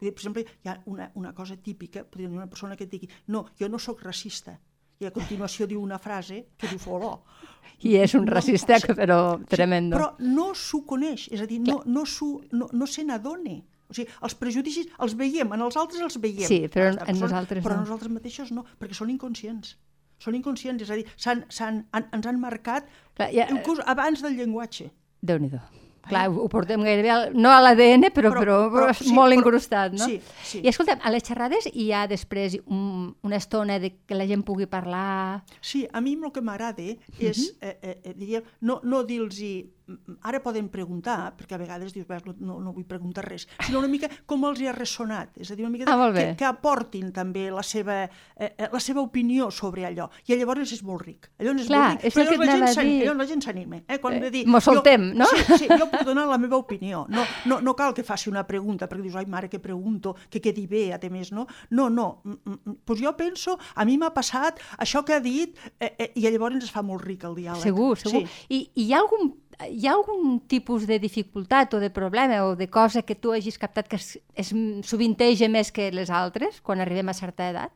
Per 0.00 0.08
exemple, 0.14 0.46
hi 0.64 0.70
ha 0.70 0.78
una, 0.88 1.10
una 1.20 1.34
cosa 1.36 1.58
típica, 1.60 2.06
podria 2.08 2.28
dir 2.28 2.38
una 2.38 2.48
persona 2.48 2.76
que 2.76 2.86
et 2.88 2.92
digui 2.92 3.10
no, 3.28 3.44
jo 3.60 3.68
no 3.68 3.78
sóc 3.78 4.00
racista, 4.06 4.56
i 5.00 5.08
a 5.08 5.12
continuació 5.14 5.66
diu 5.68 5.80
una 5.80 5.98
frase 6.00 6.42
que 6.60 6.68
diu 6.68 6.80
foló. 6.80 7.14
I 7.88 7.94
és 8.02 8.12
un 8.18 8.26
racista, 8.28 8.76
no, 8.82 8.96
però 8.96 9.18
tremendo. 9.48 9.96
Sí, 9.96 10.00
però 10.00 10.34
no 10.36 10.50
s'ho 10.56 10.82
coneix, 10.88 11.28
és 11.32 11.40
a 11.40 11.46
dir, 11.48 11.60
no, 11.64 11.78
no, 11.88 12.04
no, 12.52 12.68
no 12.72 12.88
se 12.88 13.04
n'adona. 13.08 13.60
O 13.90 13.96
sigui, 13.96 14.12
els 14.26 14.36
prejudicis 14.38 14.90
els 15.02 15.16
veiem, 15.18 15.54
en 15.56 15.64
els 15.64 15.78
altres 15.80 16.04
els 16.04 16.18
veiem. 16.22 16.46
Sí, 16.46 16.60
però 16.72 16.90
en, 16.92 17.00
en 17.08 17.18
nosaltres 17.18 17.64
però 17.64 17.78
no. 17.78 17.80
Però 17.80 17.86
nosaltres 17.88 18.12
mateixos 18.12 18.52
no, 18.54 18.66
perquè 18.78 18.98
són 18.98 19.10
inconscients. 19.12 19.72
Són 20.20 20.36
inconscients, 20.36 20.82
és 20.84 20.90
a 20.90 20.98
dir, 21.00 21.06
s 21.16 21.26
han, 21.30 21.44
s 21.48 21.60
han, 21.64 21.84
han, 21.96 22.08
ens 22.16 22.26
han 22.28 22.40
marcat 22.40 22.88
Clar, 23.16 23.30
ja, 23.34 23.48
inclús 23.52 23.80
abans 23.88 24.22
del 24.24 24.36
llenguatge. 24.36 24.90
Déu-n'hi-do. 25.20 25.60
Clar, 26.08 26.30
ho 26.32 26.46
portem 26.48 26.80
gairebé, 26.82 27.10
al, 27.12 27.26
no 27.36 27.50
a 27.52 27.58
l'ADN, 27.60 28.08
però, 28.14 28.30
però, 28.32 28.42
però, 28.42 28.56
però 28.72 28.92
sí, 28.96 29.12
molt 29.12 29.34
però, 29.34 29.38
incrustat, 29.38 29.94
no? 29.98 30.06
Sí, 30.08 30.16
sí. 30.46 30.62
I 30.64 30.70
escolta, 30.72 30.96
a 30.96 31.12
les 31.12 31.26
xerrades 31.26 31.68
hi 31.70 31.90
ha 31.92 32.06
després 32.10 32.56
un, 32.64 33.10
una 33.26 33.38
estona 33.38 33.76
de 33.82 33.92
que 34.08 34.16
la 34.16 34.26
gent 34.30 34.42
pugui 34.46 34.66
parlar... 34.70 35.42
Sí, 35.60 35.84
a 35.92 36.00
mi 36.00 36.16
el 36.16 36.32
que 36.32 36.42
m'agrada 36.42 36.82
és, 36.82 36.98
uh 37.18 37.20
-huh. 37.20 37.56
eh, 37.60 37.78
eh, 37.82 38.00
eh, 38.04 38.14
diria, 38.16 38.42
no, 38.60 38.80
no 38.82 39.04
dir-los 39.04 39.36
ara 40.22 40.40
poden 40.42 40.68
preguntar, 40.72 41.32
perquè 41.38 41.56
a 41.56 41.60
vegades 41.60 41.94
dius, 41.94 42.06
no, 42.38 42.58
no 42.60 42.72
vull 42.74 42.86
preguntar 42.88 43.24
res, 43.26 43.46
sinó 43.64 43.80
una 43.80 43.90
mica 43.90 44.08
com 44.26 44.44
els 44.48 44.60
hi 44.60 44.68
ha 44.70 44.74
ressonat, 44.76 45.38
és 45.40 45.50
a 45.50 45.56
dir, 45.56 45.64
una 45.64 45.72
mica 45.72 45.90
ah, 45.90 46.10
que, 46.14 46.26
que 46.38 46.46
aportin 46.46 47.10
també 47.16 47.48
la 47.52 47.64
seva, 47.66 48.02
eh, 48.04 48.50
eh, 48.50 48.68
la 48.72 48.80
seva 48.82 49.02
opinió 49.02 49.50
sobre 49.54 49.86
allò, 49.88 50.10
i 50.26 50.36
llavors 50.36 50.74
és 50.76 50.82
molt 50.86 51.04
ric. 51.06 51.30
Allò 51.40 51.54
és 51.56 51.70
Clar, 51.70 51.80
molt 51.80 52.04
ric, 52.04 52.06
és 52.10 52.20
el 52.20 52.30
que 52.30 52.38
la, 52.40 52.72
gent 52.74 52.90
dir... 52.90 53.14
la 53.16 53.28
gent 53.28 53.44
s'anima. 53.46 53.80
Eh? 53.86 53.98
Quan 54.02 54.18
eh, 54.20 54.30
dir, 54.32 54.44
M'ho 54.50 54.60
soltem, 54.64 55.10
jo, 55.12 55.22
no? 55.22 55.30
Sí, 55.32 55.64
sí, 55.64 55.70
jo 55.70 55.88
puc 55.90 56.04
donar 56.08 56.26
la 56.30 56.38
meva 56.40 56.60
opinió. 56.60 57.04
No, 57.10 57.24
no, 57.50 57.60
no 57.64 57.74
cal 57.78 57.94
que 57.96 58.04
faci 58.06 58.30
una 58.30 58.44
pregunta, 58.48 58.88
perquè 58.90 59.08
dius, 59.08 59.18
ai 59.20 59.28
mare, 59.30 59.50
que 59.50 59.62
pregunto, 59.62 60.14
que 60.30 60.42
quedi 60.42 60.66
bé, 60.70 60.90
a 60.94 61.00
més, 61.10 61.32
no? 61.32 61.46
No, 61.70 61.88
no, 61.90 62.08
mm, 62.24 62.76
pues 62.86 63.00
jo 63.02 63.14
penso, 63.18 63.58
a 63.74 63.86
mi 63.88 63.96
m'ha 63.98 64.12
passat 64.14 64.60
això 64.78 65.04
que 65.06 65.16
ha 65.16 65.20
dit, 65.24 65.58
eh, 65.78 65.94
eh, 65.96 66.12
i 66.14 66.26
llavors 66.28 66.62
es 66.62 66.72
fa 66.72 66.84
molt 66.86 67.02
ric 67.06 67.24
el 67.26 67.36
diàleg. 67.38 67.62
Segur, 67.64 67.96
segur. 67.98 68.26
Sí. 68.26 68.46
I, 68.54 68.60
I 68.74 68.90
hi 68.90 68.94
ha 68.94 69.04
algun 69.04 69.30
hi 69.68 69.86
ha 69.86 69.94
algun 69.94 70.40
tipus 70.48 70.86
de 70.88 70.98
dificultat 71.02 71.74
o 71.74 71.80
de 71.80 71.90
problema 71.90 72.42
o 72.46 72.56
de 72.56 72.68
cosa 72.70 73.02
que 73.02 73.14
tu 73.14 73.32
hagis 73.32 73.58
captat 73.58 73.88
que 73.88 73.96
es, 73.96 74.18
es 74.34 74.52
sovinteja 74.86 75.48
més 75.48 75.72
que 75.72 75.90
les 75.92 76.10
altres 76.10 76.60
quan 76.64 76.80
arribem 76.80 77.10
a 77.10 77.16
certa 77.16 77.50
edat? 77.50 77.74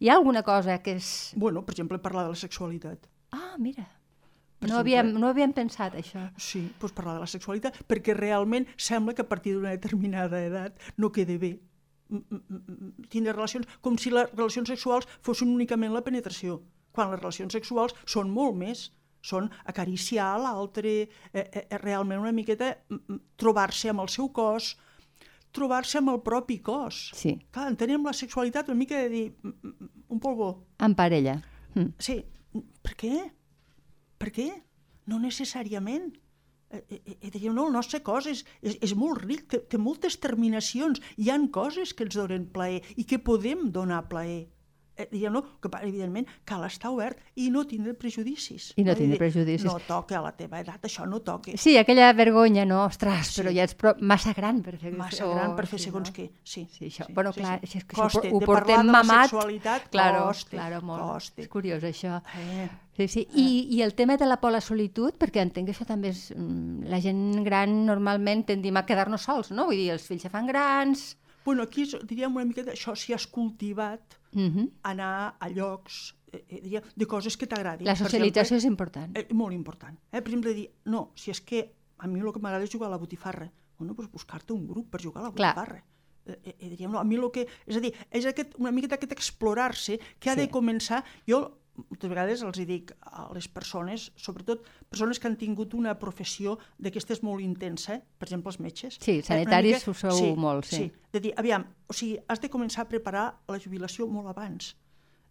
Hi 0.00 0.08
ha 0.10 0.16
alguna 0.16 0.42
cosa 0.42 0.78
que 0.82 0.96
és... 0.98 1.32
Bueno, 1.36 1.62
per 1.66 1.76
exemple, 1.76 1.98
parlar 2.02 2.24
de 2.26 2.34
la 2.34 2.38
sexualitat. 2.38 3.06
Ah, 3.30 3.54
mira. 3.58 3.84
Per 4.62 4.70
no, 4.70 4.78
havíem, 4.78 5.12
no 5.18 5.28
havíem 5.28 5.52
pensat 5.54 5.94
això. 5.98 6.24
Sí, 6.38 6.64
doncs 6.80 6.94
parlar 6.94 7.18
de 7.18 7.26
la 7.26 7.30
sexualitat, 7.30 7.82
perquè 7.90 8.14
realment 8.14 8.66
sembla 8.76 9.14
que 9.14 9.22
a 9.22 9.28
partir 9.28 9.56
d'una 9.56 9.74
determinada 9.74 10.40
edat 10.42 10.78
no 10.96 11.12
quede 11.14 11.38
bé 11.38 11.56
tindre 13.08 13.32
relacions, 13.32 13.68
com 13.80 13.96
si 13.96 14.10
les 14.12 14.28
relacions 14.34 14.68
sexuals 14.68 15.08
fossin 15.24 15.52
únicament 15.52 15.94
la 15.94 16.02
penetració, 16.04 16.60
quan 16.92 17.10
les 17.12 17.20
relacions 17.22 17.54
sexuals 17.56 17.94
són 18.04 18.30
molt 18.32 18.58
més 18.58 18.90
són 19.22 19.48
acariciar 19.70 20.34
l'altre, 20.42 20.94
eh, 21.32 21.42
eh, 21.42 21.66
eh, 21.68 21.78
realment 21.82 22.20
una 22.20 22.34
miqueta 22.34 22.74
trobar-se 23.38 23.92
amb 23.92 24.02
el 24.04 24.10
seu 24.10 24.28
cos, 24.34 24.74
trobar-se 25.54 26.00
amb 26.00 26.12
el 26.14 26.20
propi 26.26 26.58
cos. 26.64 27.10
Sí. 27.16 27.36
Clar, 27.54 27.68
entenem 27.70 28.04
la 28.04 28.16
sexualitat 28.16 28.68
una 28.72 28.78
mica 28.78 28.98
de 28.98 29.08
dir 29.12 29.26
un 30.08 30.20
polvo. 30.20 30.64
En 30.80 30.96
parella. 30.98 31.38
Mm. 31.74 31.94
Sí. 32.02 32.18
Per 32.82 32.96
què? 32.98 33.14
Per 34.20 34.32
què? 34.34 34.48
No 35.08 35.20
necessàriament. 35.22 36.12
Eh, 36.72 36.80
eh, 36.88 37.00
eh, 37.20 37.30
diríem, 37.30 37.52
no, 37.54 37.66
el 37.68 37.74
nostre 37.74 38.00
cos 38.04 38.26
és, 38.30 38.46
és, 38.64 38.78
és 38.80 38.94
molt 38.96 39.20
ric, 39.20 39.44
té, 39.52 39.60
té 39.68 39.78
moltes 39.78 40.16
terminacions, 40.16 41.02
hi 41.20 41.28
han 41.28 41.50
coses 41.52 41.92
que 41.92 42.06
ens 42.06 42.16
donen 42.16 42.46
plaer 42.54 42.80
i 42.96 43.04
que 43.04 43.20
podem 43.20 43.66
donar 43.74 44.06
plaer. 44.08 44.46
Eh, 44.96 45.08
diríem, 45.10 45.32
no, 45.32 45.42
que 45.60 45.70
evidentment 45.82 46.26
cal 46.44 46.64
estar 46.64 46.90
obert 46.90 47.18
i 47.36 47.48
no 47.50 47.64
tindre 47.66 47.94
prejudicis. 47.94 48.72
I 48.76 48.84
no 48.84 48.92
Eh, 48.92 48.96
tindre 48.96 49.18
prejudicis. 49.18 49.64
No 49.64 49.78
toca 49.86 50.18
a 50.18 50.22
la 50.22 50.32
teva 50.36 50.60
edat, 50.60 50.82
això 50.84 51.06
no 51.08 51.20
toca. 51.20 51.52
Sí, 51.56 51.76
aquella 51.78 52.12
vergonya, 52.12 52.64
no? 52.64 52.84
Ostres, 52.84 53.26
Sí. 53.28 53.40
però 53.40 53.52
ja 53.54 53.64
ets 53.64 53.74
pro... 53.74 53.94
massa 54.00 54.32
gran 54.32 54.62
per 54.62 54.76
fer... 54.78 54.92
Massa 54.96 55.26
gran 55.26 55.56
per 55.56 55.66
fer 55.66 55.78
sí, 55.78 55.84
segons 55.86 56.10
no? 56.10 56.14
què, 56.14 56.30
sí. 56.44 56.66
Sí, 56.70 56.86
això. 56.86 57.06
Bueno, 57.12 57.32
clar, 57.32 57.60
si 57.66 57.78
és 57.78 57.84
que 57.84 57.96
Coste, 57.96 58.18
això 58.28 58.36
ho 58.36 58.40
de 58.40 58.46
portem 58.46 58.76
parlar 58.76 58.86
de 58.86 58.92
la 58.92 59.02
mamat. 59.02 59.30
sexualitat, 59.30 59.88
claro, 59.90 60.24
coste, 60.26 60.56
claro, 60.56 60.82
molt. 60.82 61.02
coste. 61.02 61.42
És 61.42 61.48
curiós, 61.48 61.82
això. 61.82 62.22
Eh, 62.38 62.68
Sí, 62.94 63.06
sí. 63.08 63.26
I, 63.34 63.68
I 63.72 63.80
el 63.80 63.94
tema 63.94 64.18
de 64.18 64.26
la 64.26 64.36
por 64.38 64.50
a 64.50 64.52
la 64.52 64.60
solitud, 64.60 65.14
perquè 65.16 65.40
entenc 65.40 65.64
que 65.64 65.72
això 65.72 65.86
també 65.88 66.10
és... 66.10 66.30
mm, 66.36 66.84
La 66.92 67.00
gent 67.00 67.42
gran 67.42 67.86
normalment 67.86 68.44
tendim 68.44 68.76
a 68.76 68.84
quedar-nos 68.84 69.22
sols, 69.24 69.50
no? 69.50 69.64
Vull 69.64 69.76
dir, 69.80 69.90
els 69.94 70.04
fills 70.06 70.20
se 70.20 70.28
fan 70.28 70.46
grans... 70.46 71.16
Bueno, 71.42 71.62
aquí 71.64 71.82
és, 71.86 71.96
diríem 72.06 72.36
una 72.36 72.44
mica 72.44 72.62
d'això, 72.62 72.92
si 72.94 73.14
has 73.14 73.24
cultivat 73.26 74.18
Mm 74.32 74.48
-hmm. 74.48 74.70
anar 74.82 75.36
a 75.38 75.48
llocs 75.48 76.14
eh, 76.32 76.44
eh, 76.48 76.82
de 76.94 77.06
coses 77.06 77.36
que 77.36 77.46
t'agradin. 77.46 77.86
La 77.86 77.96
socialització 77.96 78.56
és 78.56 78.64
exemple, 78.64 78.86
important. 78.86 79.18
eh, 79.18 79.26
molt 79.34 79.52
important. 79.54 79.98
Eh? 80.10 80.20
Per 80.22 80.28
exemple, 80.28 80.54
dir, 80.54 80.70
no, 80.84 81.12
si 81.14 81.30
és 81.30 81.40
que 81.40 81.74
a 81.98 82.06
mi 82.06 82.20
el 82.20 82.32
que 82.32 82.40
m'agrada 82.40 82.64
és 82.64 82.70
jugar 82.70 82.88
a 82.88 82.90
la 82.90 82.98
botifarra. 82.98 83.50
Bueno, 83.78 83.94
doncs 83.94 84.10
buscar-te 84.12 84.52
un 84.52 84.66
grup 84.66 84.90
per 84.90 85.02
jugar 85.02 85.20
a 85.20 85.24
la 85.24 85.30
botifarra. 85.30 85.84
Eh, 86.24 86.38
eh, 86.44 86.56
eh, 86.60 86.68
diríem, 86.70 86.90
no, 86.90 86.98
a 86.98 87.04
mi 87.04 87.16
el 87.16 87.30
que... 87.32 87.46
És 87.66 87.76
a 87.76 87.80
dir, 87.80 87.92
és 88.10 88.24
aquest, 88.26 88.54
una 88.58 88.70
miqueta 88.70 88.94
aquest 88.94 89.12
explorar-se 89.12 89.98
que 90.18 90.30
ha 90.30 90.34
Sí. 90.34 90.40
de 90.40 90.50
començar... 90.50 91.04
Jo 91.26 91.58
moltes 91.76 92.10
vegades 92.10 92.42
els 92.44 92.58
hi 92.60 92.64
dic 92.68 92.90
a 93.00 93.28
les 93.32 93.46
persones, 93.48 94.10
sobretot 94.16 94.64
persones 94.90 95.18
que 95.18 95.26
han 95.30 95.36
tingut 95.40 95.72
una 95.74 95.94
professió 95.98 96.58
d'aquestes 96.78 97.22
molt 97.24 97.40
intensa, 97.40 97.94
eh? 97.96 98.02
per 98.18 98.28
exemple 98.28 98.52
els 98.52 98.60
metges. 98.60 98.98
Sí, 99.00 99.18
eh, 99.18 99.22
sanitaris 99.24 99.78
mica- 99.86 99.90
ho 99.90 99.94
sou 99.94 100.36
molt, 100.36 100.66
sí. 100.68 100.76
sí. 100.76 100.92
De 101.12 101.20
dir, 101.20 101.32
aviam, 101.40 101.64
o 101.88 101.92
sigui, 101.96 102.18
has 102.28 102.40
de 102.40 102.50
començar 102.52 102.84
a 102.84 102.88
preparar 102.88 103.26
la 103.48 103.58
jubilació 103.58 104.06
molt 104.06 104.28
abans, 104.28 104.74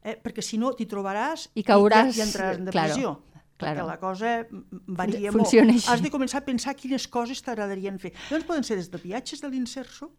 eh? 0.03 0.17
perquè 0.23 0.41
si 0.41 0.57
no 0.57 0.73
t'hi 0.73 0.87
trobaràs 0.89 1.49
I 1.55 1.63
cauràs, 1.63 2.15
i, 2.15 2.19
i 2.19 2.25
entraràs 2.25 2.57
en 2.57 2.65
depressió. 2.71 3.13
claro. 3.19 3.30
Perquè 3.61 3.85
la 3.87 3.97
cosa 4.01 4.31
mm, 4.43 4.81
varia 4.97 5.31
Funciona 5.31 5.71
molt. 5.71 5.81
així. 5.81 5.91
Has 5.93 6.03
de 6.03 6.11
començar 6.13 6.41
a 6.41 6.45
pensar 6.47 6.75
quines 6.79 7.07
coses 7.11 7.41
t'agradarien 7.45 7.99
fer. 8.01 8.13
Llavors 8.29 8.47
poden 8.49 8.65
ser 8.67 8.77
des 8.79 8.89
de 8.91 9.01
viatges 9.01 9.41
de 9.43 9.49
l'inserso 9.53 10.11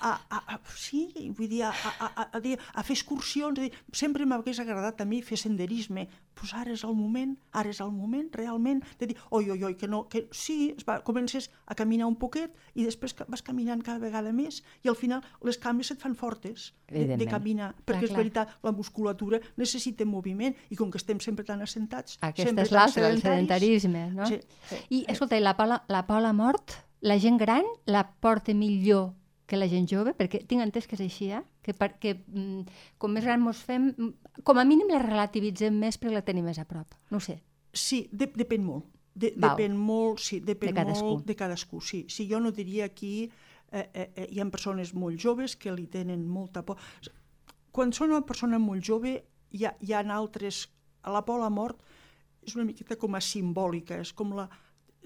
a, 0.00 0.12
a, 0.28 0.42
a, 0.54 0.60
sí, 0.76 1.06
vull 1.36 1.48
dir, 1.48 1.62
a, 1.64 1.72
a, 1.72 2.06
a, 2.06 2.28
a, 2.38 2.40
dir, 2.44 2.58
a 2.74 2.82
fer 2.86 2.96
excursions. 2.98 3.58
A 3.58 3.66
dir, 3.66 3.72
sempre 3.92 4.26
m'hagués 4.28 4.60
agradat 4.62 5.00
a 5.00 5.08
mi 5.08 5.22
fer 5.24 5.38
senderisme. 5.40 6.08
Pues 6.34 6.50
ara 6.52 6.72
és 6.74 6.82
el 6.82 6.96
moment, 6.98 7.36
ara 7.54 7.70
és 7.70 7.78
el 7.80 7.92
moment, 7.94 8.26
realment, 8.34 8.80
de 8.98 9.06
dir, 9.06 9.16
oi, 9.30 9.52
oi, 9.54 9.60
oi, 9.68 9.74
que 9.78 9.86
no, 9.86 10.08
que 10.10 10.24
sí, 10.34 10.74
es 10.76 10.82
va, 10.82 10.96
comences 11.06 11.46
a 11.70 11.76
caminar 11.78 12.08
un 12.10 12.16
poquet 12.18 12.50
i 12.74 12.82
després 12.82 13.14
vas 13.30 13.42
caminant 13.46 13.84
cada 13.86 14.02
vegada 14.02 14.32
més 14.34 14.58
i 14.82 14.90
al 14.90 14.98
final 14.98 15.22
les 15.46 15.60
cames 15.62 15.92
et 15.94 16.02
fan 16.02 16.16
fortes 16.18 16.72
de, 16.90 17.04
de 17.14 17.28
caminar, 17.30 17.70
Clar, 17.76 17.84
perquè 17.86 18.08
és 18.08 18.10
clar. 18.10 18.18
veritat, 18.24 18.56
la 18.66 18.72
musculatura 18.74 19.38
necessita 19.56 20.02
moviment 20.04 20.58
i 20.74 20.76
com 20.76 20.90
que 20.90 20.98
estem 20.98 21.22
sempre 21.22 21.46
tan 21.46 21.62
assentats, 21.62 22.18
Aquesta 22.20 22.50
sempre 22.50 22.66
l'altra, 22.74 23.08
el 23.08 23.20
sedentaris, 23.22 23.82
sedentarisme, 23.82 24.06
no? 24.14 24.26
Sí. 24.28 24.40
I, 24.90 25.04
escolta, 25.08 25.38
i 25.38 25.44
la 25.44 25.56
por, 25.56 25.68
a 25.68 25.74
la, 25.74 25.82
la 25.88 26.06
por 26.06 26.18
a 26.18 26.24
la 26.24 26.32
mort, 26.36 26.78
la 27.04 27.18
gent 27.20 27.36
gran 27.38 27.66
la 27.86 28.06
porta 28.20 28.54
millor 28.54 29.12
que 29.46 29.56
la 29.56 29.68
gent 29.68 29.86
jove? 29.90 30.14
Perquè 30.16 30.42
tinc 30.48 30.64
entès 30.64 30.88
que 30.88 30.96
és 30.96 31.04
així, 31.04 31.28
eh? 31.36 31.42
Que, 31.64 31.74
per, 31.76 31.94
que 32.00 32.14
mm, 32.16 32.78
com 33.00 33.12
més 33.12 33.26
gran 33.26 33.42
mos 33.44 33.60
fem, 33.64 33.90
mm, 33.92 34.40
com 34.46 34.60
a 34.60 34.64
mínim 34.64 34.90
la 34.92 35.02
relativitzem 35.02 35.76
més 35.76 35.98
perquè 36.00 36.16
la 36.16 36.24
tenim 36.24 36.48
més 36.48 36.60
a 36.60 36.66
prop. 36.68 36.96
No 37.12 37.20
sé. 37.20 37.38
Sí, 37.74 38.04
de, 38.12 38.30
depèn 38.32 38.64
molt. 38.64 38.88
De, 39.14 39.30
Val. 39.36 39.54
depèn 39.54 39.76
molt, 39.78 40.22
sí, 40.24 40.40
depèn 40.42 40.72
De 40.72 40.80
cadascú. 40.80 41.10
molt 41.12 41.26
de 41.28 41.36
cadascú. 41.38 41.82
Sí, 41.84 42.04
sí, 42.08 42.28
jo 42.30 42.40
no 42.40 42.52
diria 42.52 42.88
aquí... 42.90 43.30
Eh, 43.74 43.90
eh, 43.92 44.10
eh, 44.14 44.26
hi 44.30 44.38
ha 44.38 44.44
persones 44.54 44.92
molt 44.94 45.18
joves 45.18 45.56
que 45.58 45.72
li 45.74 45.88
tenen 45.90 46.28
molta 46.30 46.60
por. 46.62 46.78
Quan 47.74 47.90
són 47.90 48.12
una 48.12 48.20
persona 48.22 48.60
molt 48.62 48.84
jove, 48.86 49.16
hi 49.50 49.64
ha, 49.66 49.74
hi 49.80 49.92
ha 49.92 50.04
altres... 50.14 50.68
A 51.04 51.10
la 51.12 51.20
por 51.26 51.36
a 51.36 51.42
la 51.42 51.50
mort 51.52 51.82
és 52.46 52.54
una 52.56 52.64
miqueta 52.68 52.96
com 52.96 53.14
a 53.14 53.20
simbòlica, 53.20 53.98
és 54.00 54.12
com 54.12 54.34
la... 54.36 54.48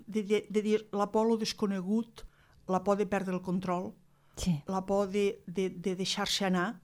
De, 0.07 0.23
de, 0.23 0.45
de 0.49 0.61
dir 0.63 0.79
la 0.95 1.09
por 1.11 1.27
a 1.27 1.29
lo 1.29 1.37
desconegut, 1.37 2.23
la 2.71 2.83
por 2.85 2.97
de 2.97 3.07
perdre 3.07 3.35
el 3.35 3.43
control, 3.43 3.93
Sí. 4.39 4.53
la 4.71 4.85
por 4.87 5.09
de, 5.11 5.43
de, 5.47 5.69
de 5.71 5.97
deixar-se 5.99 6.45
anar, 6.47 6.81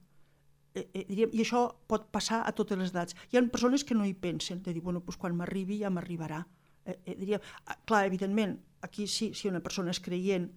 eh, 0.75 0.89
eh, 0.93 1.05
diríem, 1.07 1.31
i 1.33 1.45
això 1.45 1.61
pot 1.87 2.09
passar 2.11 2.41
a 2.43 2.51
totes 2.53 2.77
les 2.81 2.91
edats. 2.91 3.15
Hi 3.31 3.39
ha 3.39 3.43
persones 3.47 3.85
que 3.87 3.95
no 3.95 4.05
hi 4.05 4.15
pensen, 4.19 4.59
de 4.67 4.73
dir, 4.75 4.83
bueno, 4.83 4.99
doncs 5.07 5.17
quan 5.23 5.37
m'arribi 5.39 5.79
ja 5.85 5.91
m'arribarà. 5.95 6.41
Eh, 6.85 6.99
eh, 7.07 7.15
diríem, 7.21 7.41
ah, 7.71 7.77
clar, 7.87 8.03
evidentment, 8.11 8.57
aquí 8.83 9.07
sí, 9.07 9.31
si 9.35 9.47
una 9.49 9.61
persona 9.63 9.95
és 9.95 10.01
creient, 10.03 10.51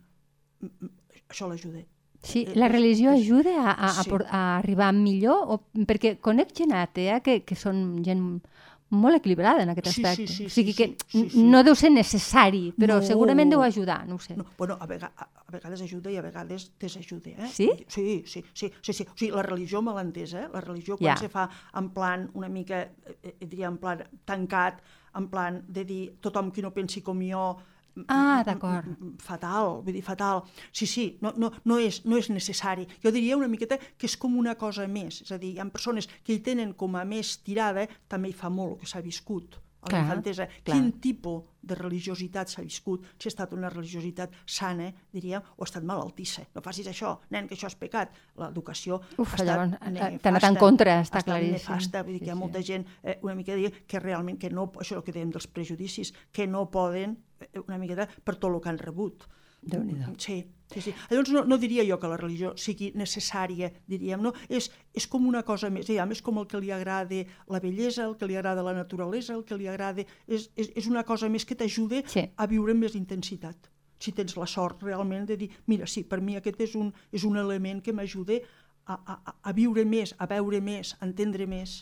això 1.29 1.47
l'ajuda. 1.49 1.86
Sí, 2.23 2.45
Eh, 2.47 2.55
la 2.57 2.67
religió 2.67 3.12
és- 3.13 3.21
ajuda 3.29 3.53
a, 3.62 3.71
a, 3.71 3.89
a, 3.99 4.03
sí. 4.03 4.10
por- 4.10 4.25
a 4.25 4.57
arribar 4.57 4.91
millor? 4.93 5.45
O, 5.53 5.62
perquè 5.86 6.17
conec 6.19 6.51
gent 6.57 6.73
atea 6.73 7.19
que, 7.21 7.43
que 7.45 7.55
són 7.55 8.01
gent 8.03 8.41
molt 8.89 9.17
equilibrada 9.17 9.63
en 9.63 9.69
aquest 9.69 9.88
Sí, 9.88 9.93
sí, 9.93 10.06
aspecte. 10.08 10.28
sí, 10.34 10.45
o 10.45 10.50
sigui 10.50 10.73
sí, 10.73 10.78
que 10.78 10.88
sí, 11.08 11.23
sí, 11.23 11.30
sí. 11.30 11.43
no 11.43 11.63
deu 11.63 11.76
ser 11.76 11.91
necessari, 11.91 12.73
però 12.78 12.95
No. 13.02 13.04
segurament 13.06 13.50
deu 13.52 13.62
ajudar, 13.62 14.08
no 14.08 14.15
ho 14.15 14.19
sé. 14.19 14.36
No, 14.38 14.45
bueno, 14.58 14.78
a, 14.80 14.86
vega, 14.88 15.12
a, 15.17 15.23
a 15.23 15.52
vegades 15.52 15.82
ajuda 15.82 16.10
i 16.12 16.17
a 16.17 16.21
vegades 16.21 16.71
desajuda. 16.80 17.32
Eh? 17.38 17.50
Sí? 17.52 17.69
Sí, 17.88 18.23
sí, 18.26 18.43
sí, 18.54 18.71
sí, 18.82 18.93
sí. 18.93 19.04
O 19.04 19.17
sigui, 19.17 19.32
la 19.36 19.43
religió 19.43 19.82
me 19.82 19.91
l'ha 19.93 20.02
entès, 20.02 20.34
eh? 20.34 20.47
La 20.54 20.62
religió 20.62 20.97
quan 20.97 21.15
Ja. 21.15 21.17
se 21.17 21.30
fa 21.30 21.50
en 21.76 21.89
plan 21.89 22.30
una 22.34 22.47
mica, 22.50 22.82
eh, 22.84 23.17
eh, 23.23 23.45
diria, 23.45 23.67
en 23.67 23.78
plan 23.78 24.04
tancat, 24.26 24.82
en 25.15 25.28
plan 25.30 25.63
de 25.67 25.84
dir 25.86 26.15
tothom 26.21 26.52
qui 26.52 26.62
no 26.62 26.71
pensi 26.73 27.02
com 27.02 27.19
jo, 27.19 27.58
Ah, 28.07 28.43
d'acord. 28.45 28.89
Fatal, 29.23 29.81
vull 29.86 29.97
dir, 29.97 30.03
fatal. 30.05 30.43
Sí, 30.71 30.88
sí, 30.89 31.05
no, 31.21 31.33
no, 31.38 31.51
no, 31.65 31.79
és, 31.81 32.03
no 32.05 32.17
és 32.21 32.29
necessari. 32.33 32.88
Jo 33.03 33.13
diria 33.15 33.38
una 33.39 33.49
miqueta 33.51 33.79
que 33.97 34.10
és 34.10 34.17
com 34.17 34.38
una 34.38 34.55
cosa 34.55 34.88
més. 34.88 35.21
És 35.25 35.31
a 35.33 35.39
dir, 35.41 35.55
hi 35.55 35.62
ha 35.62 35.69
persones 35.73 36.10
que 36.23 36.36
hi 36.36 36.43
tenen 36.45 36.73
com 36.77 36.95
a 36.95 37.05
més 37.05 37.38
tirada, 37.45 37.88
també 38.07 38.31
hi 38.31 38.38
fa 38.38 38.53
molt 38.53 38.77
el 38.77 38.83
que 38.83 38.91
s'ha 38.93 39.05
viscut 39.05 39.57
a 39.82 39.92
la 39.92 40.00
infantesa. 40.02 40.48
Quin 40.63 40.92
tipus 41.02 41.44
de 41.62 41.76
religiositat 41.76 42.50
s'ha 42.50 42.62
viscut, 42.63 43.06
si 43.20 43.28
ha 43.28 43.32
estat 43.34 43.54
una 43.54 43.70
religiositat 43.70 44.32
sana, 44.46 44.88
diríem, 45.13 45.42
o 45.58 45.63
ha 45.63 45.68
estat 45.68 45.84
malaltissa. 45.84 46.46
No 46.56 46.62
facis 46.62 46.88
això, 46.88 47.18
nen, 47.30 47.48
que 47.48 47.56
això 47.56 47.68
és 47.68 47.76
pecat. 47.76 48.13
L'educació 48.40 49.02
Uf, 49.18 49.34
ha 49.34 49.36
estat 49.36 49.48
llavors, 49.48 49.74
eh, 49.82 49.92
nefasta, 49.92 50.20
t'ha 50.24 50.30
anat 50.30 50.44
en 50.50 50.56
contra, 50.56 51.00
està 51.02 51.18
ha 51.18 51.22
estat 51.22 51.26
claríssim. 51.26 51.54
nefasta, 51.54 52.04
vull 52.04 52.13
dir 52.13 52.20
Sí, 52.20 52.26
que 52.26 52.30
hi 52.32 52.32
ha 52.32 52.38
sí. 52.38 52.40
molta 52.40 52.62
gent, 52.63 52.88
eh, 53.04 53.20
una 53.22 53.36
mica 53.36 53.56
dir 53.56 53.72
que 53.86 54.00
realment, 54.00 54.40
que 54.40 54.50
no, 54.50 54.72
això 54.74 54.96
és 54.96 54.98
el 54.98 55.04
que 55.04 55.13
dèiem 55.13 55.32
dels 55.32 55.48
prejudicis, 55.48 56.13
que 56.32 56.48
no 56.48 56.70
poden, 56.72 57.18
eh, 57.40 57.60
una 57.68 57.78
miqueta, 57.78 58.08
per 58.24 58.36
tot 58.38 58.54
el 58.54 58.62
que 58.62 58.70
han 58.70 58.78
rebut. 58.80 59.28
Déu-n'hi-do. 59.62 60.13
Sí, 60.22 60.46
sí, 60.72 60.82
sí. 60.82 60.93
Llavors 61.10 61.32
no, 61.34 61.43
no 61.46 61.58
diria 61.58 61.84
jo 61.88 61.98
que 62.00 62.08
la 62.08 62.17
religió 62.17 62.54
sigui 62.58 62.91
necessària, 62.96 63.72
diríem, 63.89 64.22
no? 64.22 64.32
És, 64.50 64.70
és 64.93 65.08
com 65.08 65.26
una 65.28 65.41
cosa 65.43 65.70
més, 65.74 65.88
diguem, 65.89 66.12
és 66.15 66.22
com 66.22 66.38
el 66.39 66.46
que 66.48 66.60
li 66.62 66.72
agrada 66.72 67.24
la 67.50 67.60
bellesa, 67.60 68.06
el 68.06 68.15
que 68.17 68.28
li 68.30 68.38
agrada 68.38 68.63
la 68.63 68.74
naturalesa, 68.78 69.34
el 69.36 69.43
que 69.43 69.58
li 69.58 69.67
agrada... 69.67 70.06
És, 70.28 70.50
és, 70.56 70.70
és 70.76 70.88
una 70.88 71.04
cosa 71.04 71.28
més 71.30 71.43
que 71.46 71.56
t'ajuda 71.56 72.04
Sí. 72.08 72.24
a 72.38 72.48
viure 72.48 72.72
amb 72.72 72.86
més 72.86 72.96
intensitat. 72.96 73.72
Si 74.00 74.12
tens 74.13 74.38
la 74.38 74.46
sort 74.46 74.84
realment 74.86 75.26
de 75.26 75.36
dir, 75.38 75.50
mira, 75.65 75.88
sí, 75.89 76.04
per 76.06 76.22
mi 76.22 76.36
aquest 76.38 76.62
és 76.62 76.76
un, 76.78 76.93
és 77.12 77.24
un 77.26 77.36
element 77.41 77.82
que 77.82 77.91
m'ajuda 77.98 78.38
a, 78.86 78.93
a, 78.96 79.34
a- 79.41 79.54
viure 79.58 79.84
més, 79.86 80.13
a 80.20 80.28
veure 80.30 80.62
més, 80.62 80.93
a 81.02 81.08
entendre 81.10 81.48
més. 81.50 81.80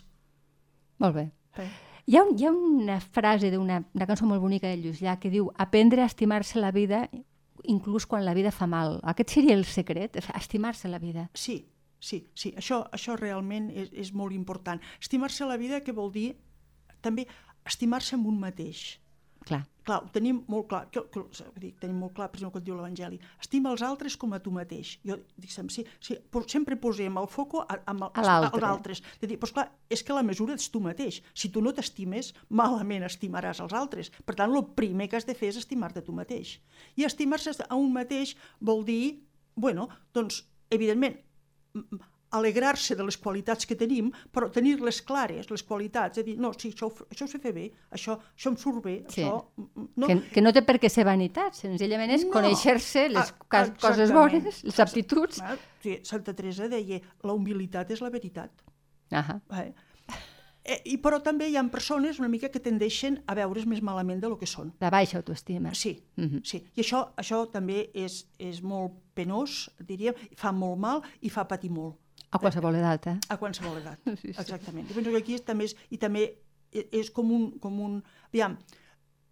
Molt 1.03 1.15
bé. 1.19 1.25
Eh? 1.59 1.67
Hi 2.07 2.15
ha, 2.17 2.23
un, 2.23 2.33
hi 2.39 2.45
ha 2.47 2.51
una 2.55 2.99
frase 3.01 3.49
d'una 3.51 3.81
una 3.93 4.05
cançó 4.07 4.25
molt 4.29 4.41
bonica 4.41 4.69
de 4.71 4.77
Lluís 4.77 5.01
Llach 5.03 5.19
que 5.21 5.29
diu 5.33 5.51
aprendre 5.57 6.01
a 6.03 6.05
estimar-se 6.09 6.59
la 6.61 6.71
vida 6.71 7.09
inclús 7.71 8.05
quan 8.05 8.25
la 8.25 8.33
vida 8.33 8.51
fa 8.51 8.67
mal. 8.67 8.99
Aquest 9.03 9.37
seria 9.37 9.55
el 9.55 9.65
secret, 9.65 10.17
estimar-se 10.35 10.89
la 10.91 10.99
vida. 10.99 11.29
Sí, 11.33 11.57
sí, 11.99 12.25
sí. 12.35 12.53
Això, 12.57 12.83
això 12.95 13.17
realment 13.19 13.71
és, 13.73 13.91
és 13.93 14.13
molt 14.13 14.35
important. 14.35 14.81
Estimar-se 15.01 15.47
la 15.49 15.57
vida, 15.61 15.81
què 15.83 15.95
vol 15.95 16.11
dir? 16.13 16.35
També 17.05 17.27
estimar-se 17.65 18.15
amb 18.17 18.29
un 18.29 18.39
mateix. 18.39 18.99
Clar. 19.45 19.61
Clar, 19.85 19.99
ho 20.01 20.09
tenim 20.09 20.39
molt 20.49 20.65
clar, 20.71 20.87
que, 20.89 21.03
que, 21.13 21.21
vull 21.21 21.61
dir, 21.61 21.69
tenim 21.77 21.99
molt 22.01 22.15
clar, 22.17 22.25
per 22.33 22.39
exemple, 22.39 22.55
quan 22.55 22.63
diu 22.65 22.73
l'Evangeli, 22.73 23.19
estima 23.39 23.69
els 23.69 23.83
altres 23.85 24.15
com 24.17 24.31
a 24.33 24.39
tu 24.41 24.49
mateix. 24.49 24.95
Jo, 25.05 25.19
diguem, 25.37 25.67
sí, 25.69 25.83
sí, 26.01 26.15
po- 26.33 26.41
sempre 26.49 26.73
posem 26.81 27.19
el 27.21 27.27
foco 27.29 27.61
a, 27.61 27.75
el, 27.77 27.83
A 27.91 28.23
l'altre. 28.25 28.49
als 28.63 28.63
altres. 28.71 29.03
Dir, 29.21 29.37
doncs 29.37 29.53
clar, 29.53 29.67
és 29.93 30.01
que 30.01 30.17
la 30.17 30.23
mesura 30.25 30.55
ets 30.57 30.71
tu 30.73 30.81
mateix. 30.81 31.19
Si 31.37 31.51
tu 31.53 31.61
no 31.61 31.71
t'estimes, 31.77 32.31
malament 32.49 33.05
estimaràs 33.05 33.61
els 33.61 33.73
altres. 33.77 34.09
Per 34.25 34.33
tant, 34.33 34.49
el 34.57 34.65
primer 34.73 35.07
que 35.11 35.19
has 35.21 35.29
de 35.29 35.35
fer 35.37 35.51
és 35.53 35.61
estimar-te 35.61 36.01
tu 36.01 36.11
mateix. 36.17 36.55
I 36.97 37.05
estimar-se 37.05 37.53
a 37.69 37.75
un 37.77 37.93
mateix 37.93 38.33
vol 38.59 38.81
dir, 38.89 39.21
bueno, 39.55 39.85
doncs, 40.17 40.41
evidentment, 40.73 41.21
alegrar-se 42.37 42.95
de 42.95 43.03
les 43.07 43.17
qualitats 43.17 43.65
que 43.65 43.75
tenim, 43.79 44.11
però 44.33 44.49
tenir-les 44.51 45.01
clares, 45.07 45.49
les 45.49 45.63
qualitats, 45.63 46.17
és 46.21 46.25
dir, 46.25 46.35
no, 46.37 46.51
sí, 46.53 46.71
això, 46.73 46.89
això 47.09 47.25
ho 47.25 47.31
sé 47.31 47.39
fer 47.39 47.53
bé, 47.55 47.65
això, 47.91 48.17
això 48.35 48.51
em 48.53 48.57
surt 48.57 48.83
bé, 48.83 48.95
Sí. 49.09 49.21
això... 49.23 49.45
mm, 49.57 49.87
No, 49.95 50.07
Que, 50.07 50.19
que 50.33 50.41
no 50.41 50.51
té 50.53 50.61
per 50.61 50.77
què 50.79 50.89
ser 50.89 51.05
vanitat, 51.07 51.55
senzillament 51.55 52.11
és 52.11 52.25
No. 52.25 52.31
conèixer-se 52.31 53.07
les 53.09 53.31
Ah, 53.31 53.45
cas, 53.47 53.71
coses 53.79 54.11
bones, 54.11 54.63
les 54.63 54.79
aptituds. 54.79 55.41
Ah, 55.41 55.55
Sí, 55.85 55.99
Santa 56.03 56.33
Teresa 56.33 56.67
deia, 56.67 56.99
la 57.21 57.33
humilitat 57.33 57.91
és 57.91 58.01
la 58.01 58.09
veritat. 58.09 58.49
Ahà. 59.11 59.39
Eh? 59.61 59.73
Eh, 60.67 60.79
I, 60.85 60.95
però 60.97 61.19
també 61.21 61.45
hi 61.51 61.57
ha 61.59 61.63
persones 61.69 62.17
una 62.17 62.27
mica 62.27 62.49
que 62.49 62.59
tendeixen 62.59 63.19
a 63.29 63.35
veure's 63.37 63.67
més 63.69 63.83
malament 63.85 64.19
de 64.23 64.27
lo 64.31 64.37
que 64.39 64.47
són. 64.49 64.71
La 64.81 64.89
baixa 64.89 65.19
autoestima. 65.19 65.75
Sí, 65.75 65.91
Mhm. 66.17 66.41
sí. 66.43 66.63
I 66.75 66.81
això, 66.81 67.13
això 67.15 67.43
també 67.51 67.91
és, 67.93 68.25
és 68.39 68.63
molt 68.63 68.93
penós, 69.13 69.69
diríem, 69.79 70.15
fa 70.35 70.51
molt 70.51 70.79
mal 70.79 71.03
i 71.21 71.29
fa 71.29 71.45
patir 71.47 71.69
molt. 71.69 71.95
A 72.31 72.39
qualsevol 72.41 72.75
edat, 72.75 73.07
eh? 73.07 73.17
a 73.29 73.37
qualsevol 73.37 73.77
edat. 73.81 73.99
Sí, 74.21 74.31
sí. 74.33 74.39
Exactament. 74.41 74.87
Jo 74.89 74.95
penso 74.97 75.11
que 75.11 75.21
aquí 75.21 75.37
també 75.45 75.65
és, 75.69 75.75
i 75.91 75.97
també 76.01 76.23
e- 76.73 76.87
és 76.99 77.11
com 77.11 77.29
un... 77.31 77.45
Com 77.59 77.79
un 77.79 77.99
aviam, 78.31 78.57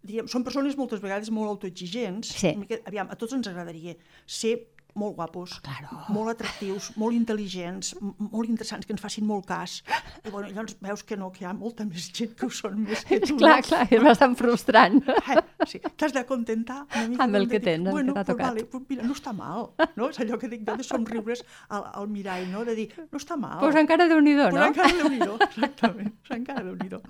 diguem, 0.04 0.28
són 0.28 0.44
persones 0.44 0.76
moltes 0.76 1.00
vegades 1.00 1.30
molt 1.32 1.48
autoexigents. 1.54 2.28
Sí. 2.40 2.54
Mica- 2.60 2.80
Aviam, 2.86 3.08
a 3.10 3.16
tots 3.16 3.32
ens 3.36 3.48
agradaria 3.50 3.96
ser 4.26 4.54
molt 4.94 5.16
guapos, 5.16 5.58
Claro. 5.64 6.00
molt 6.08 6.30
atractius, 6.34 6.92
molt 6.96 7.14
intel·ligents, 7.16 7.94
molt 8.00 8.48
interessants, 8.48 8.86
que 8.86 8.92
ens 8.94 9.02
facin 9.02 9.26
molt 9.26 9.46
cas. 9.46 9.80
I 10.24 10.30
bueno, 10.30 10.48
llavors 10.48 10.76
veus 10.80 11.02
que 11.02 11.16
no, 11.16 11.30
que 11.32 11.44
hi 11.44 11.48
ha 11.48 11.52
molta 11.54 11.84
més 11.84 12.10
gent 12.14 12.34
que 12.38 12.46
ho 12.46 12.50
són 12.50 12.78
més 12.84 13.04
que 13.04 13.18
tu. 13.26 13.36
clar, 13.36 13.56
no? 13.60 13.68
clar, 13.68 13.88
és 13.90 14.02
bastant 14.02 14.36
frustrant. 14.38 15.00
Eh, 15.08 15.42
sí. 15.66 15.80
T'has 15.96 16.12
d'acontentar 16.14 16.84
una 16.94 17.08
mica. 17.08 17.24
Amb 17.24 17.34
el 17.40 17.48
que 17.48 17.58
De 17.58 17.64
tens, 17.64 17.80
amb 17.80 17.88
el 17.88 17.92
bueno, 17.98 18.14
que 18.14 18.20
t'ha 18.20 18.24
pues 18.24 18.36
tocat. 18.36 18.54
Vale, 18.54 18.64
pues 18.70 18.82
mira, 18.88 19.02
no 19.08 19.14
està 19.18 19.32
mal, 19.34 19.70
no? 19.96 20.08
És 20.10 20.20
allò 20.22 20.38
que 20.38 20.48
dic 20.52 20.62
jo 20.68 20.76
de 20.78 20.84
somriures 20.86 21.44
al, 21.68 21.84
al 21.94 22.08
mirall, 22.08 22.46
no? 22.52 22.64
De 22.64 22.74
dir, 22.74 22.88
no 23.10 23.18
està 23.18 23.36
mal. 23.36 23.58
Pues 23.60 23.74
encara 23.76 24.06
Déu-n'hi-do, 24.08 24.50
Pues 24.50 24.60
no? 24.60 24.66
encara 24.70 24.92
déu-n'hi-do, 25.00 25.36
exactament. 25.50 26.14
Encara 26.30 26.62
déu-n'hi-do. 26.66 27.00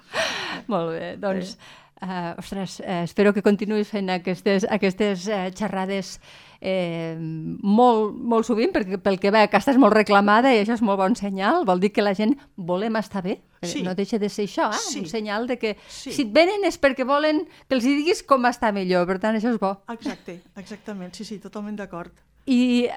Molt 0.73 0.93
bé, 0.95 1.17
doncs, 1.21 1.57
uh, 2.03 2.35
ostres, 2.39 2.81
uh, 2.81 3.03
espero 3.05 3.33
que 3.35 3.43
continuïs 3.43 3.91
fent 3.91 4.11
aquestes, 4.11 4.67
aquestes 4.71 5.29
uh, 5.29 5.51
xerrades 5.55 6.19
eh, 6.65 7.15
molt, 7.19 8.15
molt 8.17 8.47
sovint, 8.49 8.73
perquè 8.73 8.97
pel 9.03 9.19
que 9.21 9.31
veig 9.35 9.51
que 9.53 9.59
estàs 9.61 9.77
molt 9.81 9.93
reclamada 9.93 10.53
i 10.55 10.63
això 10.63 10.77
és 10.79 10.83
molt 10.85 10.99
bon 11.03 11.17
senyal, 11.19 11.65
vol 11.69 11.83
dir 11.83 11.91
que 11.93 12.03
la 12.05 12.15
gent 12.17 12.33
volem 12.57 12.97
estar 12.97 13.23
bé. 13.23 13.41
Eh, 13.61 13.69
Sí. 13.69 13.83
No 13.83 13.95
deixa 13.95 14.19
de 14.19 14.29
ser 14.29 14.45
això, 14.45 14.71
eh? 14.73 14.79
Sí. 14.81 15.01
un 15.01 15.07
senyal 15.07 15.47
de 15.47 15.59
que 15.59 15.77
Sí. 15.89 16.13
si 16.13 16.23
et 16.23 16.33
venen 16.33 16.65
és 16.65 16.81
perquè 16.81 17.05
volen 17.07 17.47
que 17.69 17.75
els 17.75 17.85
diguis 17.85 18.23
com 18.23 18.45
estar 18.47 18.73
millor, 18.73 19.07
per 19.07 19.19
tant 19.19 19.37
això 19.37 19.53
és 19.53 19.59
bo. 19.61 19.77
Exacte, 19.89 20.43
exactament, 20.57 21.15
sí, 21.15 21.25
sí, 21.25 21.39
totalment 21.39 21.77
d'acord. 21.77 22.13
I 22.47 22.85
eh, 22.85 22.91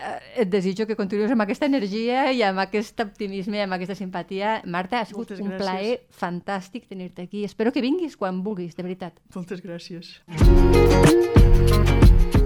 et 0.44 0.50
desitjo 0.52 0.86
que 0.88 0.96
continuïs 1.00 1.32
amb 1.32 1.42
aquesta 1.46 1.66
energia 1.70 2.32
i 2.36 2.42
amb 2.44 2.60
aquest 2.66 3.00
optimisme 3.00 3.58
i 3.58 3.62
amb 3.64 3.74
aquesta 3.78 3.96
simpatia. 3.96 4.62
Marta, 4.66 5.00
ha 5.02 5.06
sigut 5.08 5.30
Moltes 5.32 5.40
un 5.44 5.48
gràcies. 5.54 5.64
plaer 5.64 6.00
fantàstic 6.12 6.88
tenir-te 6.90 7.22
aquí. 7.24 7.44
Espero 7.48 7.72
que 7.72 7.82
vinguis 7.82 8.18
quan 8.18 8.44
vulguis, 8.44 8.76
de 8.76 8.84
veritat. 8.84 9.14
Moltes 9.36 9.64
gràcies. 9.64 10.20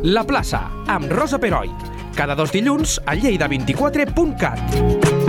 La 0.04 0.24
plaça, 0.26 0.64
amb 0.89 1.12
Rosa 1.12 1.38
Peroi. 1.39 1.70
Cada 2.16 2.36
dos 2.36 2.52
dilluns 2.52 2.99
a 3.06 3.16
lleida24.cat. 3.16 5.20